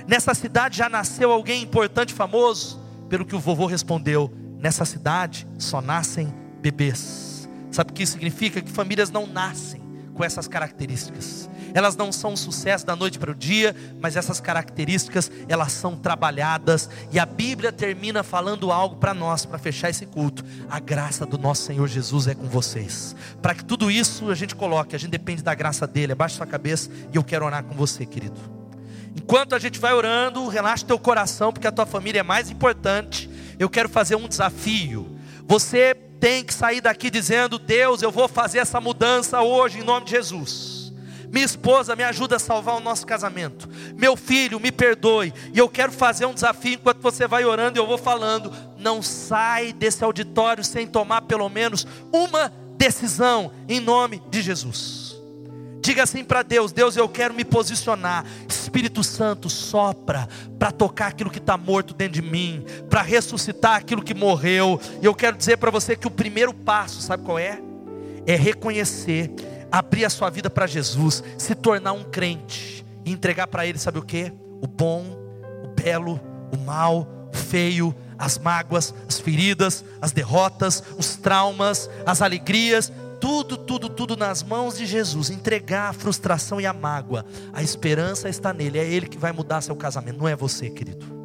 Nessa 0.07 0.35
cidade 0.35 0.77
já 0.77 0.87
nasceu 0.87 1.31
alguém 1.31 1.63
importante, 1.63 2.13
famoso? 2.13 2.79
Pelo 3.09 3.25
que 3.25 3.35
o 3.35 3.39
vovô 3.39 3.65
respondeu: 3.65 4.31
Nessa 4.59 4.85
cidade 4.85 5.47
só 5.57 5.81
nascem 5.81 6.31
bebês. 6.61 7.49
Sabe 7.71 7.89
o 7.89 7.93
que 7.95 8.03
isso 8.03 8.11
significa? 8.11 8.61
Que 8.61 8.71
famílias 8.71 9.09
não 9.09 9.25
nascem 9.25 9.81
com 10.13 10.23
essas 10.23 10.47
características. 10.47 11.49
Elas 11.73 11.95
não 11.95 12.11
são 12.11 12.33
um 12.33 12.37
sucesso 12.37 12.85
da 12.85 12.95
noite 12.95 13.19
para 13.19 13.31
o 13.31 13.35
dia, 13.35 13.75
mas 14.01 14.15
essas 14.15 14.39
características, 14.39 15.31
elas 15.47 15.71
são 15.71 15.95
trabalhadas 15.95 16.89
e 17.11 17.19
a 17.19 17.25
Bíblia 17.25 17.71
termina 17.71 18.23
falando 18.23 18.71
algo 18.71 18.95
para 18.95 19.13
nós, 19.13 19.45
para 19.45 19.57
fechar 19.57 19.89
esse 19.89 20.05
culto. 20.05 20.43
A 20.69 20.79
graça 20.79 21.25
do 21.25 21.37
nosso 21.37 21.63
Senhor 21.63 21.87
Jesus 21.87 22.27
é 22.27 22.35
com 22.35 22.47
vocês. 22.47 23.15
Para 23.41 23.53
que 23.55 23.63
tudo 23.63 23.89
isso 23.91 24.29
a 24.29 24.35
gente 24.35 24.55
coloque, 24.55 24.95
a 24.95 24.99
gente 24.99 25.11
depende 25.11 25.41
da 25.41 25.53
graça 25.53 25.85
dele. 25.85 26.13
Abaixa 26.13 26.37
sua 26.37 26.47
cabeça 26.47 26.89
e 27.11 27.15
eu 27.15 27.23
quero 27.23 27.45
orar 27.45 27.63
com 27.63 27.75
você, 27.75 28.05
querido. 28.05 28.39
Enquanto 29.15 29.55
a 29.55 29.59
gente 29.59 29.79
vai 29.79 29.93
orando, 29.93 30.47
relaxa 30.47 30.85
teu 30.85 30.99
coração, 30.99 31.51
porque 31.51 31.67
a 31.67 31.71
tua 31.71 31.85
família 31.85 32.19
é 32.19 32.23
mais 32.23 32.49
importante. 32.49 33.29
Eu 33.57 33.69
quero 33.69 33.89
fazer 33.89 34.15
um 34.15 34.27
desafio. 34.27 35.17
Você 35.47 35.95
tem 36.19 36.43
que 36.43 36.53
sair 36.53 36.81
daqui 36.81 37.09
dizendo: 37.09 37.57
Deus, 37.57 38.01
eu 38.01 38.11
vou 38.11 38.27
fazer 38.27 38.59
essa 38.59 38.79
mudança 38.79 39.41
hoje 39.41 39.79
em 39.79 39.83
nome 39.83 40.05
de 40.05 40.11
Jesus. 40.11 40.78
Minha 41.31 41.45
esposa 41.45 41.95
me 41.95 42.03
ajuda 42.03 42.37
a 42.37 42.39
salvar 42.39 42.75
o 42.75 42.79
nosso 42.79 43.05
casamento. 43.05 43.69
Meu 43.95 44.15
filho, 44.15 44.59
me 44.59 44.71
perdoe. 44.71 45.33
E 45.53 45.59
eu 45.59 45.69
quero 45.69 45.91
fazer 45.91 46.25
um 46.25 46.33
desafio 46.33 46.73
enquanto 46.73 47.01
você 47.01 47.27
vai 47.27 47.45
orando 47.45 47.77
e 47.77 47.79
eu 47.79 47.87
vou 47.87 47.97
falando. 47.97 48.51
não 48.77 49.01
sai 49.01 49.73
desse 49.73 50.03
auditório 50.03 50.63
sem 50.63 50.87
tomar 50.87 51.23
pelo 51.23 51.49
menos 51.49 51.85
uma 52.11 52.51
decisão 52.77 53.51
em 53.67 53.79
nome 53.79 54.21
de 54.29 54.41
Jesus. 54.41 55.19
Diga 55.81 56.03
assim 56.03 56.23
para 56.23 56.43
Deus: 56.43 56.71
Deus, 56.71 56.95
eu 56.95 57.09
quero 57.09 57.33
me 57.33 57.43
posicionar. 57.43 58.25
Espírito 58.47 59.03
Santo, 59.03 59.49
sopra 59.49 60.27
para 60.57 60.71
tocar 60.71 61.07
aquilo 61.07 61.29
que 61.29 61.39
está 61.39 61.57
morto 61.57 61.93
dentro 61.93 62.21
de 62.21 62.21
mim, 62.21 62.63
para 62.89 63.01
ressuscitar 63.01 63.75
aquilo 63.75 64.03
que 64.03 64.13
morreu. 64.13 64.79
E 65.01 65.05
eu 65.05 65.15
quero 65.15 65.35
dizer 65.35 65.57
para 65.57 65.71
você 65.71 65.95
que 65.95 66.07
o 66.07 66.11
primeiro 66.11 66.53
passo, 66.53 67.01
sabe 67.01 67.23
qual 67.23 67.39
é? 67.39 67.59
É 68.27 68.35
reconhecer, 68.35 69.31
abrir 69.71 70.05
a 70.05 70.09
sua 70.09 70.29
vida 70.29 70.49
para 70.49 70.67
Jesus, 70.67 71.23
se 71.37 71.55
tornar 71.55 71.93
um 71.93 72.03
crente 72.03 72.85
e 73.05 73.11
entregar 73.11 73.47
para 73.47 73.65
Ele, 73.65 73.77
sabe 73.77 73.99
o 73.99 74.03
que? 74.03 74.31
O 74.61 74.67
bom, 74.67 75.17
o 75.63 75.67
belo, 75.67 76.19
o 76.53 76.57
mal, 76.57 77.07
o 77.33 77.37
feio, 77.37 77.95
as 78.17 78.37
mágoas, 78.37 78.93
as 79.07 79.19
feridas, 79.19 79.83
as 80.01 80.11
derrotas, 80.11 80.83
os 80.97 81.15
traumas, 81.15 81.89
as 82.05 82.21
alegrias, 82.21 82.91
tudo, 83.19 83.57
tudo, 83.57 83.89
tudo 83.89 84.15
nas 84.15 84.43
mãos 84.43 84.77
de 84.77 84.85
Jesus, 84.85 85.29
entregar 85.29 85.89
a 85.89 85.93
frustração 85.93 86.59
e 86.59 86.65
a 86.65 86.73
mágoa, 86.73 87.25
a 87.53 87.61
esperança 87.61 88.29
está 88.29 88.53
nele, 88.53 88.79
é 88.79 88.85
Ele 88.85 89.07
que 89.07 89.17
vai 89.17 89.31
mudar 89.31 89.61
seu 89.61 89.75
casamento, 89.75 90.17
não 90.17 90.27
é 90.27 90.35
você, 90.35 90.69
querido. 90.69 91.18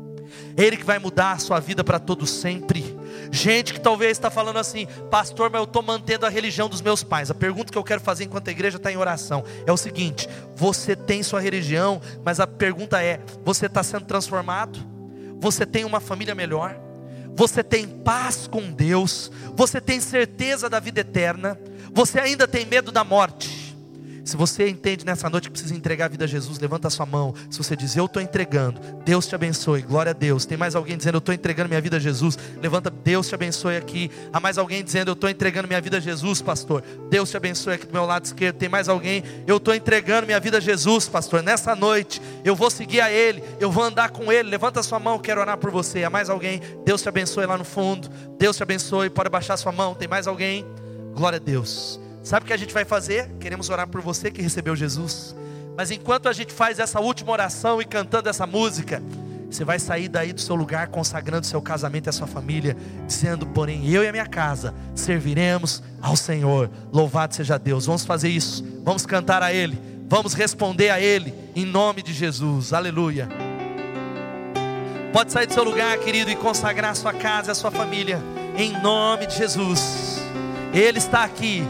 Ele 0.56 0.76
que 0.76 0.84
vai 0.84 0.98
mudar 0.98 1.32
a 1.32 1.38
sua 1.38 1.58
vida 1.58 1.82
para 1.82 1.98
todo 1.98 2.26
sempre. 2.26 2.96
Gente 3.30 3.72
que 3.72 3.80
talvez 3.80 4.12
está 4.12 4.30
falando 4.30 4.58
assim, 4.58 4.86
pastor, 5.10 5.50
mas 5.50 5.60
eu 5.60 5.64
estou 5.64 5.82
mantendo 5.82 6.24
a 6.24 6.28
religião 6.28 6.68
dos 6.68 6.80
meus 6.80 7.02
pais. 7.02 7.30
A 7.30 7.34
pergunta 7.34 7.72
que 7.72 7.78
eu 7.78 7.82
quero 7.84 8.00
fazer 8.00 8.24
enquanto 8.24 8.48
a 8.48 8.52
igreja 8.52 8.76
está 8.76 8.92
em 8.92 8.96
oração 8.96 9.44
é 9.66 9.72
o 9.72 9.76
seguinte: 9.76 10.28
você 10.54 10.94
tem 10.94 11.22
sua 11.22 11.40
religião, 11.40 12.00
mas 12.24 12.38
a 12.38 12.46
pergunta 12.46 13.02
é: 13.02 13.20
você 13.44 13.66
está 13.66 13.82
sendo 13.82 14.04
transformado? 14.04 14.78
Você 15.40 15.66
tem 15.66 15.84
uma 15.84 16.00
família 16.00 16.34
melhor? 16.34 16.76
Você 17.34 17.64
tem 17.64 17.86
paz 17.88 18.46
com 18.46 18.70
Deus? 18.70 19.30
Você 19.56 19.80
tem 19.80 20.00
certeza 20.00 20.70
da 20.70 20.78
vida 20.78 21.00
eterna? 21.00 21.58
Você 21.92 22.20
ainda 22.20 22.46
tem 22.46 22.64
medo 22.64 22.92
da 22.92 23.02
morte? 23.02 23.63
Se 24.24 24.38
você 24.38 24.68
entende 24.68 25.04
nessa 25.04 25.28
noite 25.28 25.44
que 25.44 25.50
precisa 25.50 25.74
entregar 25.74 26.06
a 26.06 26.08
vida 26.08 26.24
a 26.24 26.28
Jesus, 26.28 26.58
levanta 26.58 26.88
a 26.88 26.90
sua 26.90 27.04
mão. 27.04 27.34
Se 27.50 27.58
você 27.58 27.76
diz, 27.76 27.94
eu 27.94 28.06
estou 28.06 28.22
entregando, 28.22 28.80
Deus 29.04 29.26
te 29.26 29.34
abençoe, 29.34 29.82
glória 29.82 30.10
a 30.10 30.12
Deus. 30.14 30.46
Tem 30.46 30.56
mais 30.56 30.74
alguém 30.74 30.96
dizendo, 30.96 31.16
eu 31.16 31.18
estou 31.18 31.34
entregando 31.34 31.68
minha 31.68 31.80
vida 31.80 31.98
a 31.98 32.00
Jesus, 32.00 32.38
levanta, 32.60 32.90
Deus 32.90 33.28
te 33.28 33.34
abençoe 33.34 33.76
aqui. 33.76 34.10
Há 34.32 34.40
mais 34.40 34.56
alguém 34.56 34.82
dizendo, 34.82 35.08
eu 35.08 35.12
estou 35.12 35.28
entregando 35.28 35.68
minha 35.68 35.80
vida 35.80 35.98
a 35.98 36.00
Jesus, 36.00 36.40
pastor. 36.40 36.82
Deus 37.10 37.30
te 37.30 37.36
abençoe 37.36 37.74
aqui 37.74 37.86
do 37.86 37.92
meu 37.92 38.06
lado 38.06 38.24
esquerdo. 38.24 38.56
Tem 38.56 38.68
mais 38.68 38.88
alguém, 38.88 39.22
eu 39.46 39.58
estou 39.58 39.74
entregando 39.74 40.26
minha 40.26 40.40
vida 40.40 40.56
a 40.56 40.60
Jesus, 40.60 41.06
pastor. 41.06 41.42
Nessa 41.42 41.76
noite, 41.76 42.22
eu 42.42 42.56
vou 42.56 42.70
seguir 42.70 43.02
a 43.02 43.12
Ele, 43.12 43.44
eu 43.60 43.70
vou 43.70 43.84
andar 43.84 44.10
com 44.10 44.32
Ele. 44.32 44.48
Levanta 44.48 44.80
a 44.80 44.82
sua 44.82 44.98
mão, 44.98 45.18
quero 45.18 45.40
orar 45.42 45.58
por 45.58 45.70
você. 45.70 46.02
Há 46.02 46.08
mais 46.08 46.30
alguém, 46.30 46.62
Deus 46.82 47.02
te 47.02 47.08
abençoe 47.10 47.44
lá 47.44 47.58
no 47.58 47.64
fundo. 47.64 48.08
Deus 48.38 48.56
te 48.56 48.62
abençoe, 48.62 49.10
pode 49.10 49.28
baixar 49.28 49.58
sua 49.58 49.72
mão. 49.72 49.94
Tem 49.94 50.08
mais 50.08 50.26
alguém? 50.26 50.64
Glória 51.14 51.36
a 51.36 51.40
Deus. 51.40 52.03
Sabe 52.24 52.44
o 52.44 52.46
que 52.46 52.54
a 52.54 52.56
gente 52.56 52.72
vai 52.72 52.86
fazer? 52.86 53.28
Queremos 53.38 53.68
orar 53.68 53.86
por 53.86 54.00
você 54.00 54.30
que 54.30 54.40
recebeu 54.40 54.74
Jesus. 54.74 55.36
Mas 55.76 55.90
enquanto 55.90 56.26
a 56.26 56.32
gente 56.32 56.54
faz 56.54 56.78
essa 56.78 56.98
última 56.98 57.30
oração 57.30 57.82
e 57.82 57.84
cantando 57.84 58.30
essa 58.30 58.46
música, 58.46 59.02
você 59.50 59.62
vai 59.62 59.78
sair 59.78 60.08
daí 60.08 60.32
do 60.32 60.40
seu 60.40 60.54
lugar 60.54 60.88
consagrando 60.88 61.46
seu 61.46 61.60
casamento 61.60 62.06
e 62.06 62.08
a 62.08 62.12
sua 62.12 62.26
família, 62.26 62.74
dizendo: 63.06 63.46
Porém, 63.46 63.90
eu 63.90 64.02
e 64.02 64.08
a 64.08 64.12
minha 64.12 64.24
casa 64.24 64.74
serviremos 64.94 65.82
ao 66.00 66.16
Senhor. 66.16 66.70
Louvado 66.90 67.34
seja 67.34 67.58
Deus. 67.58 67.84
Vamos 67.84 68.06
fazer 68.06 68.30
isso. 68.30 68.64
Vamos 68.82 69.04
cantar 69.04 69.42
a 69.42 69.52
Ele. 69.52 69.78
Vamos 70.08 70.32
responder 70.32 70.88
a 70.88 70.98
Ele 70.98 71.34
em 71.54 71.66
nome 71.66 72.02
de 72.02 72.14
Jesus. 72.14 72.72
Aleluia. 72.72 73.28
Pode 75.12 75.30
sair 75.30 75.46
do 75.46 75.52
seu 75.52 75.62
lugar, 75.62 75.98
querido, 75.98 76.30
e 76.30 76.36
consagrar 76.36 76.92
a 76.92 76.94
sua 76.94 77.12
casa 77.12 77.50
e 77.50 77.52
a 77.52 77.54
sua 77.54 77.70
família 77.70 78.18
em 78.56 78.72
nome 78.80 79.26
de 79.26 79.36
Jesus. 79.36 80.18
Ele 80.72 80.98
está 80.98 81.22
aqui 81.22 81.62